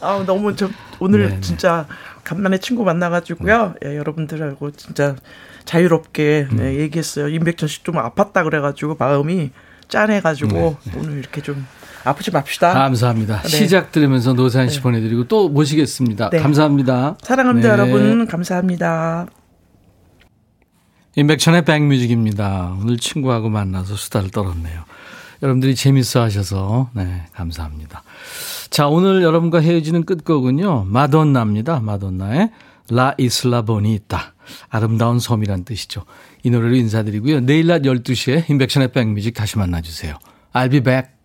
아 0.00 0.22
너무 0.26 0.54
저 0.56 0.68
오늘 0.98 1.28
네네. 1.28 1.40
진짜 1.40 1.86
간만에 2.24 2.58
친구 2.58 2.84
만나가지고요. 2.84 3.74
네. 3.82 3.90
예, 3.90 3.96
여러분들하고 3.96 4.70
진짜 4.72 5.16
자유롭게 5.64 6.48
음. 6.50 6.56
네, 6.56 6.74
얘기했어요. 6.80 7.28
임백천 7.28 7.68
씨 7.68 7.82
좀 7.84 7.94
아팠다 7.96 8.42
그래가지고 8.44 8.96
마음이 8.98 9.50
짠해가지고 9.88 10.52
네, 10.52 10.76
네. 10.84 10.92
오늘 10.98 11.18
이렇게 11.18 11.40
좀 11.40 11.66
아프지 12.04 12.30
맙시다. 12.30 12.72
감사합니다. 12.72 13.42
네. 13.42 13.48
시작 13.48 13.92
들으면서 13.92 14.32
노사연 14.32 14.68
씨 14.68 14.76
네. 14.76 14.82
보내드리고 14.82 15.28
또 15.28 15.48
모시겠습니다. 15.48 16.30
네. 16.30 16.38
감사합니다. 16.38 17.16
사랑합니다, 17.22 17.70
여러분. 17.70 18.26
감사합니다. 18.26 19.26
임백천의 21.16 21.64
백뮤직입니다. 21.64 22.76
오늘 22.80 22.96
친구하고 22.96 23.48
만나서 23.48 23.96
수다를 23.96 24.30
떨었네요. 24.30 24.84
여러분들이 25.42 25.74
재밌어 25.74 26.22
하셔서, 26.22 26.90
네, 26.94 27.26
감사합니다. 27.32 28.02
자, 28.70 28.88
오늘 28.88 29.22
여러분과 29.22 29.60
헤어지는 29.60 30.04
끝곡은요, 30.04 30.84
마돈나입니다. 30.84 31.80
마돈나의 31.80 32.50
라 32.90 33.14
이슬라 33.18 33.62
보니있다. 33.62 34.34
아름다운 34.68 35.18
섬이란 35.18 35.64
뜻이죠. 35.64 36.04
이 36.42 36.50
노래로 36.50 36.74
인사드리고요. 36.74 37.40
내일 37.40 37.66
낮 37.66 37.82
12시에 37.82 38.48
인백션의 38.50 38.92
백뮤직 38.92 39.34
다시 39.34 39.58
만나주세요. 39.58 40.18
I'll 40.54 40.70
be 40.70 40.80
back. 40.80 41.17